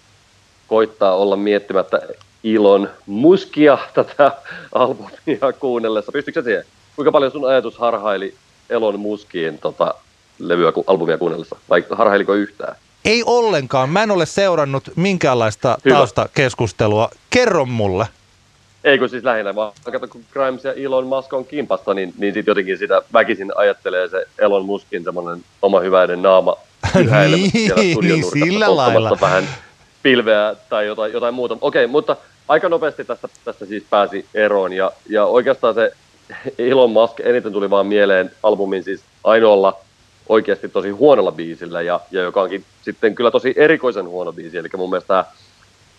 koittaa 0.67 1.15
olla 1.15 1.35
miettimättä 1.35 2.01
Ilon 2.43 2.89
muskia 3.05 3.77
tätä 3.93 4.31
albumia 4.71 5.53
kuunnellessa. 5.59 6.11
Pystytkö 6.11 6.43
siihen? 6.43 6.63
Kuinka 6.95 7.11
paljon 7.11 7.31
sun 7.31 7.49
ajatus 7.49 7.77
harhaili 7.77 8.33
Elon 8.69 8.99
muskiin 8.99 9.57
tota, 9.59 9.93
levyä, 10.39 10.73
albumia 10.87 11.17
kuunnellessa? 11.17 11.55
Vai 11.69 11.83
harhailiko 11.91 12.33
yhtään? 12.33 12.75
Ei 13.05 13.23
ollenkaan. 13.25 13.89
Mä 13.89 14.03
en 14.03 14.11
ole 14.11 14.25
seurannut 14.25 14.89
minkäänlaista 14.95 15.77
Hyvä. 15.85 15.95
taustakeskustelua. 15.95 17.09
Kerro 17.29 17.65
mulle. 17.65 18.07
Ei 18.83 18.97
kun 18.97 19.09
siis 19.09 19.23
lähinnä, 19.23 19.55
vaan 19.55 19.71
kato, 19.91 20.07
kun 20.07 20.23
Grimes 20.33 20.63
ja 20.63 20.73
Elon 20.73 21.07
Musk 21.07 21.33
on 21.33 21.45
kimpasta, 21.45 21.93
niin, 21.93 22.13
niin 22.17 22.33
sitten 22.33 22.51
jotenkin 22.51 22.77
sitä 22.77 23.01
väkisin 23.13 23.51
ajattelee 23.55 24.07
se 24.09 24.25
Elon 24.39 24.65
Muskin 24.65 25.03
semmoinen 25.03 25.43
oma 25.61 25.79
hyväinen 25.79 26.21
naama 26.21 26.57
Niin, 26.95 27.99
niin, 28.01 28.23
sillä 28.33 28.75
lailla. 28.75 29.17
vähän 29.21 29.47
pilveä 30.07 30.55
tai 30.69 30.87
jotain, 30.87 31.13
jotain 31.13 31.33
muuta. 31.33 31.57
Okei, 31.61 31.87
mutta 31.87 32.15
aika 32.47 32.69
nopeasti 32.69 33.03
tästä, 33.03 33.27
tästä 33.45 33.65
siis 33.65 33.83
pääsi 33.89 34.25
eroon 34.33 34.73
ja, 34.73 34.91
ja 35.09 35.25
oikeastaan 35.25 35.73
se 35.73 35.91
Elon 36.69 36.91
Musk 36.91 37.19
eniten 37.19 37.51
tuli 37.51 37.69
vaan 37.69 37.87
mieleen 37.87 38.31
albumin 38.43 38.83
siis 38.83 39.01
ainoalla 39.23 39.77
oikeasti 40.29 40.69
tosi 40.69 40.89
huonolla 40.89 41.31
biisillä 41.31 41.81
ja, 41.81 41.99
ja 42.11 42.21
joka 42.21 42.41
onkin 42.41 42.63
sitten 42.81 43.15
kyllä 43.15 43.31
tosi 43.31 43.53
erikoisen 43.57 44.07
huono 44.07 44.33
biisi, 44.33 44.57
eli 44.57 44.67
mun 44.77 44.89
mielestä 44.89 45.07
tämä 45.07 45.25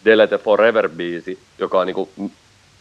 Delete 0.05 0.37
Forever-biisi, 0.39 1.39
joka 1.59 1.81
on 1.81 1.87
niinku, 1.87 2.09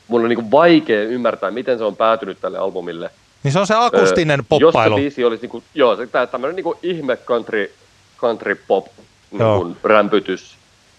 mun 0.07 0.21
on 0.21 0.29
niinku 0.29 0.51
vaikea 0.51 1.03
ymmärtää, 1.03 1.51
miten 1.51 1.77
se 1.77 1.83
on 1.83 1.95
päätynyt 1.95 2.37
tälle 2.41 2.57
albumille. 2.57 3.09
Niin 3.43 3.51
se 3.51 3.59
on 3.59 3.67
se 3.67 3.75
akustinen 3.77 4.39
Öö, 4.39 4.45
poppailu. 4.49 4.95
Jos 4.95 4.99
se 4.99 5.01
biisi 5.01 5.25
olisi 5.25 5.41
niinku, 5.41 5.63
joo, 5.75 5.95
se, 5.95 6.07
tämmöinen 6.31 6.55
niinku 6.55 6.77
ihme 6.83 7.17
country, 7.17 7.71
country 8.17 8.55
pop 8.67 8.87
niinku, 9.31 9.77
rämpytys, 9.83 10.56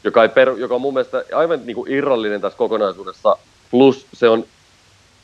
joka, 0.09 0.23
ei 0.23 0.29
per, 0.29 0.49
joka 0.49 0.75
on 0.75 0.81
mun 0.81 0.95
mielestä 0.95 1.25
aivan 1.35 1.61
niinku 1.65 1.87
irrallinen 1.89 2.41
tässä 2.41 2.59
kokonaisuudessa, 2.59 3.37
plus 3.71 4.07
se 4.13 4.29
on 4.29 4.45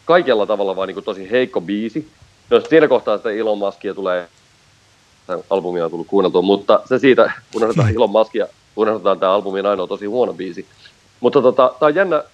kaikella 0.04 0.46
tavalla 0.46 0.76
vaan 0.76 0.88
niinku 0.88 1.02
tosi 1.02 1.30
heikko 1.30 1.60
biisi. 1.60 2.08
No 2.50 2.60
siinä 2.68 2.88
kohtaa 2.88 3.16
sitä 3.16 3.30
Elon 3.30 3.58
Muskia 3.58 3.94
tulee, 3.94 4.28
tämä 5.26 5.38
albumi 5.50 5.82
on 5.82 5.90
tullut 5.90 6.06
kuunneltua, 6.06 6.42
mutta 6.42 6.80
se 6.84 6.98
siitä, 6.98 7.32
unohdetaan 7.56 7.94
Elon 7.94 8.10
Muskia, 8.10 8.46
unohdetaan 8.76 9.20
tämä 9.20 9.32
albumin 9.32 9.66
ainoa 9.66 9.86
tosi 9.86 10.06
huono 10.06 10.32
biisi. 10.32 10.66
Mutta 11.20 11.42
tota, 11.42 11.74
tämä 11.78 11.86
on 11.88 11.94
jännä, 11.94 12.24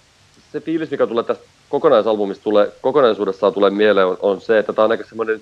se 0.51 0.59
fiilis, 0.59 0.91
mikä 0.91 1.07
tulee 1.07 1.23
tästä 1.23 1.43
kokonaisalbumista 1.69 2.43
tulee, 2.43 2.71
kokonaisuudessaan 2.81 3.53
tulee 3.53 3.69
mieleen, 3.69 4.07
on, 4.07 4.17
on 4.21 4.41
se, 4.41 4.59
että 4.59 4.73
tämä 4.73 4.85
on 4.85 4.91
aika 4.91 5.03
semmoinen 5.03 5.41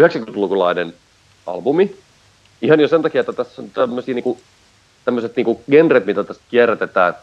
90-lukulainen 0.00 0.94
albumi. 1.46 1.96
Ihan 2.62 2.80
jo 2.80 2.88
sen 2.88 3.02
takia, 3.02 3.20
että 3.20 3.32
tässä 3.32 3.62
on 3.62 3.70
tämmöisiä 3.70 4.14
niinku, 4.14 4.38
tämmöiset 5.06 5.36
niinku 5.36 5.62
genret, 5.70 6.06
mitä 6.06 6.24
tässä 6.24 6.42
kierrätetään, 6.50 7.14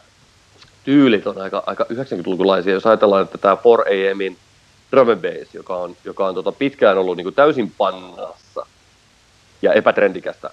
tyylit 0.84 1.28
on 1.28 1.42
aika, 1.42 1.64
aika 1.66 1.84
90-lukulaisia. 1.84 2.74
Jos 2.74 2.86
ajatellaan, 2.86 3.24
että 3.24 3.38
tämä 3.38 3.56
4AMin 3.56 4.36
drum 4.92 5.10
and 5.10 5.22
bass, 5.22 5.56
joka 5.56 5.76
on, 5.76 5.96
joka 6.04 6.28
on 6.28 6.36
tota 6.36 6.52
pitkään 6.52 6.98
ollut 6.98 7.18
niinku 7.18 7.32
täysin 7.32 7.72
pannassa 7.78 8.66
ja 9.62 9.74
epätrendikästä. 9.74 10.50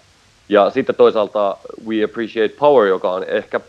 Ja 0.48 0.70
sitten 0.70 0.94
toisaalta 0.94 1.56
We 1.86 2.04
Appreciate 2.04 2.54
Power, 2.58 2.86
joka 2.86 3.12
on 3.12 3.24
ehkä 3.24 3.60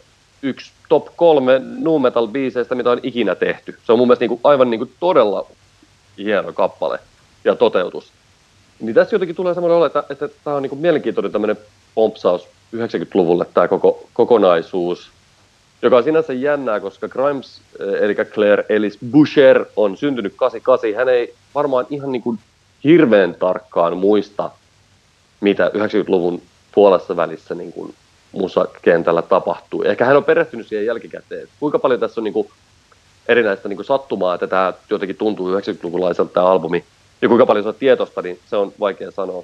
yksi 0.41 0.71
top 0.89 1.07
kolme 1.15 1.61
nu 1.63 1.99
metal 1.99 2.27
biiseistä, 2.27 2.75
mitä 2.75 2.91
on 2.91 2.99
ikinä 3.03 3.35
tehty. 3.35 3.77
Se 3.83 3.91
on 3.91 3.97
mun 3.97 4.07
mielestä 4.07 4.23
niinku, 4.23 4.39
aivan 4.43 4.69
niinku 4.69 4.89
todella 4.99 5.47
hieno 6.17 6.53
kappale 6.53 6.99
ja 7.45 7.55
toteutus. 7.55 8.11
Niin 8.79 8.95
tässä 8.95 9.15
jotenkin 9.15 9.35
tulee 9.35 9.53
semmoinen 9.53 9.77
olo, 9.77 9.85
että, 9.85 10.03
että 10.09 10.29
tämä 10.43 10.55
on 10.55 10.61
niinku 10.61 10.75
mielenkiintoinen 10.75 11.31
tämmöinen 11.31 11.57
pompsaus 11.95 12.47
90-luvulle 12.75 13.45
tämä 13.53 13.67
koko 13.67 14.07
kokonaisuus, 14.13 15.11
joka 15.81 15.97
on 15.97 16.03
sinänsä 16.03 16.33
jännää, 16.33 16.79
koska 16.79 17.07
Grimes, 17.07 17.61
eh, 17.79 18.03
eli 18.03 18.15
Claire 18.15 18.65
Ellis 18.69 18.97
Busher, 19.11 19.65
on 19.75 19.97
syntynyt 19.97 20.33
88. 20.35 20.93
Hän 20.95 21.09
ei 21.09 21.33
varmaan 21.55 21.85
ihan 21.89 22.11
niin 22.11 22.21
kuin 22.21 22.39
hirveän 22.83 23.35
tarkkaan 23.35 23.97
muista, 23.97 24.51
mitä 25.41 25.71
90-luvun 25.73 26.41
puolessa 26.75 27.15
välissä 27.15 27.55
niin 27.55 27.73
kuin 27.73 27.93
musakentällä 28.31 29.21
tapahtui. 29.21 29.87
Ehkä 29.87 30.05
hän 30.05 30.17
on 30.17 30.23
perehtynyt 30.23 30.67
siihen 30.67 30.85
jälkikäteen. 30.85 31.47
Kuinka 31.59 31.79
paljon 31.79 31.99
tässä 31.99 32.21
on 32.21 32.23
niin 32.23 32.33
kuin 32.33 32.49
erinäistä 33.27 33.69
niin 33.69 33.77
kuin 33.77 33.85
sattumaa, 33.85 34.33
että 34.33 34.47
tämä 34.47 34.73
jotenkin 34.89 35.15
tuntuu 35.15 35.59
90-luvulaiselta 35.59 36.33
tämä 36.33 36.45
albumi, 36.45 36.83
ja 37.21 37.27
kuinka 37.27 37.45
paljon 37.45 37.63
se 37.63 37.69
on 37.69 37.75
tietosta, 37.75 38.21
niin 38.21 38.39
se 38.49 38.55
on 38.55 38.73
vaikea 38.79 39.11
sanoa. 39.11 39.43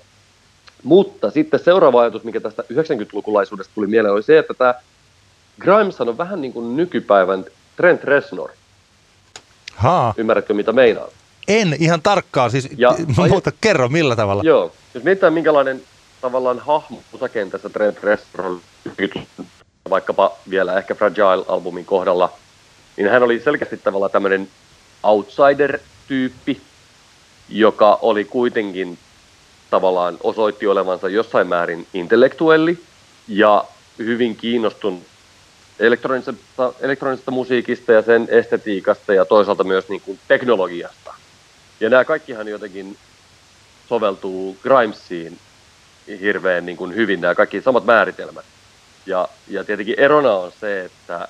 Mutta 0.83 1.31
sitten 1.31 1.59
seuraava 1.59 2.01
ajatus, 2.01 2.23
mikä 2.23 2.39
tästä 2.39 2.63
90-lukulaisuudesta 2.73 3.71
tuli 3.75 3.87
mieleen, 3.87 4.13
oli 4.13 4.23
se, 4.23 4.37
että 4.37 4.53
tämä 4.53 4.75
Grimes 5.59 6.01
on 6.01 6.17
vähän 6.17 6.41
niin 6.41 6.53
kuin 6.53 6.75
nykypäivän 6.75 7.45
Trent 7.75 8.03
Reznor. 8.03 8.49
Haa. 9.75 10.13
Ymmärrätkö, 10.17 10.53
mitä 10.53 10.73
meinaan? 10.73 11.09
En 11.47 11.75
ihan 11.79 12.01
tarkkaan, 12.01 12.51
siis 12.51 12.69
Ja- 12.77 12.95
mutta 13.29 13.51
kerro 13.61 13.89
millä 13.89 14.15
tavalla. 14.15 14.43
Joo. 14.45 14.71
Jos 14.93 15.03
mietitään, 15.03 15.33
minkälainen 15.33 15.81
tavallaan 16.21 16.59
hahmo 16.59 17.01
musakentässä 17.11 17.69
Trent 17.69 18.03
Reznor 18.03 18.57
vaikkapa 19.89 20.31
vielä 20.49 20.77
ehkä 20.77 20.93
Fragile-albumin 20.93 21.85
kohdalla, 21.85 22.33
niin 22.97 23.09
hän 23.09 23.23
oli 23.23 23.39
selkeästi 23.39 23.77
tavallaan 23.77 24.11
tämmöinen 24.11 24.47
outsider-tyyppi, 25.03 26.61
joka 27.49 27.99
oli 28.01 28.25
kuitenkin 28.25 28.97
tavallaan 29.69 30.17
osoitti 30.23 30.67
olevansa 30.67 31.09
jossain 31.09 31.47
määrin 31.47 31.87
intellektuelli 31.93 32.79
ja 33.27 33.63
hyvin 33.97 34.35
kiinnostunut 34.35 35.03
elektronisesta, 35.79 36.73
elektronisesta 36.79 37.31
musiikista 37.31 37.91
ja 37.91 38.01
sen 38.01 38.27
estetiikasta 38.31 39.13
ja 39.13 39.25
toisaalta 39.25 39.63
myös 39.63 39.89
niin 39.89 40.01
kuin 40.01 40.19
teknologiasta. 40.27 41.13
Ja 41.79 41.89
nämä 41.89 42.05
kaikkihan 42.05 42.47
jotenkin 42.47 42.97
soveltuu 43.89 44.57
Grimesiin 44.63 45.37
hirveän 46.21 46.65
niin 46.65 46.77
kuin 46.77 46.95
hyvin, 46.95 47.21
nämä 47.21 47.35
kaikki 47.35 47.61
samat 47.61 47.85
määritelmät. 47.85 48.45
Ja, 49.05 49.27
ja 49.47 49.63
tietenkin 49.63 49.99
erona 49.99 50.33
on 50.33 50.51
se, 50.59 50.85
että, 50.85 51.27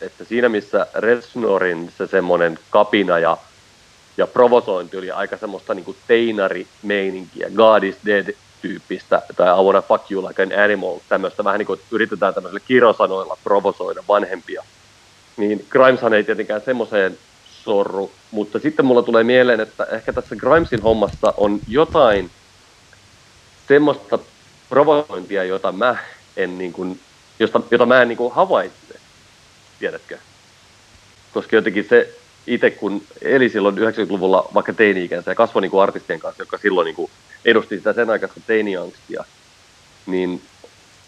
että 0.00 0.24
siinä 0.24 0.48
missä 0.48 0.86
Resnorin 0.94 1.92
se 1.98 2.06
semmoinen 2.06 2.58
kapina 2.70 3.18
ja, 3.18 3.38
ja 4.16 4.26
provosointi 4.26 4.96
oli 4.96 5.10
aika 5.10 5.36
semmoista 5.36 5.74
niin 5.74 5.84
kuin 5.84 5.96
teinari-meininkiä, 6.06 7.50
God 7.50 7.82
is 7.82 7.96
dead 8.06 8.34
tyyppistä, 8.62 9.22
tai 9.36 9.60
I 9.60 9.64
wanna 9.64 9.82
fuck 9.82 10.10
you 10.10 10.28
like 10.28 10.42
an 10.42 10.64
animal, 10.64 10.98
tämmöistä 11.08 11.44
vähän 11.44 11.58
niin 11.58 11.66
kuin 11.66 11.80
yritetään 11.90 12.34
tämmöisillä 12.34 12.60
kirosanoilla 12.66 13.38
provosoida 13.44 14.04
vanhempia. 14.08 14.64
Niin 15.36 15.66
Grimeshan 15.70 16.14
ei 16.14 16.24
tietenkään 16.24 16.60
semmoiseen 16.60 17.18
sorru, 17.64 18.12
mutta 18.30 18.58
sitten 18.58 18.84
mulla 18.84 19.02
tulee 19.02 19.24
mieleen, 19.24 19.60
että 19.60 19.84
ehkä 19.84 20.12
tässä 20.12 20.36
Grimesin 20.36 20.82
hommassa 20.82 21.34
on 21.36 21.60
jotain 21.68 22.30
semmoista 23.68 24.18
provosointia, 24.68 25.44
jota 25.44 25.72
mä 25.72 25.96
en 26.36 26.58
niin 26.58 26.72
kuin, 26.72 27.00
josta, 27.38 27.60
jota 27.70 27.86
mä 27.86 28.02
en 28.02 28.08
niin 28.08 28.16
kuin 28.16 28.34
havaitse, 28.34 28.98
tiedätkö? 29.78 30.18
Koska 31.34 31.56
jotenkin 31.56 31.86
se 31.88 32.14
itse 32.46 32.70
kun 32.70 33.02
eli 33.22 33.48
silloin 33.48 33.78
90-luvulla 33.78 34.50
vaikka 34.54 34.72
teini-ikänsä 34.72 35.30
ja 35.30 35.34
kasvoi 35.34 35.62
niin 35.62 35.70
kuin 35.70 35.82
artistien 35.82 36.20
kanssa, 36.20 36.42
joka 36.42 36.58
silloin 36.58 36.84
niin 36.84 36.94
kuin 36.94 37.10
edusti 37.44 37.76
sitä 37.76 37.92
sen 37.92 38.10
aikaista 38.10 38.40
teiniangstia, 38.46 39.24
niin 40.06 40.42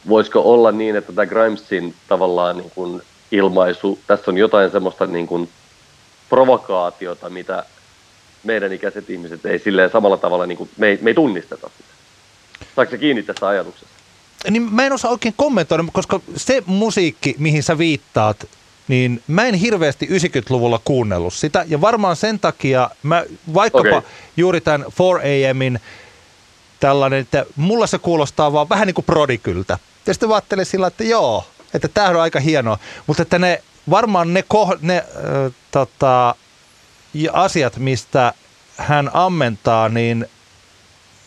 voisiko 0.08 0.40
olla 0.40 0.72
niin, 0.72 0.96
että 0.96 1.12
tämä 1.12 1.26
Grimesin 1.26 1.94
tavallaan 2.08 2.56
niin 2.56 2.70
kuin 2.74 3.02
ilmaisu, 3.32 3.98
tässä 4.06 4.30
on 4.30 4.38
jotain 4.38 4.70
semmoista 4.70 5.06
niin 5.06 5.26
kuin 5.26 5.48
provokaatiota, 6.28 7.30
mitä 7.30 7.64
meidän 8.44 8.72
ikäiset 8.72 9.10
ihmiset 9.10 9.46
ei 9.46 9.58
silleen 9.58 9.90
samalla 9.90 10.16
tavalla, 10.16 10.46
niin 10.46 10.58
kuin, 10.58 10.70
me, 10.76 10.86
ei, 10.86 10.98
me 11.02 11.10
ei 11.10 11.14
tunnisteta 11.14 11.70
sitä. 11.76 11.88
Saatko 12.76 12.90
se 12.90 12.98
kiinni 12.98 13.22
tässä 13.22 13.48
ajatuksessa? 13.48 13.94
Niin 14.50 14.74
mä 14.74 14.86
en 14.86 14.92
osaa 14.92 15.10
oikein 15.10 15.34
kommentoida, 15.36 15.84
koska 15.92 16.20
se 16.36 16.62
musiikki, 16.66 17.34
mihin 17.38 17.62
sä 17.62 17.78
viittaat, 17.78 18.48
niin 18.88 19.22
mä 19.26 19.44
en 19.44 19.54
hirveästi 19.54 20.06
90-luvulla 20.06 20.80
kuunnellut 20.84 21.34
sitä. 21.34 21.64
Ja 21.68 21.80
varmaan 21.80 22.16
sen 22.16 22.38
takia 22.40 22.90
mä 23.02 23.24
vaikkapa 23.54 23.88
okay. 23.96 24.10
juuri 24.36 24.60
tämän 24.60 24.86
4AMin 24.86 25.80
tällainen, 26.80 27.18
että 27.18 27.46
mulla 27.56 27.86
se 27.86 27.98
kuulostaa 27.98 28.52
vaan 28.52 28.68
vähän 28.68 28.86
niin 28.86 28.94
kuin 28.94 29.04
prodikyltä. 29.04 29.78
Ja 30.06 30.14
sitten 30.14 30.32
ajattelin 30.32 30.66
sillä, 30.66 30.86
että 30.86 31.04
joo, 31.04 31.44
että 31.74 31.88
tämä 31.88 32.08
on 32.08 32.20
aika 32.20 32.40
hienoa. 32.40 32.78
Mutta 33.06 33.22
että 33.22 33.38
ne 33.38 33.62
varmaan 33.90 34.34
ne, 34.34 34.44
koh, 34.48 34.76
ne 34.80 34.96
äh, 34.96 35.52
tota, 35.70 36.34
asiat, 37.32 37.76
mistä 37.76 38.32
hän 38.76 39.10
ammentaa, 39.12 39.88
niin, 39.88 40.26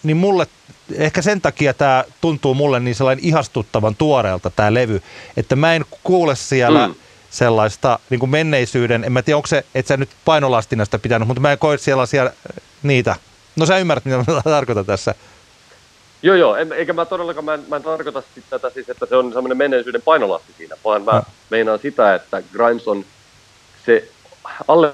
niin 0.03 0.18
mulle 0.18 0.47
ehkä 0.95 1.22
sen 1.22 1.41
takia 1.41 1.74
tämä 1.74 2.03
tuntuu 2.22 2.53
mulle 2.53 2.80
niin 2.80 2.95
sellainen 2.95 3.26
ihastuttavan 3.26 3.95
tuoreelta 3.95 4.49
tämä 4.49 4.74
levy, 4.74 5.01
että 5.38 5.55
mä 5.55 5.76
en 5.76 5.86
kuule 6.03 6.36
siellä 6.36 6.88
mm. 6.88 6.95
Sellaista 7.32 8.00
niin 8.10 8.20
kuin 8.20 8.30
menneisyyden, 8.30 9.04
en 9.04 9.12
mä 9.12 9.22
tiedä 9.22 9.38
onko 9.38 9.48
se, 9.48 9.66
että 9.76 9.88
sä 9.88 9.98
nyt 9.98 10.10
painolastinasta 10.26 11.00
pitänyt, 11.00 11.28
mutta 11.28 11.42
mä 11.42 11.52
en 11.52 11.58
koe 11.58 11.78
sellaisia 11.78 12.32
niitä. 12.84 13.16
No 13.56 13.66
sä 13.66 13.78
ymmärrät, 13.78 14.06
mitä 14.06 14.18
mä 14.18 14.42
tarkoitan 14.58 14.86
tässä. 14.86 15.16
Joo, 16.24 16.36
joo, 16.36 16.56
en, 16.56 16.74
eikä 16.74 16.94
mä 16.94 17.06
todellakaan, 17.06 17.46
mä 17.46 17.54
en, 17.54 17.64
mä 17.68 17.76
en 17.76 17.84
tarkoita 17.84 18.24
tätä 18.50 18.70
siis, 18.70 18.90
että 18.90 19.06
se 19.06 19.16
on 19.16 19.34
semmoinen 19.34 19.58
menneisyyden 19.58 20.02
painolasti 20.02 20.54
siinä, 20.58 20.76
vaan 20.86 21.02
mä 21.02 21.12
no. 21.12 21.24
meinaan 21.50 21.80
sitä, 21.80 22.16
että 22.16 22.44
Grimes 22.54 22.88
on 22.88 23.06
se 23.86 24.08
alle 24.68 24.94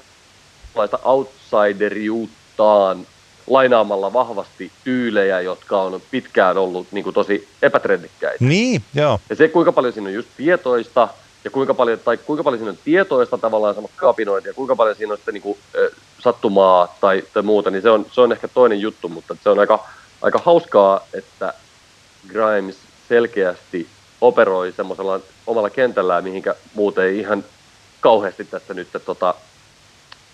outsideriuttaan 1.04 3.06
lainaamalla 3.46 4.12
vahvasti 4.12 4.72
tyylejä, 4.84 5.40
jotka 5.40 5.82
on 5.82 6.02
pitkään 6.10 6.58
ollut 6.58 6.86
niin 6.92 7.04
kuin 7.04 7.14
tosi 7.14 7.48
epätrendikkäitä. 7.62 8.44
Niin, 8.44 8.82
joo. 8.94 9.20
Ja 9.30 9.36
se, 9.36 9.48
kuinka 9.48 9.72
paljon 9.72 9.92
siinä 9.92 10.08
on 10.08 10.14
just 10.14 10.28
tietoista, 10.36 11.08
ja 11.44 11.50
kuinka 11.50 11.74
paljon, 11.74 11.98
tai 11.98 12.16
kuinka 12.16 12.44
paljon 12.44 12.58
siinä 12.58 12.70
on 12.70 12.78
tietoista 12.84 13.38
tavallaan 13.38 13.74
sama 13.74 13.88
kapinointia, 13.96 14.50
ja 14.50 14.54
kuinka 14.54 14.76
paljon 14.76 14.96
siinä 14.96 15.12
on 15.12 15.18
sitten 15.18 15.34
niin 15.34 15.42
kuin, 15.42 15.58
sattumaa 16.18 16.96
tai, 17.00 17.22
tai 17.34 17.42
muuta, 17.42 17.70
niin 17.70 17.82
se 17.82 17.90
on, 17.90 18.06
se 18.12 18.20
on 18.20 18.32
ehkä 18.32 18.48
toinen 18.48 18.80
juttu, 18.80 19.08
mutta 19.08 19.36
se 19.42 19.50
on 19.50 19.58
aika, 19.58 19.86
aika 20.22 20.40
hauskaa, 20.44 21.06
että 21.14 21.54
Grimes 22.28 22.76
selkeästi 23.08 23.88
operoi 24.20 24.72
semmoisella 24.72 25.20
omalla 25.46 25.70
kentällään, 25.70 26.24
mihinkä 26.24 26.54
muuten 26.74 27.04
ei 27.04 27.18
ihan 27.18 27.44
kauheasti 28.00 28.44
tässä 28.44 28.74
nyt 28.74 28.88
tota, 29.06 29.34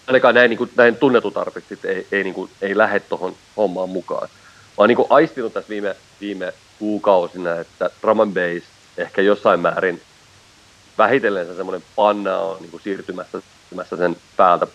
ainakaan 0.06 0.34
näin, 0.34 0.48
niin 0.48 0.58
kuin, 0.58 0.70
näin 0.76 0.96
tunnetut 0.96 1.36
artistit 1.36 1.84
ei, 1.84 2.06
ei, 2.12 2.24
niin 2.24 2.34
kuin, 2.34 2.50
ei 2.62 2.78
lähde 2.78 3.00
tuohon 3.00 3.34
hommaan 3.56 3.88
mukaan. 3.88 4.28
Mä 4.30 4.74
oon 4.76 4.88
niin 4.88 4.96
kuin 4.96 5.08
aistinut 5.10 5.52
tässä 5.52 5.68
viime, 5.68 5.96
viime 6.20 6.52
kuukausina, 6.78 7.54
että 7.60 7.90
drum 8.02 8.20
and 8.20 8.34
bass 8.34 8.66
ehkä 8.96 9.22
jossain 9.22 9.60
määrin 9.60 10.02
vähitellen 10.98 11.46
se 11.46 11.56
semmoinen 11.56 11.84
panna 11.96 12.38
on 12.38 12.56
niin 12.60 12.70
kuin 12.70 12.82
siirtymässä, 12.82 13.40
siirtymässä 13.40 13.96
sen 13.96 14.16
päältä, 14.36 14.66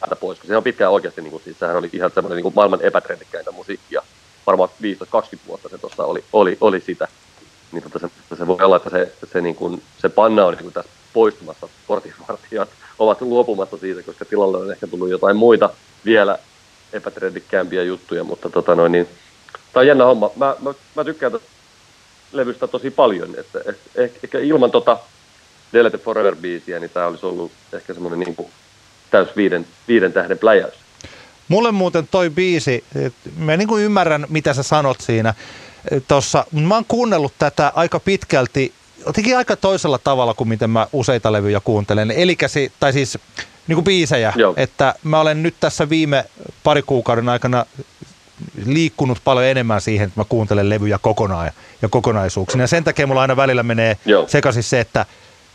päältä 0.00 0.16
pois, 0.16 0.38
se 0.46 0.56
on 0.56 0.62
pitkään 0.62 0.92
oikeasti, 0.92 1.20
niin 1.22 1.30
kuin, 1.30 1.42
siis 1.42 1.58
sehän 1.58 1.76
oli 1.76 1.90
ihan 1.92 2.10
semmoinen 2.14 2.36
niin 2.36 2.42
kuin 2.42 2.54
maailman 2.54 2.82
epätrendikkäintä 2.82 3.52
musiikkia, 3.52 4.02
varmaan 4.46 4.68
15-20 4.82 5.38
vuotta 5.46 5.68
se 5.68 5.78
tuossa 5.78 6.04
oli, 6.04 6.24
oli, 6.32 6.58
oli 6.60 6.80
sitä. 6.80 7.08
Niin 7.72 7.82
tota 7.82 7.98
se, 7.98 8.36
se 8.36 8.46
voi 8.46 8.56
olla, 8.62 8.76
että 8.76 8.90
se, 8.90 9.12
se, 9.32 9.40
niin 9.40 9.54
kuin, 9.54 9.82
se 9.98 10.08
panna 10.08 10.44
on 10.44 10.54
niin 10.54 10.62
kuin 10.62 10.74
tässä 10.74 10.90
poistumassa 11.12 11.68
portinvartijat 11.86 12.68
ovat 12.98 13.20
luopumassa 13.20 13.76
siitä, 13.76 14.02
koska 14.02 14.24
tilalle 14.24 14.58
on 14.58 14.72
ehkä 14.72 14.86
tullut 14.86 15.10
jotain 15.10 15.36
muita 15.36 15.70
vielä 16.04 16.38
epätrendikkäämpiä 16.92 17.82
juttuja, 17.82 18.24
mutta 18.24 18.50
tota 18.50 18.74
noin, 18.74 18.92
niin, 18.92 19.08
tämä 19.72 19.80
on 19.80 19.86
jännä 19.86 20.04
homma. 20.04 20.30
Mä, 20.36 20.56
mä, 20.60 20.74
mä 20.94 21.04
tykkään 21.04 21.32
levystä 22.32 22.66
tosi 22.66 22.90
paljon, 22.90 23.34
että 23.38 23.60
ehkä, 23.96 24.18
ehkä 24.24 24.38
ilman 24.38 24.70
tota 24.70 24.98
Delete 25.72 25.98
Forever-biisiä, 25.98 26.80
niin 26.80 26.90
tämä 26.90 27.06
olisi 27.06 27.26
ollut 27.26 27.52
ehkä 27.72 27.94
semmoinen 27.94 28.20
niin 28.20 28.36
kuin 28.36 28.48
täys 29.10 29.28
viiden, 29.36 29.66
viiden 29.88 30.12
tähden 30.12 30.38
pläjäys. 30.38 30.74
Mulle 31.48 31.72
muuten 31.72 32.08
toi 32.10 32.30
biisi, 32.30 32.84
mä 33.36 33.56
niin 33.56 33.68
kuin 33.68 33.84
ymmärrän 33.84 34.26
mitä 34.28 34.54
sä 34.54 34.62
sanot 34.62 35.00
siinä 35.00 35.34
tuossa, 36.08 36.44
mä 36.52 36.74
oon 36.74 36.84
kuunnellut 36.88 37.32
tätä 37.38 37.72
aika 37.74 38.00
pitkälti 38.00 38.72
jotenkin 39.06 39.36
aika 39.36 39.56
toisella 39.56 39.98
tavalla 39.98 40.34
kuin 40.34 40.48
miten 40.48 40.70
mä 40.70 40.86
useita 40.92 41.32
levyjä 41.32 41.60
kuuntelen. 41.60 42.10
Eli 42.10 42.36
tai 42.80 42.92
siis 42.92 43.18
niin 43.66 43.76
kuin 43.76 43.84
biisejä, 43.84 44.32
Joo. 44.36 44.54
että 44.56 44.94
mä 45.02 45.20
olen 45.20 45.42
nyt 45.42 45.54
tässä 45.60 45.88
viime 45.88 46.24
pari 46.62 46.82
kuukauden 46.82 47.28
aikana 47.28 47.66
liikkunut 48.66 49.18
paljon 49.24 49.46
enemmän 49.46 49.80
siihen, 49.80 50.06
että 50.06 50.20
mä 50.20 50.24
kuuntelen 50.28 50.68
levyjä 50.68 50.98
kokonaan 51.02 51.50
ja 51.82 51.88
kokonaisuuksina. 51.88 52.62
Ja 52.62 52.68
sen 52.68 52.84
takia 52.84 53.06
mulla 53.06 53.22
aina 53.22 53.36
välillä 53.36 53.62
menee 53.62 53.96
Joo. 54.04 54.28
sekaisin 54.28 54.62
se, 54.62 54.80
että 54.80 55.06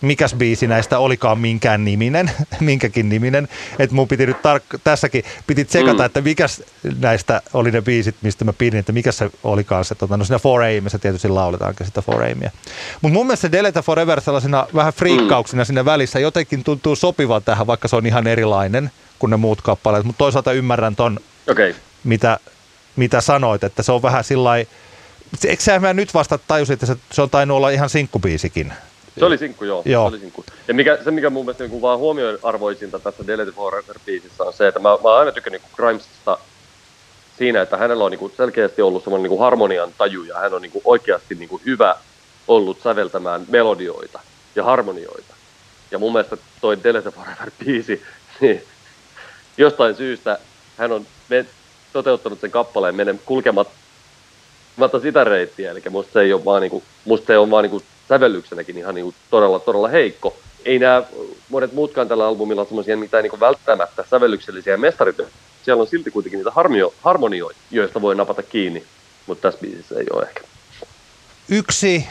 mikäs 0.01 0.33
biisi 0.33 0.67
näistä 0.67 0.99
olikaan 0.99 1.39
minkään 1.39 1.85
niminen, 1.85 2.31
minkäkin 2.59 3.09
niminen. 3.09 3.47
Että 3.79 3.95
mun 3.95 4.07
piti 4.07 4.25
nyt 4.25 4.37
tark- 4.37 4.79
tässäkin 4.83 5.23
piti 5.47 5.65
tsekata, 5.65 6.03
mm. 6.03 6.05
että 6.05 6.21
mikäs 6.21 6.63
näistä 6.99 7.41
oli 7.53 7.71
ne 7.71 7.81
biisit, 7.81 8.15
mistä 8.21 8.45
mä 8.45 8.53
pidin, 8.53 8.79
että 8.79 8.91
mikä 8.91 9.11
se 9.11 9.29
olikaan 9.43 9.85
se, 9.85 9.95
tota, 9.95 10.17
no 10.17 10.25
siinä 10.25 10.39
4 10.59 10.81
tietysti 11.01 11.27
lauletaankin 11.27 11.85
sitä 11.85 12.03
4 12.19 12.51
Mutta 13.01 13.13
mun 13.13 13.27
mielestä 13.27 13.41
se 13.41 13.51
Delete 13.51 13.81
Forever 13.81 14.21
sellaisena 14.21 14.67
vähän 14.75 14.93
friikkauksena 14.93 15.63
mm. 15.63 15.65
sinne 15.65 15.85
välissä 15.85 16.19
jotenkin 16.19 16.63
tuntuu 16.63 16.95
sopivan 16.95 17.43
tähän, 17.43 17.67
vaikka 17.67 17.87
se 17.87 17.95
on 17.95 18.05
ihan 18.05 18.27
erilainen 18.27 18.91
kuin 19.19 19.29
ne 19.29 19.37
muut 19.37 19.61
kappaleet. 19.61 20.05
Mutta 20.05 20.17
toisaalta 20.17 20.53
ymmärrän 20.53 20.95
ton, 20.95 21.19
okay. 21.49 21.73
mitä, 22.03 22.39
mitä 22.95 23.21
sanoit, 23.21 23.63
että 23.63 23.83
se 23.83 23.91
on 23.91 24.01
vähän 24.01 24.23
sillä 24.23 24.51
Eikö 25.45 25.63
sä 25.63 25.93
nyt 25.93 26.13
vasta 26.13 26.37
tajusit, 26.37 26.73
että 26.73 26.85
se, 26.85 26.95
se 27.11 27.21
on 27.21 27.29
tainnut 27.29 27.57
olla 27.57 27.69
ihan 27.69 27.89
sinkkubiisikin? 27.89 28.73
Se 29.19 29.25
oli 29.25 29.37
sinkku, 29.37 29.65
joo. 29.65 29.81
joo. 29.85 30.09
Se 30.09 30.13
oli 30.13 30.19
sinkku. 30.19 30.45
Ja 30.67 30.73
mikä, 30.73 30.97
se, 31.03 31.11
mikä 31.11 31.29
mun 31.29 31.45
mielestä 31.45 31.67
niin 31.67 31.81
vaan 31.81 31.99
huomioarvoisinta 31.99 32.99
tässä 32.99 33.27
Delete 33.27 33.51
Forever-biisissä 33.51 34.43
on 34.43 34.53
se, 34.53 34.67
että 34.67 34.79
mä, 34.79 34.89
mä 34.89 35.09
oon 35.09 35.19
aina 35.19 35.31
tykännyt 35.31 35.61
niin 35.61 35.71
Grimesista 35.75 36.37
siinä, 37.37 37.61
että 37.61 37.77
hänellä 37.77 38.03
on 38.03 38.11
niin 38.11 38.19
kuin 38.19 38.33
selkeästi 38.37 38.81
ollut 38.81 39.03
semmoinen 39.03 39.31
niin 39.31 39.39
harmonian 39.39 39.93
taju 39.97 40.23
ja 40.23 40.37
hän 40.37 40.53
on 40.53 40.61
niin 40.61 40.71
kuin 40.71 40.81
oikeasti 40.85 41.35
niin 41.35 41.49
kuin 41.49 41.61
hyvä 41.65 41.95
ollut 42.47 42.81
säveltämään 42.83 43.45
melodioita 43.47 44.19
ja 44.55 44.63
harmonioita. 44.63 45.35
Ja 45.91 45.99
mun 45.99 46.13
mielestä 46.13 46.37
toi 46.61 46.77
Delete 46.83 47.09
Forever-biisi, 47.09 48.01
niin 48.41 48.63
jostain 49.57 49.95
syystä 49.95 50.39
hän 50.77 50.91
on 50.91 51.05
toteuttanut 51.93 52.39
sen 52.39 52.51
kappaleen 52.51 52.95
menen 52.95 53.19
kulkemat 53.25 53.67
sitä 55.01 55.23
reittiä, 55.23 55.71
eli 55.71 55.81
musta 55.89 56.13
se 56.13 56.21
ei 56.21 56.33
ole 56.33 56.45
vaan, 56.45 56.61
niinku, 56.61 56.83
musta 57.05 57.27
se 57.27 57.37
on 57.37 57.51
vaan 57.51 57.63
niinku 57.63 57.81
sävellyksenäkin 58.11 58.77
ihan 58.77 58.95
niin 58.95 59.13
todella, 59.29 59.59
todella 59.59 59.87
heikko. 59.87 60.37
Ei 60.65 60.79
nämä 60.79 61.03
monet 61.49 61.73
muutkaan 61.73 62.07
tällä 62.07 62.27
albumilla 62.27 62.65
semmoisia 62.65 62.97
mitään 62.97 63.23
niin 63.23 63.39
välttämättä 63.39 64.05
sävellyksellisiä 64.09 64.77
mestarityötä. 64.77 65.31
Siellä 65.63 65.81
on 65.81 65.87
silti 65.87 66.11
kuitenkin 66.11 66.37
niitä 66.37 66.51
harmio, 66.51 66.93
harmonioita, 67.01 67.59
joista 67.71 68.01
voi 68.01 68.15
napata 68.15 68.43
kiinni, 68.43 68.83
mutta 69.27 69.41
tässä 69.41 69.61
biisissä 69.61 69.95
ei 69.95 70.05
ole 70.13 70.23
ehkä. 70.23 70.41
Yksi 71.49 72.07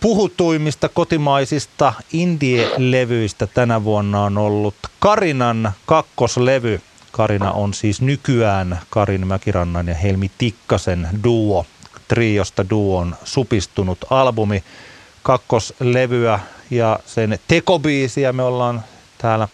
puhutuimmista 0.00 0.88
kotimaisista 0.88 1.92
indie-levyistä 2.12 3.46
tänä 3.46 3.84
vuonna 3.84 4.22
on 4.22 4.38
ollut 4.38 4.74
Karinan 4.98 5.72
kakkoslevy. 5.86 6.80
Karina 7.12 7.52
on 7.52 7.74
siis 7.74 8.00
nykyään 8.00 8.80
Karin 8.90 9.26
Mäkirannan 9.26 9.88
ja 9.88 9.94
Helmi 9.94 10.30
Tikkasen 10.38 11.08
duo. 11.24 11.66
Triosta 12.08 12.70
duon 12.70 13.16
supistunut 13.24 13.98
albumi. 14.10 14.64
Kakkoslevyä 15.28 16.40
ja 16.70 16.98
sen 17.06 17.38
tekobiisiä 17.48 18.32
me 18.32 18.42
ollaan 18.42 18.82
täällä 19.18 19.48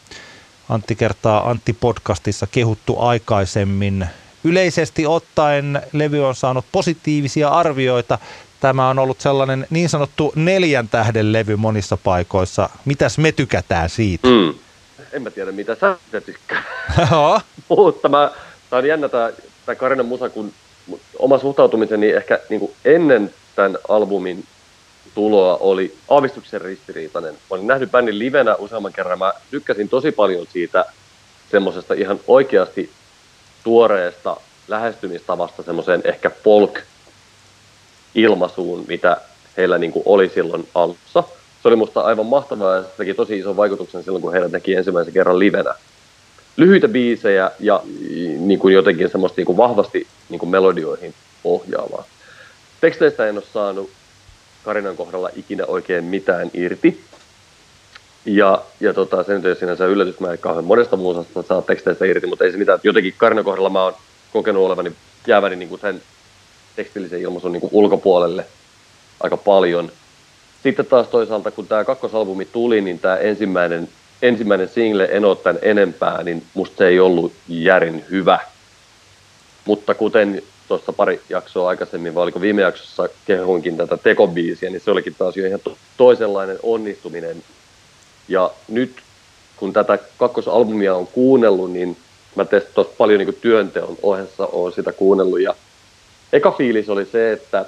Antti 0.69 0.95
kertaa 0.95 1.51
Antti 1.51 1.73
podcastissa 1.73 2.47
kehuttu 2.47 3.01
aikaisemmin. 3.01 4.07
Yleisesti 4.45 5.07
ottaen 5.07 5.83
levy 5.93 6.27
on 6.27 6.35
saanut 6.35 6.65
positiivisia 6.73 7.49
arvioita. 7.49 8.19
Tämä 8.61 8.89
on 8.89 8.99
ollut 8.99 9.21
sellainen 9.21 9.67
niin 9.71 9.89
sanottu 9.89 10.33
neljän 10.37 10.89
tähden 10.89 11.33
levy 11.33 11.57
monissa 11.57 11.97
paikoissa. 11.97 12.71
Mitäs 12.85 13.19
me 13.19 13.33
tykätään 13.33 13.91
siitä? 13.91 14.29
Mm. 14.29 14.55
En 15.13 15.23
mä 15.23 15.31
tiedä, 15.31 15.53
mitä 15.53 15.77
sä 15.81 15.97
tykkää. 16.27 16.63
Mutta 17.69 18.09
mä, 18.15 18.31
tää 18.71 18.79
on 18.79 18.87
jännä 18.87 19.09
tää, 19.09 19.33
tää 19.67 19.75
Karinan 19.75 20.07
musa, 20.07 20.29
kun 20.29 20.53
oma 21.19 21.39
suhtautumiseni 21.39 22.11
ehkä 22.11 22.41
niin 22.49 22.61
kuin 22.61 22.73
ennen 22.85 23.35
tämän 23.57 23.79
albumin 23.89 24.45
tuloa 25.15 25.57
oli 25.57 25.95
aavistuksen 26.09 26.61
ristiriitainen. 26.61 27.33
Mä 27.33 27.39
olin 27.51 27.67
nähnyt 27.67 27.91
bändin 27.91 28.19
livenä 28.19 28.55
useamman 28.55 28.93
kerran. 28.93 29.19
Mä 29.19 29.33
tykkäsin 29.51 29.89
tosi 29.89 30.13
paljon 30.13 30.47
siitä 30.53 30.85
semmoisesta 31.51 31.95
ihan 31.95 32.21
oikeasti 32.27 32.91
tuoreesta 33.65 34.37
lähestymistavasta 34.69 35.63
semmoiseen 35.63 36.01
ehkä 36.05 36.31
folk-ilmaisuun, 36.45 38.85
mitä 38.89 39.17
heillä 39.57 39.79
niin 39.79 39.93
kuin 39.93 40.03
oli 40.07 40.29
silloin 40.29 40.69
alussa. 40.75 41.25
Se 41.63 41.69
oli 41.69 41.77
musta 41.77 42.01
aivan 42.01 42.27
mahtavaa 42.27 42.77
ja 42.77 42.83
se 42.83 42.89
teki 42.97 43.15
tosi 43.15 43.39
ison 43.39 43.57
vaikutuksen 43.57 44.03
silloin, 44.03 44.23
kun 44.23 44.33
heidät 44.33 44.53
näki 44.53 44.75
ensimmäisen 44.75 45.15
kerran 45.15 45.39
livenä. 45.39 45.75
Lyhyitä 46.57 46.89
biisejä 46.89 47.51
ja 47.61 47.83
niin 48.39 48.59
kuin 48.59 48.75
jotenkin 48.75 49.11
semmoista 49.11 49.37
niin 49.37 49.47
kuin 49.47 49.57
vahvasti 49.57 50.07
niin 50.29 50.39
kuin 50.39 50.51
melodioihin 50.51 51.15
ohjaavaa. 51.45 52.05
Teksteistä 52.81 53.27
en 53.27 53.37
ole 53.37 53.45
saanut 53.53 53.91
Karinan 54.65 54.97
kohdalla 54.97 55.31
ikinä 55.37 55.65
oikein 55.67 56.05
mitään 56.05 56.51
irti. 56.55 57.01
Ja, 58.25 58.63
ja 58.81 58.95
tota, 58.95 59.23
se 59.23 59.35
nyt 59.35 59.45
ei 59.45 59.57
sinänsä 59.57 59.87
yllätys, 59.87 60.21
mä 60.21 60.33
en 60.33 60.39
kauhean 60.39 60.65
monesta 60.65 60.97
muusasta 60.97 61.43
saa 61.43 61.63
teksteistä 61.63 62.05
irti, 62.05 62.27
mutta 62.27 62.45
ei 62.45 62.53
se 62.53 62.59
mitään. 62.59 62.79
Jotenkin 62.83 63.15
Karinan 63.17 63.45
kohdalla 63.45 63.71
mä 63.71 63.85
oon 63.85 63.95
kokenut 64.33 64.67
olevani 64.67 64.93
jääväni 65.27 65.57
niin 65.57 65.69
kuin 65.69 65.81
sen 65.81 66.03
tekstillisen 66.77 67.21
ilmaisun 67.21 67.53
niin 67.53 67.61
kuin 67.61 67.73
ulkopuolelle 67.73 68.47
aika 69.21 69.37
paljon. 69.37 69.91
Sitten 70.63 70.87
taas 70.87 71.09
toisaalta, 71.09 71.51
kun 71.51 71.67
tämä 71.67 71.85
kakkosalbumi 71.85 72.45
tuli, 72.45 72.81
niin 72.81 72.99
tämä 72.99 73.17
ensimmäinen, 73.17 73.89
ensimmäinen 74.23 74.69
single, 74.69 75.09
En 75.11 75.25
ole 75.25 75.37
tämän 75.37 75.59
enempää, 75.63 76.23
niin 76.23 76.43
musta 76.55 76.77
se 76.77 76.87
ei 76.87 77.01
ollut 77.01 77.33
järin 77.49 78.05
hyvä. 78.11 78.39
Mutta 79.65 79.95
kuten 79.95 80.43
tuossa 80.69 80.93
pari 80.93 81.21
jaksoa 81.29 81.69
aikaisemmin, 81.69 82.15
vai 82.15 82.23
oliko 82.23 82.41
viime 82.41 82.63
jaksossa 82.63 83.09
kehuinkin 83.25 83.77
tätä 83.77 83.97
tekobiisiä, 83.97 84.71
niin 84.71 84.81
se 84.81 84.91
olikin 84.91 85.15
taas 85.19 85.37
jo 85.37 85.47
ihan 85.47 85.61
toisenlainen 85.97 86.59
onnistuminen. 86.63 87.43
Ja 88.29 88.51
nyt 88.69 88.93
kun 89.57 89.73
tätä 89.73 89.99
kakkosalbumia 90.19 90.95
on 90.95 91.07
kuunnellut, 91.07 91.73
niin 91.73 91.97
mä 92.35 92.45
tuossa 92.45 92.95
paljon 92.99 93.19
niin 93.19 93.39
työnteon 93.41 93.97
ohessa 94.03 94.47
on 94.47 94.73
sitä 94.73 94.93
kuunnellut. 94.93 95.41
Ja 95.41 95.55
eka 96.33 96.51
fiilis 96.51 96.89
oli 96.89 97.05
se, 97.05 97.33
että 97.33 97.67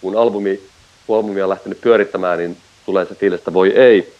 kun 0.00 0.16
albumi, 0.16 0.60
kun 1.06 1.16
albumi 1.16 1.42
on 1.42 1.48
lähtenyt 1.48 1.80
pyörittämään, 1.80 2.38
niin 2.38 2.56
tulee 2.86 3.04
se 3.06 3.14
fiilis, 3.14 3.38
että 3.38 3.52
voi 3.52 3.68
ei. 3.68 4.12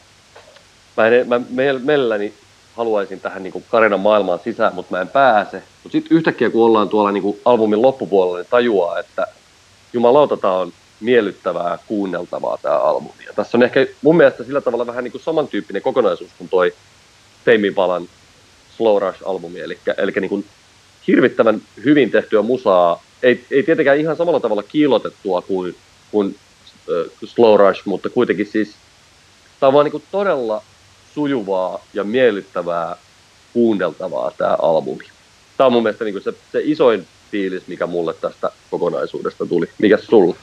Mä, 0.96 1.06
en, 1.06 1.28
mä 1.28 1.40
mielelläni 1.84 2.32
haluaisin 2.78 3.20
tähän 3.20 3.42
niin 3.42 3.64
Karinan 3.70 4.00
maailmaan 4.00 4.40
sisään, 4.44 4.74
mutta 4.74 4.96
mä 4.96 5.00
en 5.00 5.08
pääse. 5.08 5.62
Mutta 5.82 5.92
sitten 5.92 6.16
yhtäkkiä, 6.16 6.50
kun 6.50 6.64
ollaan 6.64 6.88
tuolla 6.88 7.12
niin 7.12 7.40
albumin 7.44 7.82
loppupuolella, 7.82 8.38
niin 8.38 8.46
tajuaa, 8.50 8.98
että 8.98 9.26
jumalauta, 9.92 10.36
tämä 10.36 10.52
on 10.52 10.72
miellyttävää, 11.00 11.78
kuunneltavaa 11.86 12.58
tämä 12.62 12.78
albumi. 12.78 13.24
Ja 13.26 13.32
tässä 13.32 13.58
on 13.58 13.62
ehkä 13.62 13.86
mun 14.02 14.16
mielestä 14.16 14.44
sillä 14.44 14.60
tavalla 14.60 14.86
vähän 14.86 15.04
niin 15.04 15.12
kuin 15.12 15.22
samantyyppinen 15.22 15.82
kokonaisuus 15.82 16.30
kuin 16.38 16.50
toi 16.50 16.74
Tame 17.44 17.70
Palan 17.74 18.08
Slow 18.76 19.02
Rush-albumi, 19.02 19.60
eli, 19.60 19.78
eli 19.96 20.12
niin 20.20 20.28
kuin 20.28 20.44
hirvittävän 21.06 21.62
hyvin 21.84 22.10
tehtyä 22.10 22.42
musaa, 22.42 23.02
ei, 23.22 23.44
ei 23.50 23.62
tietenkään 23.62 23.98
ihan 23.98 24.16
samalla 24.16 24.40
tavalla 24.40 24.62
kiilotettua 24.62 25.42
kuin, 25.42 25.76
kuin 26.10 26.36
äh, 26.72 27.12
Slow 27.24 27.60
Rush, 27.60 27.82
mutta 27.84 28.10
kuitenkin 28.10 28.46
siis 28.46 28.74
tämä 29.60 29.68
on 29.68 29.74
vaan 29.74 29.84
niin 29.84 29.92
kuin 29.92 30.04
todella 30.10 30.62
sujuvaa 31.18 31.78
ja 31.94 32.04
miellyttävää 32.04 32.96
kuunneltavaa 33.52 34.30
tämä 34.30 34.56
albumi. 34.62 35.04
Tämä 35.56 35.66
on 35.66 35.72
mun 35.72 35.82
mielestä 35.82 36.04
niin 36.04 36.22
se, 36.22 36.32
se 36.52 36.60
isoin 36.64 37.06
fiilis, 37.30 37.66
mikä 37.66 37.86
mulle 37.86 38.14
tästä 38.14 38.50
kokonaisuudesta 38.70 39.46
tuli. 39.46 39.66
Mikä 39.78 39.98
sulla? 39.98 40.36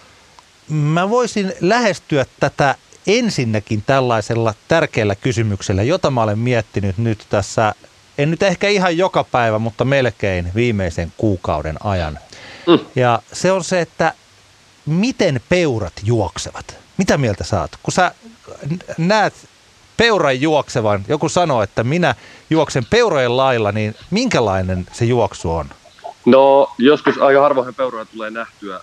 Mä 0.69 1.09
voisin 1.09 1.53
lähestyä 1.61 2.25
tätä 2.39 2.75
ensinnäkin 3.07 3.83
tällaisella 3.85 4.53
tärkeällä 4.67 5.15
kysymyksellä, 5.15 5.83
jota 5.83 6.11
mä 6.11 6.23
olen 6.23 6.39
miettinyt 6.39 6.97
nyt 6.97 7.25
tässä, 7.29 7.73
en 8.17 8.31
nyt 8.31 8.43
ehkä 8.43 8.67
ihan 8.67 8.97
joka 8.97 9.23
päivä, 9.23 9.59
mutta 9.59 9.85
melkein 9.85 10.51
viimeisen 10.55 11.13
kuukauden 11.17 11.75
ajan. 11.83 12.19
Mm. 12.67 12.79
Ja 12.95 13.21
se 13.33 13.51
on 13.51 13.63
se, 13.63 13.81
että 13.81 14.13
miten 14.85 15.41
peurat 15.49 15.93
juoksevat. 16.03 16.77
Mitä 16.97 17.17
mieltä 17.17 17.43
saat? 17.43 17.71
Kun 17.83 17.93
sä 17.93 18.11
näet 18.97 19.33
peuran 19.97 20.41
juoksevan, 20.41 21.05
joku 21.07 21.29
sanoo, 21.29 21.61
että 21.61 21.83
minä 21.83 22.15
juoksen 22.49 22.83
peurojen 22.89 23.37
lailla, 23.37 23.71
niin 23.71 23.95
minkälainen 24.11 24.85
se 24.91 25.05
juoksu 25.05 25.51
on? 25.51 25.65
No 26.25 26.71
joskus 26.77 27.17
aika 27.17 27.41
harvoin 27.41 27.75
peuroja 27.75 28.05
tulee 28.05 28.31
nähtyä 28.31 28.79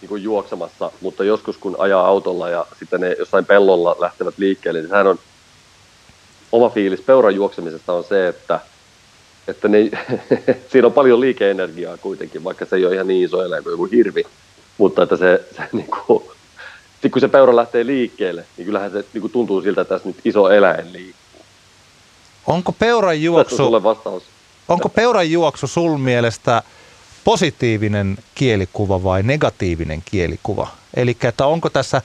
niin 0.00 0.08
kuin 0.08 0.22
juoksemassa, 0.22 0.92
mutta 1.00 1.24
joskus 1.24 1.56
kun 1.56 1.76
ajaa 1.78 2.06
autolla 2.06 2.48
ja 2.48 2.66
sitten 2.78 3.00
ne 3.00 3.16
jossain 3.18 3.46
pellolla 3.46 3.96
lähtevät 3.98 4.34
liikkeelle, 4.38 4.80
niin 4.80 4.88
sehän 4.88 5.06
on 5.06 5.18
oma 6.52 6.68
fiilis 6.68 7.00
peuran 7.00 7.34
juoksemisesta 7.34 7.92
on 7.92 8.04
se, 8.04 8.28
että, 8.28 8.60
että 9.48 9.68
ne, 9.68 9.78
siinä 10.72 10.86
on 10.86 10.92
paljon 10.92 11.20
liikeenergiaa 11.20 11.96
kuitenkin, 11.96 12.44
vaikka 12.44 12.64
se 12.64 12.76
ei 12.76 12.86
ole 12.86 12.94
ihan 12.94 13.08
niin 13.08 13.24
iso 13.24 13.44
eläin 13.44 13.62
kuin 13.62 13.70
joku 13.70 13.88
hirvi, 13.92 14.24
mutta 14.78 15.02
että 15.02 15.16
se, 15.16 15.44
se 15.56 15.62
niin 15.72 15.90
kuin, 16.06 16.24
sitten 17.00 17.10
kun 17.10 17.20
se 17.20 17.28
peura 17.28 17.56
lähtee 17.56 17.86
liikkeelle, 17.86 18.44
niin 18.56 18.66
kyllähän 18.66 18.90
se 18.90 19.04
niin 19.12 19.20
kuin 19.20 19.32
tuntuu 19.32 19.62
siltä, 19.62 19.80
että 19.80 19.94
tässä 19.94 20.08
nyt 20.08 20.20
iso 20.24 20.50
eläin 20.50 20.92
liikkuu. 20.92 21.42
Onko 22.46 22.72
peuran 22.72 23.22
juoksu, 23.22 23.72
onko 24.68 24.88
peuran 24.88 25.30
juoksu 25.30 25.66
sul 25.66 25.96
mielestä 25.96 26.62
positiivinen 27.24 28.18
kielikuva 28.34 29.02
vai 29.02 29.22
negatiivinen 29.22 30.02
kielikuva? 30.04 30.68
Eli 30.94 31.16
että 31.24 31.46
onko 31.46 31.70
tässä 31.70 32.02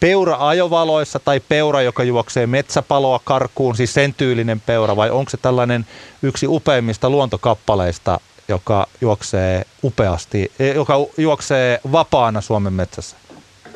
peura 0.00 0.48
ajovaloissa 0.48 1.18
tai 1.18 1.40
peura, 1.40 1.82
joka 1.82 2.04
juoksee 2.04 2.46
metsäpaloa 2.46 3.20
karkuun, 3.24 3.76
siis 3.76 3.94
sen 3.94 4.14
tyylinen 4.14 4.60
peura, 4.60 4.96
vai 4.96 5.10
onko 5.10 5.30
se 5.30 5.36
tällainen 5.36 5.86
yksi 6.22 6.46
upeimmista 6.46 7.10
luontokappaleista, 7.10 8.20
joka 8.48 8.86
juoksee 9.00 9.64
upeasti, 9.84 10.52
joka 10.74 10.94
juoksee 11.16 11.80
vapaana 11.92 12.40
Suomen 12.40 12.72
metsässä? 12.72 13.16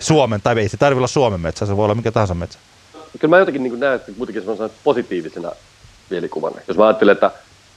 Suomen, 0.03 0.41
tai 0.43 0.59
ei 0.59 0.69
se 0.69 0.77
tarvitse 0.77 0.99
olla 0.99 1.07
Suomen 1.07 1.41
metsä, 1.41 1.67
se 1.67 1.77
voi 1.77 1.85
olla 1.85 1.95
mikä 1.95 2.13
tahansa 2.13 2.35
metsä. 2.35 2.59
Kyllä 3.19 3.37
mä 3.37 3.39
jotenkin 3.39 3.63
niin 3.63 3.81
näen 3.81 3.97
että 3.97 4.13
kuitenkin 4.13 4.43
semmoisena 4.43 4.69
positiivisena 4.85 5.53
mielikuvana. 6.11 6.57
Jos 6.69 6.77
mä 6.77 6.87
ajattelen, 6.87 7.13
että 7.13 7.31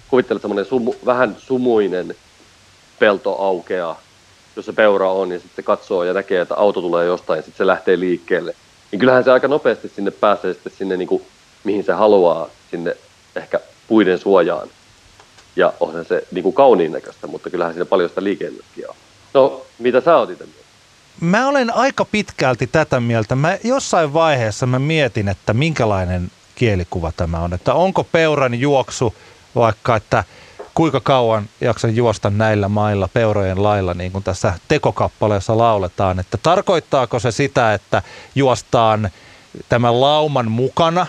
kuvittelet 0.07 0.41
semmoinen 0.41 0.65
sumu, 0.65 0.93
vähän 1.05 1.35
sumuinen 1.39 2.15
pelto 2.99 3.41
aukeaa, 3.41 3.99
jossa 4.55 4.73
peura 4.73 5.11
on, 5.11 5.31
ja 5.31 5.39
sitten 5.39 5.65
katsoo 5.65 6.03
ja 6.03 6.13
näkee, 6.13 6.41
että 6.41 6.55
auto 6.55 6.81
tulee 6.81 7.05
jostain, 7.05 7.37
ja 7.37 7.41
sitten 7.41 7.57
se 7.57 7.67
lähtee 7.67 7.99
liikkeelle. 7.99 8.55
Niin 8.91 8.99
kyllähän 8.99 9.23
se 9.23 9.31
aika 9.31 9.47
nopeasti 9.47 9.91
sinne 9.95 10.11
pääsee 10.11 10.53
sitten 10.53 10.73
sinne, 10.77 10.97
niin 10.97 11.07
kuin, 11.07 11.23
mihin 11.63 11.83
se 11.83 11.93
haluaa, 11.93 12.49
sinne 12.71 12.97
ehkä 13.35 13.59
puiden 13.87 14.19
suojaan. 14.19 14.67
Ja 15.55 15.73
onhan 15.79 16.05
se 16.05 16.27
niin 16.31 16.43
kuin 16.43 16.55
kauniin 16.55 16.91
näköistä, 16.91 17.27
mutta 17.27 17.49
kyllähän 17.49 17.73
siinä 17.73 17.85
paljon 17.85 18.09
sitä 18.09 18.23
liikennetkin 18.23 18.89
on. 18.89 18.95
No, 19.33 19.65
mitä 19.79 20.01
sä 20.01 20.17
oot 20.17 20.29
itse 20.29 20.45
Mä 21.21 21.47
olen 21.47 21.75
aika 21.75 22.05
pitkälti 22.05 22.67
tätä 22.67 22.99
mieltä. 22.99 23.35
Mä 23.35 23.57
jossain 23.63 24.13
vaiheessa 24.13 24.65
mä 24.65 24.79
mietin, 24.79 25.27
että 25.27 25.53
minkälainen 25.53 26.31
kielikuva 26.55 27.11
tämä 27.11 27.39
on. 27.39 27.53
Että 27.53 27.73
onko 27.73 28.03
peuran 28.03 28.59
juoksu 28.59 29.15
vaikka, 29.55 29.95
että 29.95 30.23
kuinka 30.73 30.99
kauan 30.99 31.49
jaksan 31.61 31.95
juosta 31.95 32.29
näillä 32.29 32.69
mailla 32.69 33.07
peurojen 33.07 33.63
lailla, 33.63 33.93
niin 33.93 34.11
kuin 34.11 34.23
tässä 34.23 34.53
tekokappaleessa 34.67 35.57
lauletaan. 35.57 36.19
Että 36.19 36.37
tarkoittaako 36.43 37.19
se 37.19 37.31
sitä, 37.31 37.73
että 37.73 38.01
juostaan 38.35 39.09
tämän 39.69 40.01
lauman 40.01 40.51
mukana, 40.51 41.07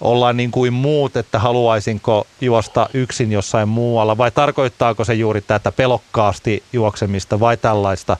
ollaan 0.00 0.36
niin 0.36 0.50
kuin 0.50 0.72
muut, 0.72 1.16
että 1.16 1.38
haluaisinko 1.38 2.26
juosta 2.40 2.88
yksin 2.94 3.32
jossain 3.32 3.68
muualla, 3.68 4.18
vai 4.18 4.30
tarkoittaako 4.30 5.04
se 5.04 5.14
juuri 5.14 5.40
tätä 5.40 5.72
pelokkaasti 5.72 6.62
juoksemista 6.72 7.40
vai 7.40 7.56
tällaista 7.56 8.16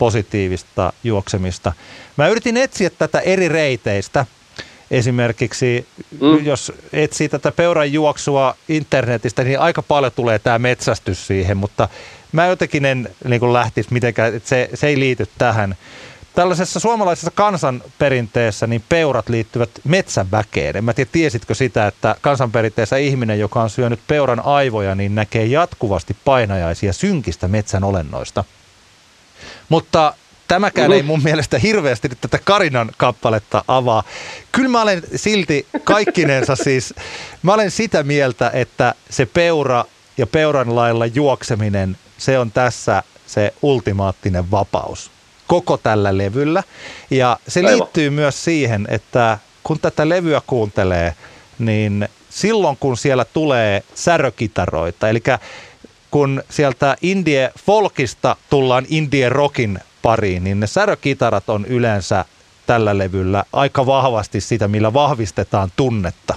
positiivista 0.00 0.92
juoksemista. 1.04 1.72
Mä 2.16 2.28
yritin 2.28 2.56
etsiä 2.56 2.90
tätä 2.90 3.20
eri 3.20 3.48
reiteistä. 3.48 4.26
Esimerkiksi 4.90 5.86
mm. 6.20 6.44
jos 6.44 6.72
etsii 6.92 7.28
tätä 7.28 7.52
peuran 7.52 7.92
juoksua 7.92 8.56
internetistä, 8.68 9.44
niin 9.44 9.60
aika 9.60 9.82
paljon 9.82 10.12
tulee 10.12 10.38
tämä 10.38 10.58
metsästys 10.58 11.26
siihen, 11.26 11.56
mutta 11.56 11.88
mä 12.32 12.46
jotenkin 12.46 12.84
en 12.84 13.08
niin 13.24 13.52
lähtisi 13.52 13.92
mitenkään, 13.92 14.34
että 14.34 14.48
se, 14.48 14.70
se 14.74 14.86
ei 14.86 14.98
liity 14.98 15.26
tähän. 15.38 15.76
Tällaisessa 16.34 16.80
suomalaisessa 16.80 17.30
kansanperinteessä 17.30 18.66
niin 18.66 18.84
peurat 18.88 19.28
liittyvät 19.28 19.70
metsänväkeen. 19.84 20.76
En 20.76 20.84
mä 20.84 20.92
tiedä, 20.92 21.10
tiesitkö 21.12 21.54
sitä, 21.54 21.86
että 21.86 22.16
kansanperinteessä 22.20 22.96
ihminen, 22.96 23.38
joka 23.38 23.62
on 23.62 23.70
syönyt 23.70 24.00
peuran 24.06 24.40
aivoja, 24.40 24.94
niin 24.94 25.14
näkee 25.14 25.44
jatkuvasti 25.44 26.16
painajaisia 26.24 26.92
synkistä 26.92 27.48
metsän 27.48 27.84
olennoista. 27.84 28.44
Mutta 29.70 30.14
tämäkään 30.48 30.92
ei 30.92 31.02
mun 31.02 31.22
mielestä 31.22 31.58
hirveästi 31.58 32.08
nyt 32.08 32.20
tätä 32.20 32.38
Karinan 32.44 32.90
kappaletta 32.96 33.64
avaa. 33.68 34.02
Kyllä 34.52 34.68
mä 34.68 34.82
olen 34.82 35.02
silti 35.16 35.66
kaikkinensa 35.84 36.56
siis, 36.56 36.94
mä 37.42 37.54
olen 37.54 37.70
sitä 37.70 38.02
mieltä, 38.02 38.50
että 38.54 38.94
se 39.10 39.26
peura 39.26 39.84
ja 40.18 40.26
peuran 40.26 40.76
lailla 40.76 41.06
juokseminen, 41.06 41.96
se 42.18 42.38
on 42.38 42.52
tässä 42.52 43.02
se 43.26 43.54
ultimaattinen 43.62 44.50
vapaus 44.50 45.10
koko 45.46 45.76
tällä 45.76 46.18
levyllä. 46.18 46.62
Ja 47.10 47.38
se 47.48 47.60
Aivan. 47.60 47.72
liittyy 47.72 48.10
myös 48.10 48.44
siihen, 48.44 48.86
että 48.90 49.38
kun 49.62 49.80
tätä 49.80 50.08
levyä 50.08 50.42
kuuntelee, 50.46 51.14
niin 51.58 52.08
silloin 52.30 52.76
kun 52.80 52.96
siellä 52.96 53.24
tulee 53.24 53.82
särökitaroita, 53.94 55.08
eli 55.08 55.22
kun 56.10 56.42
sieltä 56.50 56.96
indie 57.02 57.52
folkista 57.66 58.36
tullaan 58.50 58.86
indie 58.88 59.28
rockin 59.28 59.78
pariin, 60.02 60.44
niin 60.44 60.60
ne 60.60 60.66
särökitarat 60.66 61.50
on 61.50 61.66
yleensä 61.66 62.24
tällä 62.66 62.98
levyllä 62.98 63.44
aika 63.52 63.86
vahvasti 63.86 64.40
sitä, 64.40 64.68
millä 64.68 64.92
vahvistetaan 64.92 65.72
tunnetta. 65.76 66.34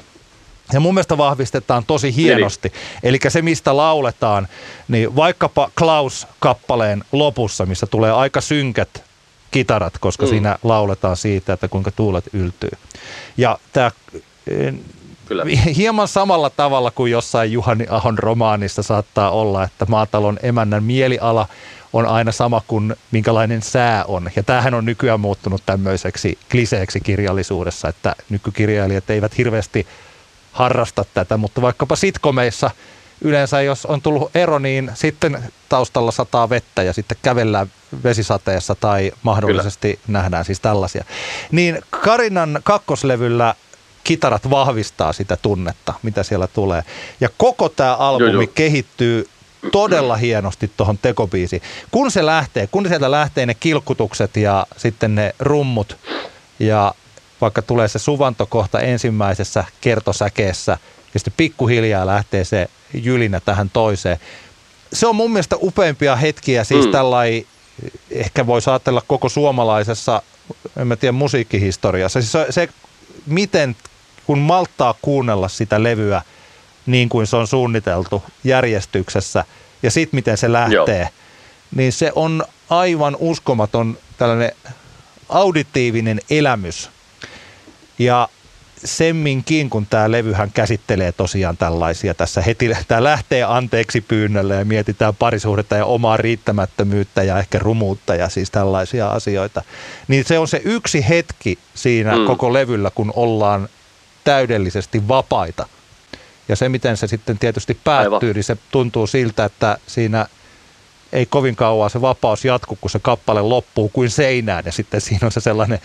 Ja 0.74 0.80
mun 0.80 0.94
mielestä 0.94 1.18
vahvistetaan 1.18 1.84
tosi 1.86 2.16
hienosti. 2.16 2.74
Eli, 3.04 3.20
se, 3.28 3.42
mistä 3.42 3.78
lauletaan, 3.78 4.48
niin 4.88 5.16
vaikkapa 5.16 5.72
Klaus-kappaleen 5.78 7.04
lopussa, 7.12 7.66
missä 7.66 7.86
tulee 7.86 8.12
aika 8.12 8.42
synkät 8.42 9.04
kitarat, 9.52 9.98
koska 9.98 10.26
mm. 10.26 10.30
siinä 10.30 10.58
lauletaan 10.64 11.18
siitä, 11.18 11.54
että 11.54 11.68
kuinka 11.68 11.92
tuulet 11.92 12.26
yltyy. 12.34 12.72
Ja 13.38 13.58
tämä 13.74 13.92
Kyllä. 15.26 15.46
hieman 15.76 16.08
samalla 16.08 16.50
tavalla 16.50 16.92
kuin 16.92 17.12
jossain 17.12 17.52
Juhani 17.52 17.86
Ahon 17.90 18.20
romaanissa 18.20 18.84
saattaa 18.84 19.32
olla, 19.32 19.64
että 19.64 19.86
maatalon 19.86 20.40
emännän 20.44 20.84
mieliala 20.84 21.48
on 21.94 22.06
aina 22.06 22.32
sama 22.32 22.62
kuin 22.68 22.96
minkälainen 23.12 23.62
sää 23.62 24.04
on. 24.06 24.30
Ja 24.36 24.44
tämähän 24.44 24.74
on 24.74 24.86
nykyään 24.86 25.20
muuttunut 25.20 25.64
tämmöiseksi 25.66 26.38
kliseeksi 26.52 27.00
kirjallisuudessa, 27.00 27.88
että 27.88 28.16
nykykirjailijat 28.30 29.10
eivät 29.10 29.38
hirveästi 29.38 29.88
harrasta 30.52 31.06
tätä, 31.14 31.38
mutta 31.38 31.62
vaikkapa 31.62 31.96
sitkomeissa 31.96 32.72
yleensä 33.22 33.62
jos 33.62 33.86
on 33.86 34.02
tullut 34.02 34.36
ero, 34.36 34.60
niin 34.60 34.92
sitten 34.94 35.44
taustalla 35.70 36.12
sataa 36.12 36.50
vettä 36.50 36.84
ja 36.84 36.94
sitten 36.94 37.18
kävellään 37.22 37.68
vesisateessa 38.04 38.76
tai 38.76 39.12
mahdollisesti 39.24 39.88
Kyllä. 39.88 40.20
nähdään 40.20 40.46
siis 40.46 40.60
tällaisia. 40.60 41.04
Niin 41.52 41.82
Karinan 41.90 42.60
kakkoslevyllä 42.64 43.56
kitarat 44.04 44.50
vahvistaa 44.50 45.14
sitä 45.14 45.38
tunnetta, 45.38 45.94
mitä 46.04 46.24
siellä 46.24 46.48
tulee. 46.48 46.84
Ja 47.20 47.30
koko 47.38 47.70
tämä 47.70 47.96
albumi 47.96 48.32
joo, 48.32 48.42
joo. 48.42 48.52
kehittyy 48.56 49.30
todella 49.72 50.16
hienosti 50.16 50.72
tuohon 50.78 50.98
tekobiisiin. 50.98 51.62
Kun 51.92 52.12
se 52.12 52.26
lähtee, 52.26 52.68
kun 52.68 52.88
sieltä 52.88 53.12
lähtee 53.12 53.46
ne 53.46 53.54
kilkutukset 53.54 54.38
ja 54.38 54.68
sitten 54.78 55.16
ne 55.16 55.36
rummut 55.40 55.98
ja 56.60 56.94
vaikka 57.42 57.62
tulee 57.62 57.88
se 57.88 58.00
suvantokohta 58.00 58.80
ensimmäisessä 58.80 59.64
kertosäkeessä 59.82 60.78
ja 61.14 61.20
sitten 61.20 61.34
pikkuhiljaa 61.38 62.06
lähtee 62.06 62.44
se 62.44 62.70
jylinä 62.94 63.40
tähän 63.40 63.70
toiseen. 63.70 64.18
Se 64.94 65.08
on 65.08 65.16
mun 65.16 65.32
mielestä 65.32 65.56
upeimpia 65.62 66.16
hetkiä, 66.16 66.64
siis 66.64 66.86
mm. 66.86 66.92
tällai, 66.92 67.46
ehkä 68.12 68.48
voi 68.48 68.62
ajatella 68.66 69.02
koko 69.08 69.30
suomalaisessa, 69.30 70.22
en 70.78 70.88
mä 70.88 70.96
tiedä, 70.96 71.12
musiikkihistoriassa. 71.12 72.22
Siis 72.22 72.32
se, 72.32 72.46
se, 72.50 72.70
miten 73.26 73.76
kun 74.26 74.40
malttaa 74.40 74.96
kuunnella 75.02 75.48
sitä 75.48 75.84
levyä 75.84 76.22
niin 76.86 77.10
kuin 77.10 77.28
se 77.28 77.36
on 77.36 77.48
suunniteltu 77.48 78.24
järjestyksessä 78.44 79.46
ja 79.84 79.92
sitten 79.92 80.18
miten 80.18 80.38
se 80.38 80.52
lähtee, 80.52 81.00
Joo. 81.00 81.10
niin 81.76 81.94
se 81.94 82.12
on 82.16 82.44
aivan 82.70 83.18
uskomaton 83.20 83.98
tällainen 84.18 84.52
auditiivinen 85.30 86.20
elämys. 86.30 86.90
Ja 88.00 88.30
semminkin, 88.86 89.70
kun 89.70 89.86
tämä 89.86 90.12
levyhän 90.12 90.52
käsittelee 90.52 91.12
tosiaan 91.12 91.58
tällaisia 91.58 92.14
tässä 92.14 92.42
heti, 92.42 92.72
tämä 92.88 93.04
lähtee 93.04 93.44
anteeksi 93.44 94.02
pyynnölle 94.02 94.56
ja 94.56 94.66
mietitään 94.66 95.16
parisuhdetta 95.16 95.76
ja 95.76 95.86
omaa 95.86 96.18
riittämättömyyttä 96.18 97.24
ja 97.24 97.40
ehkä 97.40 97.60
rumuutta 97.60 98.16
ja 98.16 98.30
siis 98.30 98.52
tällaisia 98.52 99.08
asioita. 99.08 99.62
Niin 100.08 100.26
se 100.26 100.40
on 100.40 100.48
se 100.48 100.62
yksi 100.66 101.10
hetki 101.10 101.58
siinä 101.76 102.18
mm. 102.18 102.26
koko 102.26 102.54
levyllä, 102.54 102.92
kun 102.96 103.14
ollaan 103.16 103.70
täydellisesti 104.24 105.08
vapaita. 105.08 105.68
Ja 106.50 106.56
se, 106.56 106.70
miten 106.70 106.98
se 106.98 107.08
sitten 107.08 107.40
tietysti 107.40 107.80
päättyy, 107.84 108.30
Aivan. 108.30 108.34
niin 108.34 108.44
se 108.44 108.58
tuntuu 108.72 109.08
siltä, 109.08 109.46
että 109.46 109.78
siinä 109.88 110.26
ei 111.14 111.26
kovin 111.26 111.56
kauan 111.56 111.90
se 111.90 112.02
vapaus 112.02 112.46
jatku, 112.46 112.78
kun 112.82 112.90
se 112.90 113.00
kappale 113.00 113.42
loppuu 113.42 113.90
kuin 113.90 114.10
seinään 114.10 114.64
ja 114.66 114.72
sitten 114.72 115.02
siinä 115.02 115.26
on 115.26 115.32
se 115.32 115.40
sellainen 115.40 115.80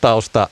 tausta 0.00 0.48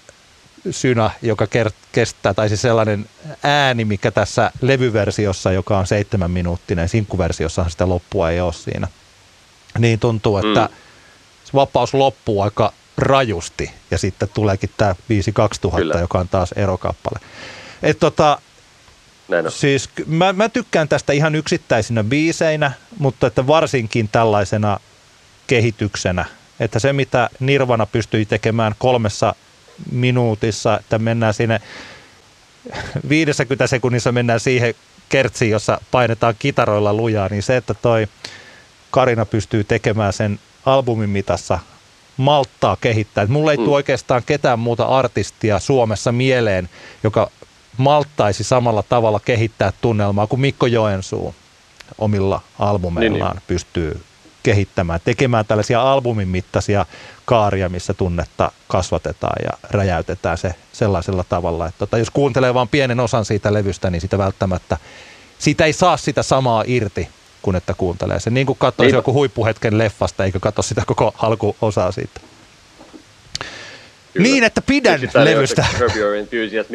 synä, 0.70 1.11
joka 1.22 1.47
kestää, 1.93 2.35
tai 2.35 2.49
siis 2.49 2.62
sellainen 2.62 3.07
ääni, 3.43 3.85
mikä 3.85 4.11
tässä 4.11 4.51
levyversiossa, 4.61 5.53
joka 5.53 5.79
on 5.79 5.87
seitsemän 5.87 6.31
minuuttinen, 6.31 6.89
sinkkuversiossahan 6.89 7.70
sitä 7.70 7.89
loppua 7.89 8.31
ei 8.31 8.41
ole 8.41 8.53
siinä, 8.53 8.89
niin 9.79 9.99
tuntuu, 9.99 10.37
että 10.37 10.68
mm. 10.70 10.77
se 11.45 11.53
vapaus 11.55 11.95
loppuu 11.95 12.43
aika 12.43 12.72
rajusti, 12.99 13.70
ja 13.90 13.99
sitten 13.99 14.28
tuleekin 14.34 14.70
tämä 14.76 14.94
5 15.09 15.32
2000, 15.32 15.78
Kyllä. 15.78 16.01
joka 16.01 16.18
on 16.18 16.28
taas 16.28 16.53
erokappale. 16.53 17.20
Et 17.82 17.99
tota, 17.99 18.38
Siis 19.49 19.90
mä, 20.07 20.32
mä 20.32 20.49
tykkään 20.49 20.88
tästä 20.88 21.12
ihan 21.12 21.34
yksittäisinä 21.34 22.05
biiseinä, 22.05 22.72
mutta 22.99 23.26
että 23.26 23.47
varsinkin 23.47 24.09
tällaisena 24.09 24.80
kehityksenä, 25.47 26.24
että 26.61 26.78
se 26.78 26.92
mitä 26.92 27.30
Nirvana 27.40 27.86
pystyi 27.86 28.26
tekemään 28.26 28.74
kolmessa 28.78 29.34
minuutissa, 29.92 30.78
että 30.80 30.99
mennään 30.99 31.34
sinne 31.34 31.61
50 33.09 33.66
sekunnissa 33.66 34.12
mennään 34.12 34.40
siihen 34.40 34.74
kertsiin, 35.09 35.51
jossa 35.51 35.80
painetaan 35.90 36.34
kitaroilla 36.38 36.94
lujaa, 36.94 37.28
niin 37.28 37.42
se, 37.42 37.57
että 37.57 37.74
toi 37.74 38.09
Karina 38.90 39.24
pystyy 39.24 39.64
tekemään 39.64 40.12
sen 40.12 40.40
albumin 40.66 41.11
mitassa, 41.11 41.59
malttaa 42.16 42.76
kehittää. 42.80 43.24
Et 43.24 43.30
mulla 43.30 43.50
ei 43.50 43.58
mm. 43.58 43.64
tule 43.64 43.74
oikeastaan 43.74 44.22
ketään 44.26 44.58
muuta 44.58 44.84
artistia 44.84 45.58
Suomessa 45.58 46.12
mieleen, 46.12 46.68
joka 47.02 47.30
malttaisi 47.76 48.44
samalla 48.44 48.82
tavalla 48.82 49.20
kehittää 49.20 49.72
tunnelmaa 49.80 50.26
kuin 50.26 50.40
Mikko 50.40 50.66
Joensuu 50.66 51.34
omilla 51.98 52.40
albumeillaan 52.58 53.30
niin, 53.30 53.36
niin. 53.36 53.46
pystyy 53.46 54.00
kehittämään, 54.42 55.00
tekemään 55.04 55.46
tällaisia 55.46 55.92
albumin 55.92 56.28
mittaisia 56.28 56.86
kaaria, 57.24 57.68
missä 57.68 57.94
tunnetta 57.94 58.52
kasvatetaan 58.68 59.36
ja 59.44 59.58
räjäytetään 59.70 60.38
se 60.38 60.54
sellaisella 60.72 61.24
tavalla, 61.28 61.66
että 61.66 61.78
tota, 61.78 61.98
jos 61.98 62.10
kuuntelee 62.10 62.54
vain 62.54 62.68
pienen 62.68 63.00
osan 63.00 63.24
siitä 63.24 63.52
levystä, 63.52 63.90
niin 63.90 64.00
sitä 64.00 64.18
välttämättä, 64.18 64.76
siitä 65.38 65.64
ei 65.64 65.72
saa 65.72 65.96
sitä 65.96 66.22
samaa 66.22 66.64
irti, 66.66 67.08
kun 67.47 67.57
että 67.57 67.74
kuuntelee 67.74 68.20
sen. 68.20 68.34
Niin 68.34 68.47
kuin 68.47 68.59
katsoisi 68.59 68.92
niin. 68.92 68.99
joku 68.99 69.12
huippuhetken 69.12 69.78
leffasta, 69.78 70.24
eikä 70.24 70.40
katso 70.40 70.62
sitä 70.62 70.82
koko 70.86 71.14
alkuosaa 71.18 71.92
siitä. 71.92 72.20
Kyllä. 74.12 74.28
Niin, 74.28 74.44
että 74.44 74.62
pidän 74.62 75.01
levystä. 75.14 75.66
Curb 75.78 75.97
Your 75.97 76.14
Enthusiasm, 76.14 76.74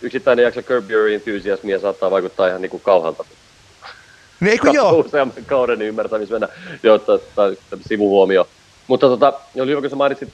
yksittäinen 0.00 0.42
jakso 0.42 0.62
Curb 0.62 0.90
Your 0.90 1.08
Enthusiasmia 1.08 1.78
saattaa 1.78 2.10
vaikuttaa 2.10 2.48
ihan 2.48 2.62
niin 2.62 2.70
kuin 2.70 2.82
kauhalta. 2.82 3.24
Niin 4.40 4.50
eikö 4.50 4.70
joo? 4.70 4.92
Useamman 4.92 5.44
kauden 5.46 5.82
ymmärtämisellä, 5.82 6.48
joo, 6.82 6.98
tai 6.98 7.56
sivuhuomio. 7.88 8.48
Mutta 8.86 9.06
tota, 9.06 9.32
oli 9.60 9.70
hyvä, 9.70 9.80
kun 9.80 9.90
sä 9.90 9.96
mainitsit 9.96 10.28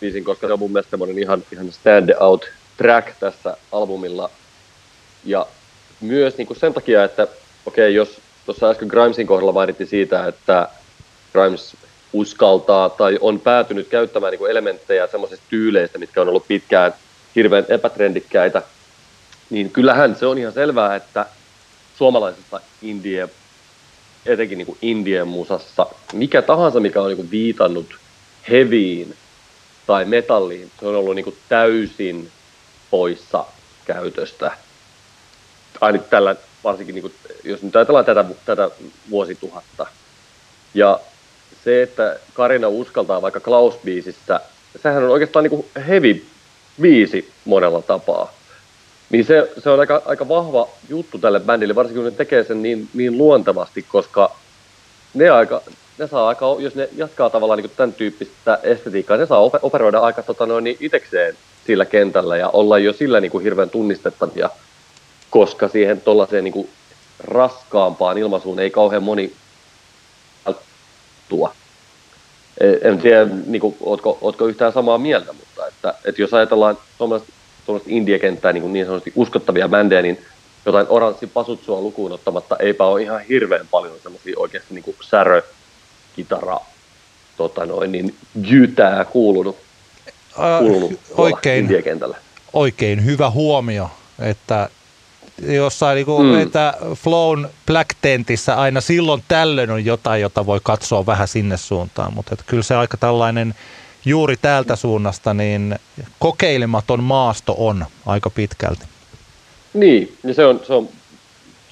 biisin, 0.00 0.24
koska 0.24 0.46
se 0.46 0.52
on 0.52 0.58
mun 0.58 0.72
mielestä 0.72 0.90
semmoinen 0.90 1.18
ihan, 1.18 1.42
ihan 1.52 1.72
stand 1.72 2.10
out 2.20 2.44
track 2.76 3.08
tässä 3.20 3.56
albumilla. 3.72 4.30
Ja 5.24 5.46
myös 6.00 6.36
niin 6.36 6.46
kuin 6.46 6.58
sen 6.58 6.74
takia, 6.74 7.04
että 7.04 7.22
okei, 7.66 7.84
okay, 7.84 7.90
jos 7.90 8.20
tuossa 8.48 8.70
äsken 8.70 8.88
Grimesin 8.88 9.26
kohdalla 9.26 9.52
mainittiin 9.52 9.88
siitä, 9.88 10.26
että 10.26 10.68
Grimes 11.32 11.76
uskaltaa 12.12 12.90
tai 12.90 13.18
on 13.20 13.40
päätynyt 13.40 13.88
käyttämään 13.88 14.30
niin 14.30 14.38
kuin 14.38 14.50
elementtejä 14.50 15.06
semmoisista 15.06 15.46
tyyleistä, 15.50 15.98
mitkä 15.98 16.20
on 16.20 16.28
ollut 16.28 16.48
pitkään 16.48 16.94
hirveän 17.36 17.64
epätrendikkäitä, 17.68 18.62
niin 19.50 19.70
kyllähän 19.70 20.16
se 20.16 20.26
on 20.26 20.38
ihan 20.38 20.52
selvää, 20.52 20.96
että 20.96 21.26
suomalaisessa 21.98 22.60
indie 22.82 23.28
etenkin 24.26 24.58
niin 24.58 24.66
kuin 24.66 24.78
Indian 24.82 25.28
musassa, 25.28 25.86
mikä 26.12 26.42
tahansa, 26.42 26.80
mikä 26.80 27.02
on 27.02 27.08
niin 27.08 27.16
kuin 27.16 27.30
viitannut 27.30 27.96
heviin 28.50 29.16
tai 29.86 30.04
metalliin, 30.04 30.70
se 30.80 30.86
on 30.86 30.96
ollut 30.96 31.14
niin 31.14 31.24
kuin 31.24 31.38
täysin 31.48 32.30
poissa 32.90 33.44
käytöstä. 33.84 34.52
Aina 35.80 35.98
tällä, 35.98 36.36
varsinkin 36.64 36.94
niin 36.94 37.02
kuin, 37.02 37.14
jos 37.44 37.62
nyt 37.62 37.76
ajatellaan 37.76 38.04
tätä, 38.04 38.24
tätä 38.44 38.70
vuosituhatta. 39.10 39.86
Ja 40.74 41.00
se, 41.64 41.82
että 41.82 42.18
Karina 42.34 42.68
uskaltaa 42.68 43.22
vaikka 43.22 43.40
Klaus-biisissä, 43.40 44.40
sehän 44.82 45.04
on 45.04 45.10
oikeastaan 45.10 45.42
niin 45.42 45.50
kuin 45.50 45.66
heavy 45.88 46.24
biisi 46.80 47.30
monella 47.44 47.82
tapaa. 47.82 48.32
Niin 49.10 49.24
se, 49.24 49.52
se 49.58 49.70
on 49.70 49.80
aika, 49.80 50.02
aika 50.04 50.28
vahva 50.28 50.68
juttu 50.88 51.18
tälle 51.18 51.40
bändille, 51.40 51.74
varsinkin 51.74 52.02
kun 52.02 52.12
ne 52.12 52.16
tekee 52.16 52.44
sen 52.44 52.62
niin, 52.62 52.88
niin 52.94 53.18
luontevasti, 53.18 53.82
koska 53.82 54.36
ne, 55.14 55.30
aika, 55.30 55.62
ne 55.98 56.06
saa 56.06 56.28
aika, 56.28 56.46
jos 56.58 56.74
ne 56.74 56.88
jatkaa 56.96 57.30
tavallaan 57.30 57.58
niin 57.62 57.70
tämän 57.76 57.92
tyyppistä 57.92 58.58
estetiikkaa, 58.62 59.16
ne 59.16 59.26
saa 59.26 59.50
operoida 59.62 59.98
aika 59.98 60.22
tota 60.22 60.46
noin, 60.46 60.64
niin 60.64 60.76
itekseen 60.80 61.36
sillä 61.66 61.84
kentällä 61.84 62.36
ja 62.36 62.48
olla 62.48 62.78
jo 62.78 62.92
sillä 62.92 63.20
niin 63.20 63.30
kuin 63.30 63.44
hirveän 63.44 63.70
tunnistettavia, 63.70 64.50
koska 65.30 65.68
siihen 65.68 66.00
tuollaiseen 66.00 66.44
niin 66.44 66.68
raskaampaan 67.20 68.18
ilmaisuun 68.18 68.60
ei 68.60 68.70
kauhean 68.70 69.02
moni 69.02 69.32
tuo. 71.28 71.52
En 72.82 72.98
tiedä, 72.98 73.26
niin 73.46 73.60
kuin, 73.60 73.76
ootko, 73.80 74.18
ootko 74.20 74.46
yhtään 74.46 74.72
samaa 74.72 74.98
mieltä, 74.98 75.32
mutta 75.32 75.66
että, 75.66 75.94
että 76.04 76.22
jos 76.22 76.34
ajatellaan 76.34 76.78
tuommoista 76.98 77.32
indie-kenttää 77.86 78.52
niin, 78.52 78.72
niin 78.72 78.86
sanotusti 78.86 79.12
uskottavia 79.14 79.68
bändejä, 79.68 80.02
niin 80.02 80.24
jotain 80.66 80.86
oranssi 80.88 81.26
pasutsua 81.26 81.80
lukuun 81.80 82.12
ottamatta 82.12 82.56
eipä 82.58 82.84
ole 82.84 83.02
ihan 83.02 83.20
hirveän 83.20 83.66
paljon 83.70 83.98
semmoisia 84.02 84.34
oikeasti 84.36 84.74
niin 84.74 84.96
särö, 85.00 85.42
kitara, 86.16 86.60
tota 87.36 87.66
noin, 87.66 87.92
niin 87.92 88.14
jytää 88.42 89.04
kuulunut, 89.04 89.56
kuulunut 90.58 90.92
äh, 90.92 90.98
oikein, 91.20 91.68
oikein 92.52 93.04
hyvä 93.04 93.30
huomio, 93.30 93.90
että 94.18 94.68
jossain 95.42 95.96
niin 95.96 96.06
kuin, 96.06 96.26
mm. 96.26 96.40
että 96.40 96.74
Flown 96.94 97.48
Black 97.66 97.90
Tentissä 98.02 98.54
aina 98.54 98.80
silloin 98.80 99.22
tällöin 99.28 99.70
on 99.70 99.84
jotain, 99.84 100.22
jota 100.22 100.46
voi 100.46 100.60
katsoa 100.62 101.06
vähän 101.06 101.28
sinne 101.28 101.56
suuntaan, 101.56 102.14
mutta 102.14 102.34
että 102.34 102.44
kyllä 102.48 102.62
se 102.62 102.74
aika 102.74 102.96
tällainen 102.96 103.54
juuri 104.04 104.36
täältä 104.36 104.76
suunnasta 104.76 105.34
niin 105.34 105.78
kokeilematon 106.18 107.02
maasto 107.02 107.54
on 107.58 107.86
aika 108.06 108.30
pitkälti. 108.30 108.84
Niin, 109.74 110.16
ja 110.24 110.34
se 110.34 110.46
on, 110.46 110.60
se 110.66 110.74
on, 110.74 110.88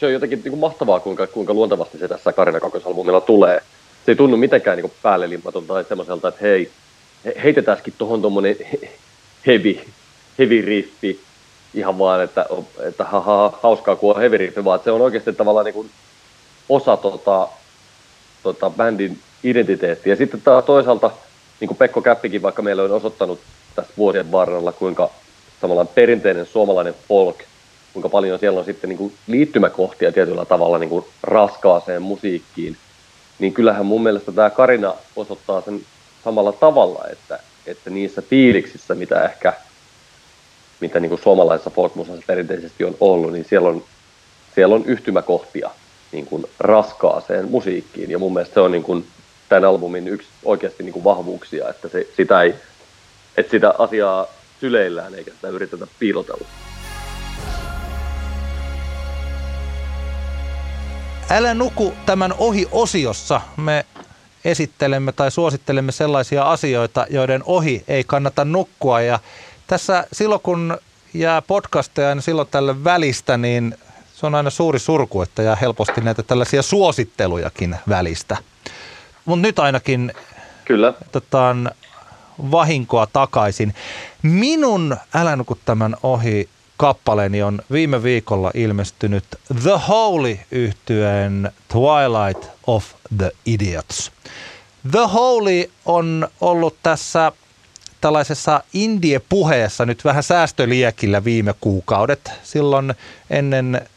se 0.00 0.06
on 0.06 0.12
jotenkin 0.12 0.40
niin 0.44 0.50
kuin 0.50 0.60
mahtavaa, 0.60 1.00
kuinka, 1.00 1.26
kuinka 1.26 1.54
luontevasti 1.54 1.98
se 1.98 2.08
tässä 2.08 2.32
Karina 2.32 2.60
kakkosalbumilla 2.60 3.20
tulee. 3.20 3.62
Se 4.06 4.12
ei 4.12 4.16
tunnu 4.16 4.36
mitenkään 4.36 4.78
niin 4.78 4.92
päälle 5.02 5.30
limmatolta 5.30 5.74
tai 5.74 5.84
semmoiselta, 5.84 6.28
että 6.28 6.40
hei, 6.42 6.70
heitetäänkin 7.42 7.94
tuohon 7.98 8.20
tuommoinen 8.20 8.56
heavy, 9.46 9.80
heavy 10.38 10.60
riffi, 10.60 11.20
ihan 11.76 11.98
vaan, 11.98 12.22
että, 12.22 12.46
että 12.88 13.04
ha, 13.04 13.20
ha, 13.20 13.58
hauskaa 13.62 13.96
kun 13.96 14.14
on 14.14 14.20
heavy 14.20 14.36
riffi, 14.36 14.64
vaan 14.64 14.80
se 14.84 14.90
on 14.90 15.00
oikeasti 15.00 15.32
tavallaan 15.32 15.66
niin 15.66 15.90
osa 16.68 16.96
tota, 16.96 17.48
tota 18.42 18.70
bändin 18.70 19.18
identiteettiä. 19.44 20.12
Ja 20.12 20.16
sitten 20.16 20.40
taas 20.40 20.64
toisaalta– 20.64 21.10
niin 21.60 21.68
kuin 21.68 21.78
Pekko 21.78 22.02
Käppikin 22.02 22.42
vaikka 22.42 22.62
meillä 22.62 22.82
on 22.82 22.90
osoittanut 22.90 23.40
tässä 23.76 23.92
vuosien 23.96 24.32
varrella, 24.32 24.72
kuinka 24.72 25.10
samalla 25.60 25.84
perinteinen 25.84 26.46
suomalainen 26.46 26.94
folk, 27.08 27.36
kuinka 27.92 28.08
paljon 28.08 28.38
siellä 28.38 28.58
on 28.58 28.64
sitten 28.64 28.88
niin 28.88 28.98
kuin 28.98 29.12
liittymäkohtia 29.26 30.12
tietyllä 30.12 30.44
tavalla 30.44 30.78
niin 30.78 30.88
kuin 30.88 31.04
raskaaseen 31.22 32.02
musiikkiin, 32.02 32.76
niin 33.38 33.52
kyllähän 33.52 33.86
mun 33.86 34.02
mielestä 34.02 34.32
tämä 34.32 34.50
Karina 34.50 34.94
osoittaa 35.16 35.60
sen 35.60 35.80
samalla 36.24 36.52
tavalla, 36.52 37.04
että, 37.12 37.38
että 37.66 37.90
niissä 37.90 38.22
fiiliksissä, 38.22 38.94
mitä 38.94 39.24
ehkä 39.24 39.52
mitä 40.80 41.00
niin 41.00 41.08
kuin 41.08 41.22
suomalaisessa 41.22 41.70
folkmusassa 41.70 42.22
perinteisesti 42.26 42.84
on 42.84 42.96
ollut, 43.00 43.32
niin 43.32 43.44
siellä 43.48 43.68
on, 43.68 43.84
siellä 44.54 44.74
on 44.74 44.84
yhtymäkohtia 44.84 45.70
niin 46.12 46.26
kuin 46.26 46.44
raskaaseen 46.58 47.50
musiikkiin. 47.50 48.10
Ja 48.10 48.18
mun 48.18 48.32
mielestä 48.32 48.54
se 48.54 48.60
on 48.60 48.72
niin 48.72 48.82
kuin 48.82 49.06
tämän 49.48 49.64
albumin 49.64 50.08
yksi 50.08 50.28
oikeasti 50.44 50.82
niin 50.82 50.92
kuin 50.92 51.04
vahvuuksia, 51.04 51.68
että 51.68 51.88
se, 51.88 52.06
sitä, 52.16 52.42
ei, 52.42 52.54
että 53.36 53.50
sitä 53.50 53.74
asiaa 53.78 54.26
syleillään 54.60 55.14
eikä 55.14 55.30
sitä 55.30 55.48
yritetä 55.48 55.86
piilotella. 55.98 56.46
Älä 61.30 61.54
nuku 61.54 61.94
tämän 62.06 62.34
ohi 62.38 62.68
osiossa. 62.72 63.40
Me 63.56 63.86
esittelemme 64.44 65.12
tai 65.12 65.30
suosittelemme 65.30 65.92
sellaisia 65.92 66.42
asioita, 66.42 67.06
joiden 67.10 67.42
ohi 67.46 67.84
ei 67.88 68.04
kannata 68.04 68.44
nukkua. 68.44 69.00
Ja 69.00 69.18
tässä 69.66 70.06
silloin 70.12 70.40
kun 70.40 70.78
jää 71.14 71.42
podcasteja 71.42 72.14
niin 72.14 72.22
silloin 72.22 72.48
tälle 72.50 72.84
välistä, 72.84 73.36
niin 73.36 73.74
se 74.14 74.26
on 74.26 74.34
aina 74.34 74.50
suuri 74.50 74.78
surku, 74.78 75.22
että 75.22 75.42
jää 75.42 75.56
helposti 75.56 76.00
näitä 76.00 76.22
tällaisia 76.22 76.62
suosittelujakin 76.62 77.76
välistä. 77.88 78.36
Mutta 79.24 79.46
nyt 79.46 79.58
ainakin 79.58 80.12
Kyllä. 80.66 80.94
Otetaan 81.08 81.70
vahinkoa 82.50 83.06
takaisin. 83.06 83.74
Minun 84.22 84.96
Älä 85.14 85.36
nuku 85.36 85.58
tämän 85.64 85.96
ohi 86.02 86.48
kappaleeni 86.76 87.42
on 87.42 87.62
viime 87.72 88.02
viikolla 88.02 88.50
ilmestynyt 88.54 89.24
The 89.62 89.80
Holy 89.88 90.38
yhtyeen 90.50 91.52
Twilight 91.68 92.50
of 92.66 92.84
the 93.18 93.30
Idiots. 93.46 94.12
The 94.90 95.06
Holy 95.12 95.70
on 95.84 96.28
ollut 96.40 96.76
tässä 96.82 97.32
tällaisessa 98.06 98.62
indie-puheessa 98.72 99.86
nyt 99.86 100.04
vähän 100.04 100.22
säästöliekillä 100.22 101.24
viime 101.24 101.54
kuukaudet. 101.60 102.30
Silloin 102.42 102.94
ennen 103.30 103.88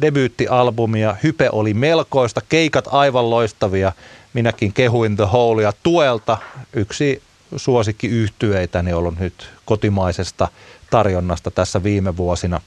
debyyttialbumia 0.00 1.16
hype 1.22 1.48
oli 1.52 1.74
melkoista, 1.74 2.40
keikat 2.48 2.84
aivan 2.90 3.30
loistavia– 3.30 3.92
minäkin 4.32 4.72
kehuin 4.72 5.16
The 5.16 5.24
Holea 5.32 5.72
tuelta. 5.82 6.38
Yksi 6.72 7.22
suosikki 7.56 8.06
yhtyeitäni 8.06 8.92
ollut 8.92 9.18
nyt 9.18 9.50
kotimaisesta 9.64 10.48
tarjonnasta 10.90 11.50
tässä 11.50 11.82
viime 11.82 12.16
vuosina. 12.16 12.60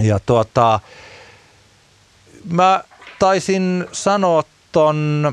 Ja 0.00 0.18
tuota, 0.26 0.80
mä 2.50 2.84
taisin 3.18 3.86
sanoa 3.92 4.42
ton 4.72 5.32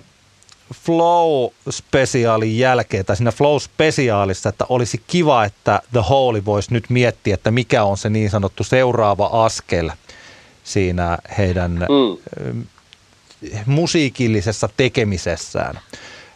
Flow-spesiaalin 0.73 2.57
jälkeen, 2.57 3.05
tai 3.05 3.15
siinä 3.15 3.31
Flow-spesiaalissa, 3.31 4.49
että 4.49 4.65
olisi 4.69 5.01
kiva, 5.07 5.45
että 5.45 5.81
The 5.91 6.03
Holy 6.09 6.45
voisi 6.45 6.73
nyt 6.73 6.89
miettiä, 6.89 7.33
että 7.33 7.51
mikä 7.51 7.83
on 7.83 7.97
se 7.97 8.09
niin 8.09 8.29
sanottu 8.29 8.63
seuraava 8.63 9.29
askel 9.33 9.89
siinä 10.63 11.17
heidän 11.37 11.71
mm 11.71 12.63
musiikillisessa 13.65 14.69
tekemisessään. 14.77 15.79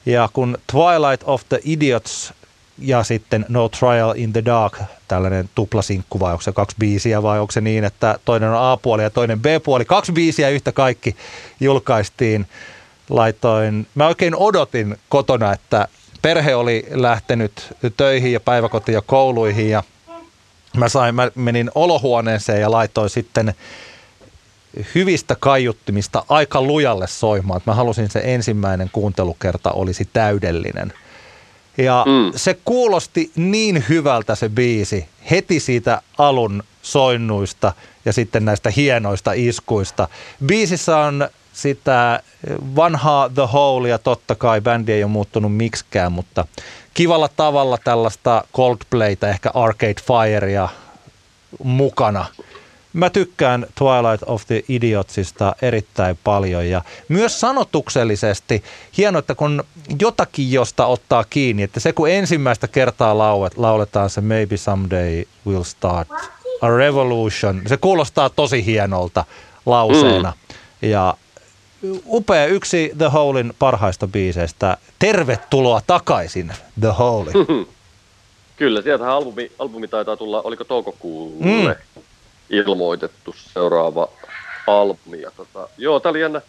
Ja 0.05 0.29
kun 0.33 0.57
Twilight 0.71 1.23
of 1.25 1.41
the 1.49 1.59
Idiots 1.63 2.33
ja 2.79 3.03
sitten 3.03 3.45
No 3.49 3.69
Trial 3.69 4.13
in 4.15 4.33
the 4.33 4.45
Dark, 4.45 4.77
tällainen 5.07 5.49
tuplasinkku 5.55 6.19
vai 6.19 6.31
onko 6.31 6.41
se 6.41 6.51
kaksi 6.51 6.75
biisiä 6.79 7.23
vai 7.23 7.39
onko 7.39 7.51
se 7.51 7.61
niin, 7.61 7.83
että 7.83 8.19
toinen 8.25 8.49
on 8.49 8.71
A-puoli 8.71 9.03
ja 9.03 9.09
toinen 9.09 9.39
B-puoli, 9.39 9.85
kaksi 9.85 10.11
biisiä 10.11 10.49
yhtä 10.49 10.71
kaikki 10.71 11.15
julkaistiin. 11.59 12.47
Laitoin, 13.09 13.87
mä 13.95 14.07
oikein 14.07 14.35
odotin 14.35 14.97
kotona, 15.09 15.53
että 15.53 15.87
perhe 16.21 16.55
oli 16.55 16.85
lähtenyt 16.89 17.73
töihin 17.97 18.33
ja 18.33 18.39
päiväkotiin 18.39 18.93
ja 18.93 19.01
kouluihin 19.01 19.69
ja 19.69 19.83
mä, 20.77 20.89
sain, 20.89 21.15
mä 21.15 21.31
menin 21.35 21.71
olohuoneeseen 21.75 22.61
ja 22.61 22.71
laitoin 22.71 23.09
sitten 23.09 23.53
hyvistä 24.95 25.35
kaiuttimista 25.39 26.23
aika 26.29 26.61
lujalle 26.61 27.07
soimaan. 27.07 27.61
Mä 27.65 27.73
halusin 27.73 28.09
se 28.09 28.21
ensimmäinen 28.23 28.89
kuuntelukerta 28.91 29.71
olisi 29.71 30.09
täydellinen. 30.13 30.93
Ja 31.77 32.05
mm. 32.07 32.31
se 32.35 32.57
kuulosti 32.65 33.31
niin 33.35 33.85
hyvältä 33.89 34.35
se 34.35 34.49
biisi 34.49 35.05
heti 35.31 35.59
siitä 35.59 36.01
alun 36.17 36.63
soinnuista 36.81 37.73
ja 38.05 38.13
sitten 38.13 38.45
näistä 38.45 38.69
hienoista 38.69 39.31
iskuista. 39.35 40.07
Biisissä 40.45 40.97
on 40.97 41.29
sitä 41.55 42.19
vanhaa 42.75 43.29
The 43.29 43.47
Hole 43.53 43.89
ja 43.89 43.97
totta 43.97 44.35
kai 44.35 44.61
bändi 44.61 44.91
ei 44.91 45.03
ole 45.03 45.11
muuttunut 45.11 45.55
miksikään, 45.55 46.11
mutta 46.11 46.47
kivalla 46.93 47.29
tavalla 47.35 47.77
tällaista 47.83 48.43
Coldplayta, 48.53 49.29
ehkä 49.29 49.51
Arcade 49.53 50.01
Firea 50.07 50.69
mukana– 51.63 52.25
Mä 52.95 53.09
tykkään 53.09 53.65
Twilight 53.75 54.23
of 54.25 54.45
the 54.47 54.63
Idiotsista 54.69 55.55
erittäin 55.61 56.19
paljon 56.23 56.69
ja 56.69 56.81
myös 57.07 57.39
sanotuksellisesti 57.39 58.63
hienoa, 58.97 59.19
että 59.19 59.35
kun 59.35 59.63
jotakin 59.99 60.51
josta 60.51 60.85
ottaa 60.85 61.23
kiinni, 61.23 61.63
että 61.63 61.79
se 61.79 61.93
kun 61.93 62.09
ensimmäistä 62.09 62.67
kertaa 62.67 63.17
laulet, 63.17 63.57
lauletaan 63.57 64.09
se 64.09 64.21
Maybe 64.21 64.57
Someday 64.57 65.23
We'll 65.49 65.63
Start 65.63 66.07
a 66.61 66.69
Revolution, 66.69 67.61
se 67.67 67.77
kuulostaa 67.77 68.29
tosi 68.29 68.65
hienolta 68.65 69.25
lauseena 69.65 70.33
mm. 70.81 70.89
ja 70.89 71.17
upea 72.07 72.45
yksi 72.45 72.91
The 72.97 73.05
Holein 73.05 73.53
parhaista 73.59 74.07
biiseistä. 74.07 74.77
Tervetuloa 74.99 75.81
takaisin 75.87 76.53
The 76.79 76.87
Hole. 76.87 77.31
Kyllä, 78.57 78.81
sieltähän 78.81 79.13
albumi, 79.13 79.51
albumi 79.59 79.87
taitaa 79.87 80.17
tulla, 80.17 80.41
oliko 80.41 80.63
toukokuulle 80.63 81.77
mm. 81.95 82.01
ilmoitettu 82.49 83.35
seuraava 83.37 84.09
albumi. 84.67 85.21
Ja 85.21 85.31
tota, 85.37 85.69
joo, 85.77 85.99
tää 85.99 86.09
oli 86.09 86.21
jännä. 86.21 86.41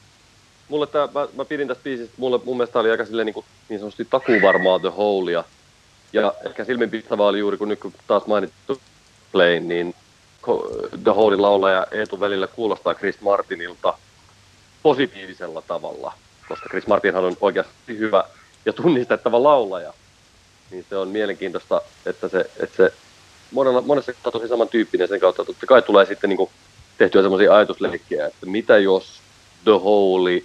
Mulle 0.68 0.86
tää, 0.86 1.08
mä, 1.14 1.28
mä 1.36 1.44
pidin 1.44 1.68
tästä 1.68 1.84
biisistä, 1.84 2.14
mulle, 2.16 2.40
mun 2.44 2.56
mielestä 2.56 2.78
oli 2.78 2.90
aika 2.90 3.04
silleen 3.04 3.26
niin, 3.26 3.34
kuin, 3.34 3.46
niin 3.68 3.80
sanotusti 3.80 4.04
takuvarmaa 4.04 4.78
The 4.78 4.92
Holea. 4.96 5.44
Ja 6.12 6.34
ehkä 6.46 6.64
silminpistävää 6.64 7.26
oli 7.26 7.38
juuri, 7.38 7.56
kun 7.56 7.68
nyt 7.68 7.80
kun 7.80 7.92
taas 8.06 8.26
mainittu 8.26 8.80
Plane, 9.32 9.60
niin 9.60 9.94
The 11.04 11.10
Holein 11.10 11.42
laulaja 11.42 11.86
Eetu 11.90 12.20
välillä 12.20 12.46
kuulostaa 12.46 12.94
Chris 12.94 13.20
Martinilta 13.20 13.98
positiivisella 14.86 15.62
tavalla, 15.62 16.12
koska 16.48 16.68
Chris 16.68 16.86
Martinhan 16.86 17.24
on 17.24 17.36
oikeasti 17.40 17.98
hyvä 17.98 18.24
ja 18.66 18.72
tunnistettava 18.72 19.42
laulaja. 19.42 19.92
Niin 20.70 20.86
se 20.88 20.96
on 20.96 21.08
mielenkiintoista, 21.08 21.82
että 22.06 22.28
se, 22.28 22.50
että 22.60 22.76
se 22.76 22.92
monella, 23.50 23.80
monessa 23.80 24.12
on 24.24 24.32
tosi 24.32 24.48
samantyyppinen 24.48 25.08
sen 25.08 25.20
kautta, 25.20 25.44
totta 25.44 25.66
kai 25.66 25.82
tulee 25.82 26.06
sitten 26.06 26.30
niin 26.30 26.36
kuin 26.36 26.50
tehtyä 26.98 27.22
semmoisia 27.22 27.54
ajatusleikkejä, 27.54 28.26
että 28.26 28.46
mitä 28.46 28.78
jos 28.78 29.20
The 29.64 29.72
Holy 29.72 30.44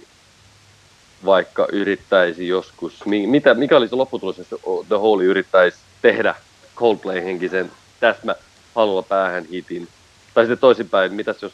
vaikka 1.24 1.66
yrittäisi 1.72 2.48
joskus, 2.48 3.04
mitä, 3.06 3.54
mikä 3.54 3.76
olisi 3.76 3.94
lopputulos, 3.94 4.38
jos 4.38 4.48
The 4.88 4.96
Holy 4.96 5.24
yrittäisi 5.24 5.78
tehdä 6.02 6.34
Coldplay-henkisen 6.76 7.70
täsmä 8.00 8.34
halulla 8.74 9.02
päähän 9.02 9.44
hitin. 9.44 9.88
Tai 10.34 10.44
sitten 10.44 10.58
toisinpäin, 10.58 11.14
mitäs 11.14 11.42
jos 11.42 11.52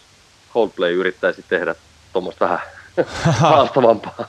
Coldplay 0.54 0.92
yrittäisi 0.92 1.44
tehdä 1.48 1.74
tuommoista 2.12 2.44
vähän 2.44 2.77
haastavampaa 3.40 4.28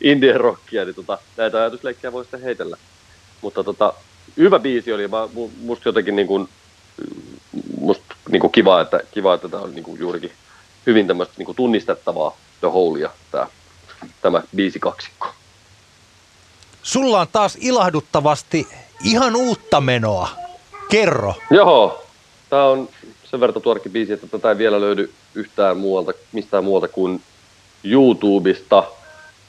indie 0.00 0.38
rockia, 0.38 0.84
niin 0.84 0.94
tota, 0.94 1.18
näitä 1.36 1.58
ajatusleikkejä 1.58 2.12
voi 2.12 2.24
sitten 2.24 2.42
heitellä. 2.42 2.76
Mutta 3.40 3.64
tota, 3.64 3.92
hyvä 4.36 4.58
biisi 4.58 4.92
oli, 4.92 5.08
mä, 5.08 5.28
musta 5.60 5.88
jotenkin 5.88 6.16
niin 6.16 6.26
kuin, 6.26 6.48
musta 7.80 8.14
niin 8.30 8.40
kuin 8.40 8.52
kiva, 8.52 8.80
että, 8.80 9.00
kiva, 9.10 9.34
että 9.34 9.48
tämä 9.48 9.62
on 9.62 9.74
niin 9.74 9.84
kuin 9.84 10.00
juurikin 10.00 10.32
hyvin 10.86 11.06
tämmöistä 11.06 11.34
niin 11.38 11.46
kuin 11.46 11.56
tunnistettavaa 11.56 12.36
The 12.60 12.68
Holea, 12.68 13.10
tämä, 13.30 13.46
tämä 14.22 14.42
biisi 14.56 14.78
kaksikko. 14.78 15.28
Sulla 16.82 17.20
on 17.20 17.26
taas 17.32 17.56
ilahduttavasti 17.60 18.66
ihan 19.04 19.36
uutta 19.36 19.80
menoa. 19.80 20.28
Kerro. 20.90 21.34
Joo, 21.50 22.06
tämä 22.50 22.64
on 22.64 22.88
sen 23.24 23.40
verran 23.40 23.62
tuorekin 23.62 23.92
biisi, 23.92 24.12
että 24.12 24.26
tätä 24.26 24.50
ei 24.50 24.58
vielä 24.58 24.80
löydy 24.80 25.12
yhtään 25.34 25.76
muualta, 25.76 26.12
mistään 26.32 26.64
muualta 26.64 26.88
kuin 26.88 27.22
YouTubesta. 27.84 28.84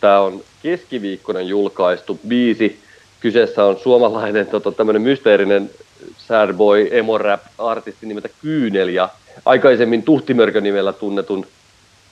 Tämä 0.01 0.19
on 0.19 0.41
keskiviikkoinen 0.63 1.47
julkaistu 1.47 2.19
biisi. 2.27 2.79
Kyseessä 3.19 3.65
on 3.65 3.77
suomalainen 3.77 4.47
tota, 4.47 4.71
tämmöinen 4.71 5.01
mysteerinen 5.01 5.69
sad 6.17 6.53
boy 6.53 6.87
emo 6.91 7.17
rap 7.17 7.41
artisti 7.57 8.05
nimeltä 8.05 8.29
Kyynel 8.41 8.87
ja 8.87 9.09
aikaisemmin 9.45 10.03
Tuhtimörkön 10.03 10.63
nimellä 10.63 10.93
tunnetun 10.93 11.45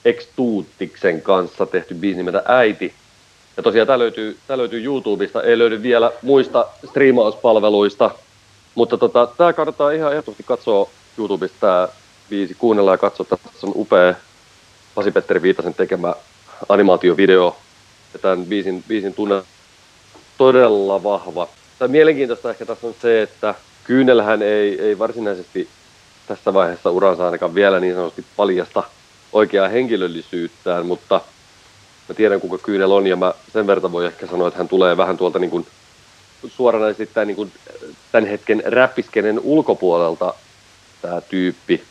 Extuutiksen 0.04 1.22
kanssa 1.22 1.66
tehty 1.66 1.94
biisi 1.94 2.16
nimeltä 2.16 2.42
Äiti. 2.46 2.94
Ja 3.56 3.62
tosiaan 3.62 3.86
tämä 3.86 3.98
löytyy, 3.98 4.38
tämä 4.46 4.58
löytyy 4.58 4.84
YouTubesta, 4.84 5.42
ei 5.42 5.58
löydy 5.58 5.82
vielä 5.82 6.12
muista 6.22 6.66
striimauspalveluista, 6.88 8.10
mutta 8.74 8.98
tota, 8.98 9.28
tämä 9.38 9.52
kannattaa 9.52 9.90
ihan 9.90 10.12
ehdottomasti 10.12 10.42
katsoa 10.42 10.90
YouTubesta 11.18 11.56
tämä 11.60 11.88
biisi, 12.30 12.54
kuunnella 12.54 12.90
ja 12.90 12.98
katsoa, 12.98 13.26
tässä 13.26 13.66
on 13.66 13.72
upea 13.76 14.14
Pasi-Petteri 14.98 15.42
Viitasen 15.42 15.74
tekemä 15.74 16.14
animaatiovideo, 16.68 17.56
ja 18.12 18.18
tämän 18.18 18.46
biisin, 18.46 18.84
biisin 18.88 19.14
tunne 19.14 19.42
todella 20.38 21.02
vahva. 21.02 21.48
Tämä 21.78 21.88
mielenkiintoista 21.88 22.50
ehkä 22.50 22.66
tässä 22.66 22.86
on 22.86 22.94
se, 23.02 23.22
että 23.22 23.54
Kyynelhän 23.84 24.42
ei, 24.42 24.80
ei 24.80 24.98
varsinaisesti 24.98 25.68
tässä 26.26 26.54
vaiheessa 26.54 26.90
uransa 26.90 27.24
ainakaan 27.24 27.54
vielä 27.54 27.80
niin 27.80 27.94
sanotusti 27.94 28.24
paljasta 28.36 28.82
oikeaa 29.32 29.68
henkilöllisyyttään, 29.68 30.86
mutta 30.86 31.20
mä 32.08 32.14
tiedän 32.14 32.40
kuka 32.40 32.58
Kyynel 32.58 32.92
on 32.92 33.06
ja 33.06 33.16
mä 33.16 33.34
sen 33.52 33.66
verran 33.66 33.92
voi 33.92 34.06
ehkä 34.06 34.26
sanoa, 34.26 34.48
että 34.48 34.58
hän 34.58 34.68
tulee 34.68 34.96
vähän 34.96 35.16
tuolta 35.16 35.38
niin 35.38 35.50
kuin 35.50 35.66
suoranaisesti 36.48 37.24
niin 37.24 37.36
kuin 37.36 37.52
tämän 38.12 38.30
hetken 38.30 38.62
räppiskenen 38.66 39.40
ulkopuolelta 39.42 40.34
tämä 41.02 41.20
tyyppi. 41.20 41.82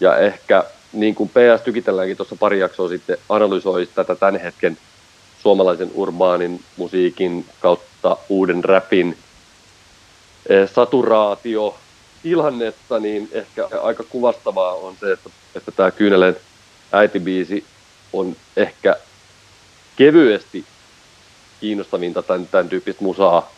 Ja 0.00 0.16
ehkä 0.16 0.64
niin 0.92 1.14
kuin 1.14 1.28
PS 1.28 1.62
Tykitelläänkin 1.64 2.16
tuossa 2.16 2.36
pari 2.36 2.60
jaksoa 2.60 2.88
sitten 2.88 3.18
analysoi 3.28 3.88
tätä 3.94 4.14
tämän 4.14 4.40
hetken 4.40 4.78
suomalaisen 5.42 5.90
urbaanin 5.94 6.64
musiikin 6.76 7.46
kautta 7.60 8.16
uuden 8.28 8.64
rapin 8.64 9.18
eh, 10.48 10.70
saturaatio 10.70 11.76
tilannetta, 12.22 12.98
niin 12.98 13.28
ehkä 13.32 13.68
aika 13.82 14.02
kuvastavaa 14.02 14.72
on 14.72 14.96
se, 15.00 15.12
että, 15.12 15.30
että 15.54 15.70
tämä 15.70 15.90
Kyynelen 15.90 16.36
äitibiisi 16.92 17.64
on 18.12 18.36
ehkä 18.56 18.96
kevyesti 19.96 20.64
kiinnostavinta 21.60 22.22
tämän, 22.22 22.46
tämän 22.46 22.68
tyyppistä 22.68 23.04
musaa. 23.04 23.52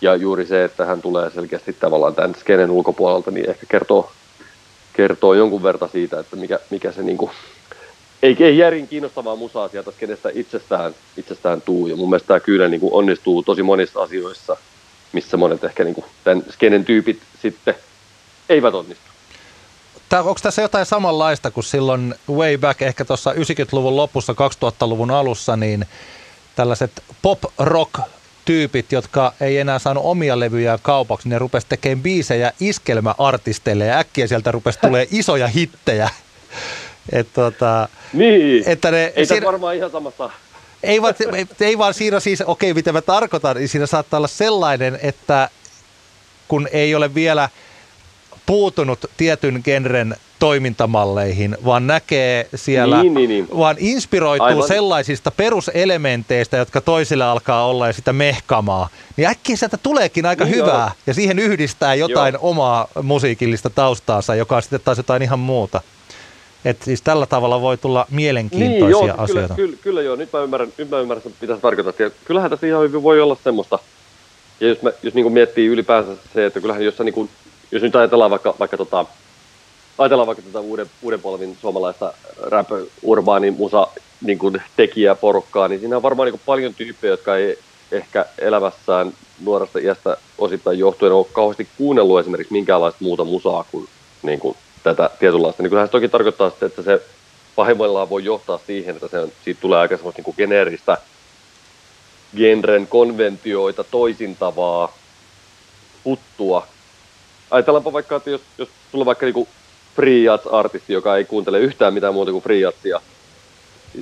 Ja 0.00 0.14
juuri 0.14 0.46
se, 0.46 0.64
että 0.64 0.84
hän 0.84 1.02
tulee 1.02 1.30
selkeästi 1.30 1.72
tavallaan 1.72 2.14
tämän 2.14 2.34
skenen 2.34 2.70
ulkopuolelta, 2.70 3.30
niin 3.30 3.50
ehkä 3.50 3.66
kertoo, 3.68 4.12
kertoo 4.92 5.34
jonkun 5.34 5.62
verran 5.62 5.90
siitä, 5.90 6.20
että 6.20 6.36
mikä, 6.36 6.58
mikä 6.70 6.92
se 6.92 7.02
niinku, 7.02 7.30
ei, 8.22 8.36
ei 8.40 8.58
järin 8.58 8.88
kiinnostavaa 8.88 9.36
musaa 9.36 9.68
sieltä 9.68 9.90
skenestä 9.90 10.30
itsestään, 10.34 10.94
itsestään 11.16 11.62
tuu. 11.62 11.86
Ja 11.86 11.96
mun 11.96 12.10
mielestä 12.10 12.26
tämä 12.26 12.40
kyllä 12.40 12.68
niin 12.68 12.80
kuin 12.80 12.92
onnistuu 12.92 13.42
tosi 13.42 13.62
monissa 13.62 14.02
asioissa, 14.02 14.56
missä 15.12 15.36
monet 15.36 15.64
ehkä 15.64 15.84
niin 15.84 15.94
kuin 15.94 16.04
tämän 16.24 16.44
skenen 16.50 16.84
tyypit 16.84 17.22
sitten 17.42 17.74
eivät 18.48 18.74
onnistu. 18.74 19.04
Tää, 20.08 20.22
onko 20.22 20.40
tässä 20.42 20.62
jotain 20.62 20.86
samanlaista 20.86 21.50
kuin 21.50 21.64
silloin 21.64 22.14
way 22.30 22.58
back 22.58 22.82
ehkä 22.82 23.04
tuossa 23.04 23.32
90-luvun 23.32 23.96
lopussa, 23.96 24.32
2000-luvun 24.32 25.10
alussa, 25.10 25.56
niin 25.56 25.86
tällaiset 26.56 27.02
pop-rock 27.22 28.00
tyypit, 28.44 28.92
jotka 28.92 29.32
ei 29.40 29.58
enää 29.58 29.78
saanut 29.78 30.04
omia 30.04 30.40
levyjä 30.40 30.78
kaupaksi, 30.82 31.28
ne 31.28 31.38
rupesi 31.38 31.66
tekemään 31.68 32.02
biisejä 32.02 32.52
iskelmäartisteille 32.60 33.86
ja 33.86 33.98
äkkiä 33.98 34.26
sieltä 34.26 34.52
rupesi 34.52 34.78
tulee 34.78 35.06
isoja 35.20 35.46
hittejä. 35.46 36.10
Et, 37.12 37.28
tota, 37.32 37.88
niin, 38.12 38.64
että 38.66 38.90
ne, 38.90 39.12
ei 39.16 39.26
siinä, 39.26 39.46
varmaan 39.46 39.76
ihan 39.76 39.90
samassa. 39.90 40.30
Ei 40.82 41.02
vaan, 41.02 41.14
ei 41.60 41.78
vaan 41.78 41.94
siinä 41.94 42.20
siis, 42.20 42.40
okei 42.40 42.70
okay, 42.70 42.78
mitä 42.78 42.92
mä 42.92 43.00
tarkoitan, 43.00 43.56
niin 43.56 43.68
siinä 43.68 43.86
saattaa 43.86 44.18
olla 44.18 44.28
sellainen, 44.28 44.98
että 45.02 45.48
kun 46.48 46.68
ei 46.72 46.94
ole 46.94 47.14
vielä 47.14 47.48
puutunut 48.46 49.10
tietyn 49.16 49.60
genren 49.64 50.16
toimintamalleihin, 50.42 51.56
vaan 51.64 51.86
näkee 51.86 52.48
siellä, 52.54 53.02
niin, 53.02 53.14
niin, 53.14 53.28
niin. 53.28 53.48
vaan 53.58 53.76
inspiroituu 53.78 54.46
Aivan. 54.46 54.68
sellaisista 54.68 55.30
peruselementeistä, 55.30 56.56
jotka 56.56 56.80
toisille 56.80 57.24
alkaa 57.24 57.66
olla 57.66 57.86
ja 57.86 57.92
sitä 57.92 58.12
mehkamaa, 58.12 58.88
niin 59.16 59.28
äkkiä 59.28 59.56
sieltä 59.56 59.76
tuleekin 59.76 60.26
aika 60.26 60.44
niin 60.44 60.54
hyvää, 60.54 60.86
joo. 60.86 60.90
ja 61.06 61.14
siihen 61.14 61.38
yhdistää 61.38 61.94
jotain 61.94 62.34
joo. 62.34 62.50
omaa 62.50 62.88
musiikillista 63.02 63.70
taustaansa, 63.70 64.34
joka 64.34 64.56
on 64.56 64.62
sitten 64.62 64.80
taas 64.84 64.98
jotain 64.98 65.22
ihan 65.22 65.38
muuta. 65.38 65.80
Että 66.64 66.84
siis 66.84 67.02
tällä 67.02 67.26
tavalla 67.26 67.60
voi 67.60 67.78
tulla 67.78 68.06
mielenkiintoisia 68.10 68.78
niin, 68.78 68.90
joo, 68.90 69.14
asioita. 69.18 69.54
Kyllä, 69.54 69.68
kyllä, 69.68 69.82
kyllä 69.82 70.02
joo, 70.02 70.16
nyt 70.16 70.32
mä 70.32 70.40
ymmärrän, 70.40 70.72
nyt 70.78 70.90
mä 70.90 71.00
ymmärrän 71.00 71.32
mitä 71.40 71.54
sä 71.54 71.60
tarkoitat. 71.60 71.98
Ja 71.98 72.10
kyllähän 72.24 72.50
tässä 72.50 72.66
ihan 72.66 72.82
hyvin 72.82 73.02
voi 73.02 73.20
olla 73.20 73.36
semmoista, 73.44 73.78
ja 74.60 74.68
jos, 74.68 74.82
mä, 74.82 74.90
jos 75.02 75.14
niin 75.14 75.32
miettii 75.32 75.66
ylipäänsä 75.66 76.10
se, 76.34 76.46
että 76.46 76.60
kyllähän 76.60 76.84
jos, 76.84 76.96
sä, 76.96 77.04
niin 77.04 77.14
kuin, 77.14 77.30
jos 77.72 77.82
nyt 77.82 77.96
ajatellaan 77.96 78.30
vaikka, 78.30 78.54
vaikka 78.58 78.76
tota, 78.76 79.06
ajatellaan 79.98 80.26
vaikka 80.26 80.42
tätä 80.42 80.60
uuden, 80.60 80.90
uuden 81.02 81.20
polvin 81.20 81.56
suomalaista 81.60 82.12
rap 82.42 82.68
urbaani 83.02 83.50
musa 83.50 83.86
niin 84.20 84.38
kuin 84.38 84.62
tekijäporukkaa, 84.76 85.68
niin 85.68 85.80
siinä 85.80 85.96
on 85.96 86.02
varmaan 86.02 86.26
niin 86.26 86.32
kuin 86.32 86.42
paljon 86.46 86.74
tyyppejä, 86.74 87.12
jotka 87.12 87.36
ei 87.36 87.58
ehkä 87.92 88.26
elämässään 88.38 89.12
nuoresta 89.44 89.78
iästä 89.78 90.16
osittain 90.38 90.78
johtuen 90.78 91.12
ole 91.12 91.26
kauheasti 91.32 91.68
kuunnellut 91.78 92.20
esimerkiksi 92.20 92.52
minkäänlaista 92.52 93.04
muuta 93.04 93.24
musaa 93.24 93.64
kuin, 93.72 93.88
niin 94.22 94.40
kuin 94.40 94.56
tätä 94.82 95.10
tietynlaista, 95.18 95.62
niin 95.62 95.70
kyllähän 95.70 95.88
se 95.88 95.92
toki 95.92 96.08
tarkoittaa 96.08 96.50
sitten, 96.50 96.66
että 96.66 96.82
se 96.82 97.02
pahimmillaan 97.56 98.10
voi 98.10 98.24
johtaa 98.24 98.60
siihen, 98.66 98.94
että 98.94 99.08
se 99.08 99.18
on, 99.18 99.32
siitä 99.44 99.60
tulee 99.60 99.78
aika 99.78 99.96
semmoista 99.96 100.18
niin 100.18 100.24
kuin 100.24 100.34
geneeristä 100.38 100.98
genren 102.36 102.86
konventioita 102.86 103.84
toisintavaa 103.84 104.92
puttua. 106.04 106.66
Ajatellaanpa 107.50 107.92
vaikka, 107.92 108.16
että 108.16 108.30
jos, 108.30 108.40
jos 108.58 108.68
sulla 108.90 109.02
on 109.02 109.06
vaikka 109.06 109.26
niin 109.26 109.48
free 109.96 110.24
artisti 110.52 110.92
joka 110.92 111.16
ei 111.16 111.24
kuuntele 111.24 111.60
yhtään 111.60 111.94
mitään 111.94 112.14
muuta 112.14 112.32
kuin 112.32 112.42
free 112.42 112.72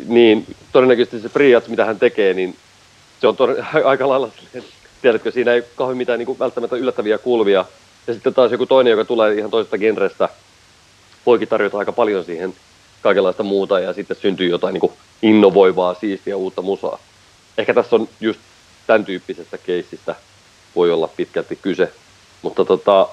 niin 0.06 0.56
todennäköisesti 0.72 1.20
se 1.20 1.28
free 1.28 1.62
mitä 1.68 1.84
hän 1.84 1.98
tekee, 1.98 2.34
niin 2.34 2.56
se 3.20 3.26
on 3.26 3.34
tod- 3.34 3.64
aika 3.84 4.08
lailla, 4.08 4.28
tiedätkö, 5.02 5.30
siinä 5.30 5.52
ei 5.52 5.62
kauhean 5.76 5.96
mitään 5.96 6.18
niin 6.18 6.26
kuin 6.26 6.38
välttämättä 6.38 6.76
yllättäviä 6.76 7.18
kulvia. 7.18 7.64
Ja 8.06 8.14
sitten 8.14 8.34
taas 8.34 8.52
joku 8.52 8.66
toinen, 8.66 8.90
joka 8.90 9.04
tulee 9.04 9.34
ihan 9.34 9.50
toisesta 9.50 9.78
genrestä, 9.78 10.28
voikin 11.26 11.48
tarjota 11.48 11.78
aika 11.78 11.92
paljon 11.92 12.24
siihen 12.24 12.54
kaikenlaista 13.02 13.42
muuta 13.42 13.80
ja 13.80 13.92
sitten 13.92 14.16
syntyy 14.16 14.48
jotain 14.48 14.72
niin 14.72 14.80
kuin 14.80 14.92
innovoivaa, 15.22 15.94
siistiä 15.94 16.36
uutta 16.36 16.62
musaa. 16.62 16.98
Ehkä 17.58 17.74
tässä 17.74 17.96
on 17.96 18.08
just 18.20 18.40
tämän 18.86 19.04
tyyppisestä 19.04 19.58
keissistä 19.58 20.14
voi 20.76 20.90
olla 20.90 21.08
pitkälti 21.08 21.56
kyse, 21.56 21.92
mutta 22.42 22.64
tota, 22.64 23.08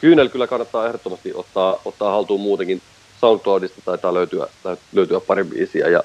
Kyynel 0.00 0.28
kyllä 0.28 0.46
kannattaa 0.46 0.86
ehdottomasti 0.86 1.32
ottaa, 1.34 1.80
ottaa 1.84 2.10
haltuun 2.10 2.40
muutenkin. 2.40 2.82
SoundCloudista 3.20 3.80
taitaa 3.84 4.14
löytyä, 4.14 4.46
löytyä 4.92 5.20
pari 5.20 5.44
biisiä 5.44 5.88
ja, 5.88 6.02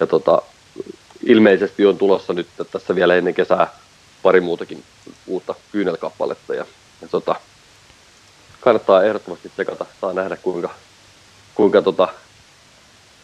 ja 0.00 0.06
tota, 0.06 0.42
ilmeisesti 1.26 1.86
on 1.86 1.98
tulossa 1.98 2.32
nyt 2.32 2.46
tässä 2.72 2.94
vielä 2.94 3.14
ennen 3.14 3.34
kesää 3.34 3.68
pari 4.22 4.40
muutakin 4.40 4.82
uutta 5.26 5.54
kyynelkappaletta 5.72 6.54
ja, 6.54 6.66
ja 7.02 7.08
tota, 7.08 7.36
kannattaa 8.60 9.02
ehdottomasti 9.02 9.48
tsekata, 9.48 9.86
saa 10.00 10.12
nähdä 10.12 10.36
kuinka, 10.36 10.70
kuinka, 11.54 11.82
tota, 11.82 12.08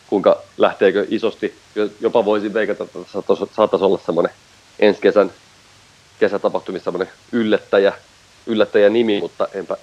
kuinka 0.07 0.43
lähteekö 0.57 1.07
isosti. 1.09 1.55
Jopa 2.01 2.25
voisin 2.25 2.55
veikata, 2.55 2.85
että 2.85 2.99
saattaisi 3.53 3.85
olla 3.85 4.01
semmoinen 4.07 4.33
ensi 4.79 5.01
kesän 5.01 5.33
kesätapahtumissa 6.21 6.85
semmoinen 6.85 7.14
yllättäjä, 7.33 7.93
yllättäjä 8.47 8.89
nimi, 8.89 9.21
mutta 9.21 9.49
enpä 9.55 9.77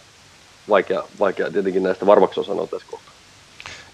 vaikea, 0.69 1.03
vaikea 1.19 1.51
tietenkin 1.51 1.83
näistä 1.83 2.05
varmaksi 2.05 2.43
sanoa 2.43 2.67
tässä 2.67 2.87
kohtaa. 2.91 3.13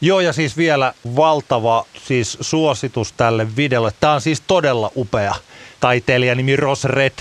Joo, 0.02 0.20
ja 0.20 0.34
siis 0.34 0.58
vielä 0.58 0.94
valtava 1.16 1.86
siis 2.04 2.38
suositus 2.42 3.12
tälle 3.12 3.56
videolle. 3.56 3.92
Tämä 4.00 4.14
on 4.14 4.22
siis 4.22 4.44
todella 4.48 4.92
upea 4.96 5.36
taiteilija 5.80 6.36
nimi 6.36 6.56
Ross 6.56 6.86
Red 6.86 7.20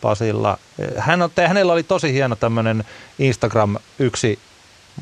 Pasilla. 0.00 0.58
Hän 0.96 1.22
on, 1.22 1.30
hänellä 1.46 1.72
oli 1.72 1.82
tosi 1.82 2.12
hieno 2.12 2.36
tämmöinen 2.36 2.84
Instagram 3.18 3.76
yksi 3.98 4.38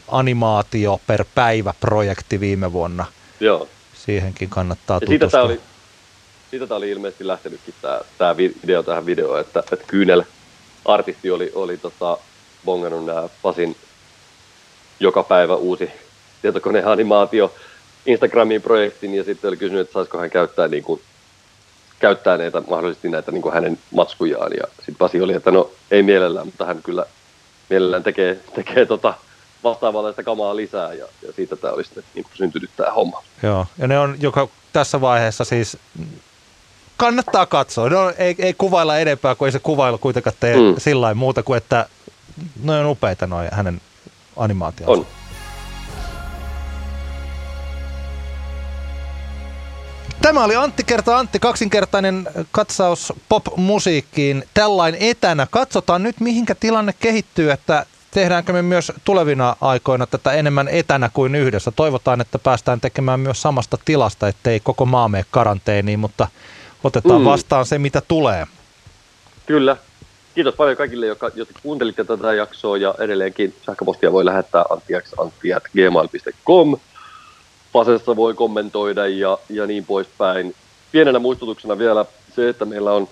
animaatio 0.08 1.00
per 1.06 1.24
päivä 1.34 1.74
projekti 1.80 2.40
viime 2.40 2.72
vuonna. 2.72 3.04
Joo. 3.40 3.68
Siihenkin 3.94 4.48
kannattaa 4.48 4.96
ja 4.96 5.00
tutustua. 5.00 5.18
Siitä 5.18 5.30
tämä 5.30 5.44
oli, 5.44 5.60
siitä 6.50 6.66
tämä 6.66 6.78
oli 6.78 6.90
ilmeisesti 6.90 7.26
lähtenytkin 7.26 7.74
tämä, 7.82 8.00
tämä 8.18 8.36
video 8.36 8.82
tähän 8.82 9.06
videoon, 9.06 9.40
että, 9.40 9.60
että 9.72 9.86
Kyynel 9.86 10.22
artisti 10.84 11.30
oli, 11.30 11.52
oli 11.54 11.76
tota, 11.76 12.18
bongannut 12.64 13.04
nämä 13.04 13.28
Pasin 13.42 13.76
joka 15.02 15.22
päivä 15.22 15.54
uusi 15.54 15.90
tietokoneanimaatio 16.42 17.54
Instagramiin 18.06 18.62
projektin 18.62 19.14
ja 19.14 19.24
sitten 19.24 19.48
oli 19.48 19.56
kysynyt, 19.56 19.80
että 19.80 19.92
saisiko 19.92 20.18
hän 20.18 20.30
käyttää, 20.30 20.68
niin 20.68 20.82
kuin, 20.82 21.00
käyttää 21.98 22.36
näitä, 22.36 22.62
mahdollisesti 22.70 23.08
näitä 23.08 23.32
niin 23.32 23.42
kuin 23.42 23.54
hänen 23.54 23.78
matskujaan. 23.90 24.52
Ja 24.60 24.66
sitten 24.76 24.96
Pasi 24.96 25.20
oli, 25.20 25.32
että 25.32 25.50
no 25.50 25.70
ei 25.90 26.02
mielellään, 26.02 26.46
mutta 26.46 26.66
hän 26.66 26.82
kyllä 26.82 27.06
mielellään 27.70 28.02
tekee, 28.02 28.40
tekee 28.54 28.86
tota 28.86 29.14
vastaavanlaista 29.64 30.22
kamaa 30.22 30.56
lisää 30.56 30.92
ja, 30.92 31.06
ja 31.22 31.32
siitä 31.32 31.56
tämä 31.56 31.74
oli 31.74 31.84
sitten 31.84 32.04
niin 32.14 32.26
syntynyt 32.34 32.70
tämä 32.76 32.92
homma. 32.92 33.22
Joo, 33.42 33.66
ja 33.78 33.88
ne 33.88 33.98
on 33.98 34.16
joka 34.20 34.48
tässä 34.72 35.00
vaiheessa 35.00 35.44
siis 35.44 35.76
kannattaa 36.96 37.46
katsoa. 37.46 37.88
No, 37.88 38.12
ei, 38.18 38.34
ei 38.38 38.54
kuvailla 38.58 38.98
enempää, 38.98 39.34
kun 39.34 39.48
ei 39.48 39.52
se 39.52 39.58
kuvailu 39.58 39.98
kuitenkaan 39.98 40.36
tee 40.40 40.56
mm. 40.56 40.74
sillä 40.78 41.14
muuta 41.14 41.42
kuin, 41.42 41.56
että 41.56 41.86
ne 42.62 42.72
on 42.72 42.86
upeita 42.86 43.26
noin 43.26 43.48
hänen 43.52 43.80
animaationsa. 44.36 44.92
On. 44.92 45.06
Tämä 50.22 50.44
oli 50.44 50.56
Antti 50.56 50.84
kerta 50.84 51.18
Antti, 51.18 51.38
kaksinkertainen 51.38 52.28
katsaus 52.52 53.12
pop-musiikkiin. 53.28 54.44
Tällain 54.54 54.96
etänä. 55.00 55.46
Katsotaan 55.50 56.02
nyt, 56.02 56.20
mihinkä 56.20 56.54
tilanne 56.54 56.94
kehittyy, 57.00 57.50
että 57.50 57.86
tehdäänkö 58.10 58.52
me 58.52 58.62
myös 58.62 58.92
tulevina 59.04 59.56
aikoina 59.60 60.06
tätä 60.06 60.32
enemmän 60.32 60.68
etänä 60.68 61.10
kuin 61.14 61.34
yhdessä. 61.34 61.70
Toivotaan, 61.70 62.20
että 62.20 62.38
päästään 62.38 62.80
tekemään 62.80 63.20
myös 63.20 63.42
samasta 63.42 63.78
tilasta, 63.84 64.28
ettei 64.28 64.60
koko 64.60 64.86
maa 64.86 65.08
mene 65.08 65.24
karanteeniin, 65.30 66.00
mutta 66.00 66.28
otetaan 66.84 67.20
mm. 67.20 67.24
vastaan 67.24 67.66
se, 67.66 67.78
mitä 67.78 68.00
tulee. 68.00 68.46
Kyllä. 69.46 69.76
Kiitos 70.34 70.54
paljon 70.54 70.76
kaikille, 70.76 71.06
jotka, 71.06 71.30
jotka 71.34 71.58
kuuntelitte 71.62 72.04
tätä 72.04 72.34
jaksoa 72.34 72.76
ja 72.76 72.94
edelleenkin 72.98 73.54
sähköpostia 73.66 74.12
voi 74.12 74.24
lähettää 74.24 74.64
antiax.gmail.com. 74.70 76.76
Pasessa 77.72 78.16
voi 78.16 78.34
kommentoida 78.34 79.06
ja, 79.06 79.38
ja 79.50 79.66
niin 79.66 79.84
poispäin. 79.84 80.54
Pienenä 80.92 81.18
muistutuksena 81.18 81.78
vielä 81.78 82.04
se, 82.36 82.48
että 82.48 82.64
meillä 82.64 82.92
on 82.92 83.08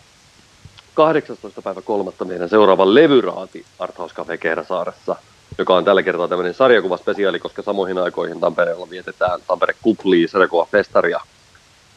18. 0.94 1.62
päivä 1.62 1.82
kolmatta 1.82 2.24
meidän 2.24 2.48
seuraava 2.48 2.94
levyraati 2.94 3.64
Arthouse 3.78 4.14
Cafe 4.14 4.38
Kehräsaaressa, 4.38 5.16
joka 5.58 5.74
on 5.74 5.84
tällä 5.84 6.02
kertaa 6.02 6.28
tämmöinen 6.28 6.54
sarjakuvaspesiaali, 6.54 7.38
koska 7.38 7.62
samoihin 7.62 7.98
aikoihin 7.98 8.40
Tampereella 8.40 8.90
vietetään 8.90 9.40
Tampere 9.46 9.74
Kuplii 9.82 10.28
sarjakuvafestaria, 10.28 11.20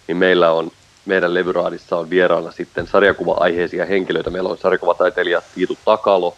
niin 0.08 0.18
meillä 0.18 0.52
on 0.52 0.72
meidän 1.06 1.34
levyraadissa 1.34 1.98
on 1.98 2.10
vieraana 2.10 2.52
sitten 2.52 2.88
sarjakuva-aiheisia 2.88 3.86
henkilöitä. 3.86 4.30
Meillä 4.30 4.50
on 4.50 4.58
sarjakuvataiteilija 4.58 5.42
Tiitu 5.56 5.78
Takalo, 5.86 6.36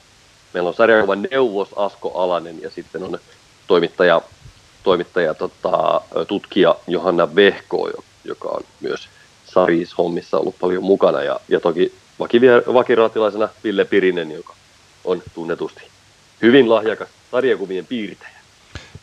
meillä 0.53 0.67
on 0.67 0.73
sarjakuvan 0.73 1.27
neuvos 1.31 1.69
Asko 1.75 2.11
Alanen 2.15 2.61
ja 2.61 2.69
sitten 2.69 3.03
on 3.03 3.19
toimittaja, 3.67 4.21
toimittaja 4.83 5.33
tota, 5.33 6.01
tutkija 6.27 6.75
Johanna 6.87 7.35
Vehko, 7.35 7.89
joka 8.23 8.49
on 8.49 8.63
myös 8.81 9.09
Saris-hommissa 9.45 10.37
ollut 10.37 10.55
paljon 10.59 10.83
mukana 10.83 11.23
ja, 11.23 11.39
ja 11.47 11.59
toki 11.59 11.93
vakiraatilaisena 12.73 13.49
Ville 13.63 13.85
Pirinen, 13.85 14.31
joka 14.31 14.53
on 15.03 15.23
tunnetusti 15.33 15.81
hyvin 16.41 16.69
lahjakas 16.69 17.09
sarjakuvien 17.31 17.85
piirtäjä. 17.85 18.35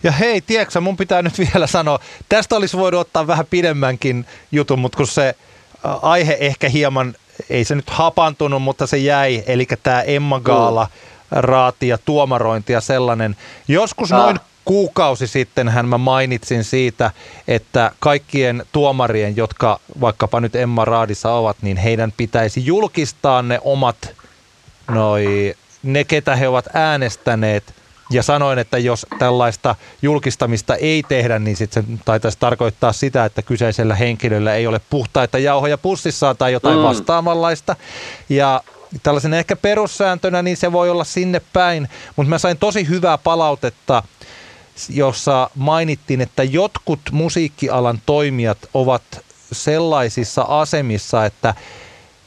Ja 0.03 0.13
hei, 0.13 0.41
tiedätkö 0.41 0.81
mun 0.81 0.97
pitää 0.97 1.23
nyt 1.23 1.39
vielä 1.39 1.67
sanoa, 1.67 1.99
tästä 2.29 2.57
olisi 2.57 2.77
voinut 2.77 3.01
ottaa 3.01 3.27
vähän 3.27 3.47
pidemmänkin 3.51 4.27
jutun, 4.53 4.79
mutta 4.79 4.97
kun 4.97 5.07
se 5.07 5.35
aihe 6.03 6.37
ehkä 6.41 6.69
hieman, 6.69 7.15
ei 7.51 7.65
se 7.65 7.75
nyt 7.75 7.91
hapantunut, 7.91 8.63
mutta 8.63 8.87
se 8.87 8.97
jäi, 8.97 9.43
eli 9.47 9.67
tämä 9.83 10.03
Emma 10.03 10.41
Gaala, 10.41 10.89
raati 11.31 11.89
ja 11.89 11.99
tuomarointi 11.99 12.73
ja 12.73 12.81
sellainen. 12.81 13.37
Joskus 13.69 14.13
ah. 14.13 14.19
noin 14.19 14.41
kuukausi 14.65 15.27
sitten 15.27 15.69
hän 15.69 15.89
mä 15.89 15.99
mainitsin 15.99 16.65
siitä, 16.65 17.11
että 17.49 17.91
kaikkien 18.01 18.67
tuomarien, 18.73 19.37
jotka 19.37 19.81
vaikkapa 20.01 20.41
nyt 20.41 20.57
Emma 20.57 20.85
Raadissa 20.85 21.33
ovat, 21.33 21.57
niin 21.63 21.77
heidän 21.77 22.13
pitäisi 22.17 22.67
julkistaa 22.67 23.43
ne 23.43 23.61
omat, 23.65 24.11
noi, 24.91 25.55
ne 25.83 26.05
ketä 26.05 26.37
he 26.37 26.49
ovat 26.49 26.69
äänestäneet– 26.75 27.65
ja 28.13 28.23
sanoin, 28.23 28.59
että 28.59 28.79
jos 28.79 29.07
tällaista 29.19 29.77
julkistamista 30.03 30.77
ei 30.77 31.03
tehdä, 31.09 31.39
niin 31.39 31.57
sitten 31.57 31.83
se 31.83 31.99
taitaisi 32.05 32.39
tarkoittaa 32.41 32.93
sitä, 32.93 33.25
että 33.25 33.43
kyseisellä 33.43 33.95
henkilöllä 33.95 34.55
ei 34.55 34.67
ole 34.67 34.81
puhtaita 34.91 35.39
jauhoja 35.39 35.79
pussissaan 35.79 36.37
tai 36.37 36.53
jotain 36.53 36.79
mm. 36.79 36.83
vastaavanlaista. 36.83 37.77
Ja 38.29 38.63
tällaisen 39.03 39.35
ehkä 39.35 39.57
perussääntönä, 39.57 40.43
niin 40.43 40.57
se 40.57 40.73
voi 40.73 40.91
olla 40.91 41.05
sinne 41.05 41.41
päin. 41.53 41.89
Mutta 42.17 42.31
mä 42.31 42.39
sain 42.39 42.59
tosi 42.59 42.89
hyvää 42.89 43.19
palautetta, 43.19 44.03
jossa 44.89 45.51
mainittiin, 45.55 46.21
että 46.21 46.43
jotkut 46.43 47.01
musiikkialan 47.13 48.03
toimijat 48.07 48.59
ovat 48.75 49.03
sellaisissa 49.53 50.43
asemissa, 50.43 51.27
että 51.27 51.55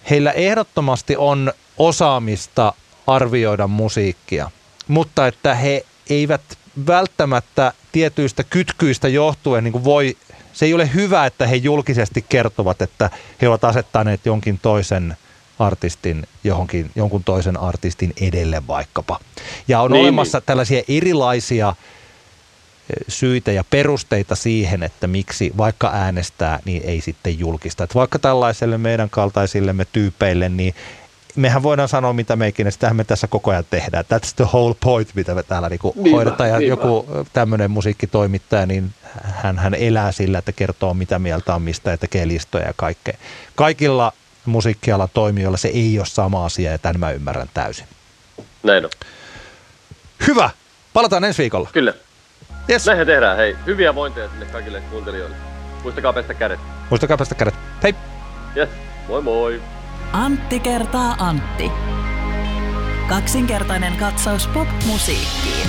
heillä 0.09 0.31
ehdottomasti 0.31 1.17
on 1.17 1.53
osaamista 1.77 2.73
arvioida 3.07 3.67
musiikkia 3.67 4.51
mutta 4.87 5.27
että 5.27 5.55
he 5.55 5.85
eivät 6.09 6.41
välttämättä 6.87 7.73
tietyistä 7.91 8.43
kytkyistä 8.43 9.07
johtuen 9.07 9.63
niin 9.63 9.83
voi, 9.83 10.17
se 10.53 10.65
ei 10.65 10.73
ole 10.73 10.93
hyvä, 10.93 11.25
että 11.25 11.47
he 11.47 11.55
julkisesti 11.55 12.25
kertovat, 12.29 12.81
että 12.81 13.09
he 13.41 13.47
ovat 13.47 13.63
asettaneet 13.63 14.25
jonkin 14.25 14.59
toisen 14.61 15.17
artistin 15.59 16.27
johonkin, 16.43 16.91
jonkun 16.95 17.23
toisen 17.23 17.57
artistin 17.57 18.13
edelle 18.21 18.67
vaikkapa. 18.67 19.19
Ja 19.67 19.81
on 19.81 19.91
niin, 19.91 20.01
olemassa 20.01 20.37
niin. 20.37 20.45
tällaisia 20.45 20.83
erilaisia 20.87 21.69
eh, 21.69 21.75
syitä 23.07 23.51
ja 23.51 23.63
perusteita 23.69 24.35
siihen, 24.35 24.83
että 24.83 25.07
miksi 25.07 25.53
vaikka 25.57 25.91
äänestää, 25.93 26.59
niin 26.65 26.81
ei 26.85 27.01
sitten 27.01 27.39
julkista. 27.39 27.83
Että 27.83 27.95
vaikka 27.95 28.19
tällaiselle 28.19 28.77
meidän 28.77 29.09
kaltaisillemme 29.09 29.85
tyypeille, 29.85 30.49
niin 30.49 30.75
mehän 31.35 31.63
voidaan 31.63 31.89
sanoa 31.89 32.13
mitä 32.13 32.35
meikin, 32.35 32.71
sitähän 32.71 32.95
me 32.95 33.03
tässä 33.03 33.27
koko 33.27 33.51
ajan 33.51 33.65
tehdään. 33.69 34.05
That's 34.05 34.33
the 34.35 34.45
whole 34.45 34.75
point, 34.83 35.09
mitä 35.15 35.35
me 35.35 35.43
täällä 35.43 35.69
niinku 35.69 35.93
niinpä, 35.95 36.15
hoidetaan. 36.15 36.49
Ja 36.49 36.59
niinpä. 36.59 36.71
joku 36.71 37.05
tämmöinen 37.33 37.71
musiikkitoimittaja, 37.71 38.65
niin 38.65 38.93
hän, 39.23 39.59
hän 39.59 39.73
elää 39.73 40.11
sillä, 40.11 40.37
että 40.37 40.51
kertoo 40.51 40.93
mitä 40.93 41.19
mieltä 41.19 41.55
on 41.55 41.61
mistä 41.61 41.91
ja 41.91 41.97
tekee 41.97 42.27
listoja 42.27 42.67
ja 42.67 42.73
kaikkea. 42.75 43.17
Kaikilla 43.55 44.13
musiikkialan 44.45 45.09
toimijoilla 45.13 45.57
se 45.57 45.67
ei 45.67 45.99
ole 45.99 46.05
sama 46.05 46.45
asia 46.45 46.71
ja 46.71 46.77
tämän 46.77 46.99
mä 46.99 47.11
ymmärrän 47.11 47.49
täysin. 47.53 47.87
Näin 48.63 48.85
on. 48.85 48.91
Hyvä! 50.27 50.49
Palataan 50.93 51.23
ensi 51.23 51.41
viikolla. 51.41 51.69
Kyllä. 51.73 51.93
Yes. 52.69 52.85
Näinhän 52.85 53.07
tehdään. 53.07 53.37
Hei, 53.37 53.55
hyviä 53.65 53.95
vointeja 53.95 54.29
sinne 54.29 54.45
kaikille 54.45 54.81
kuuntelijoille. 54.81 55.35
Muistakaa 55.83 56.13
pestä 56.13 56.33
kädet. 56.33 56.59
Muistakaa 56.89 57.17
pestä 57.17 57.35
kädet. 57.35 57.53
Hei! 57.83 57.95
Yes. 58.55 58.69
Moi 59.07 59.21
moi! 59.21 59.61
Antti 60.15 60.59
kertaa 60.59 61.15
Antti. 61.19 61.71
Kaksinkertainen 63.07 63.95
katsaus 63.95 64.47
pop-musiikkiin. 64.47 65.67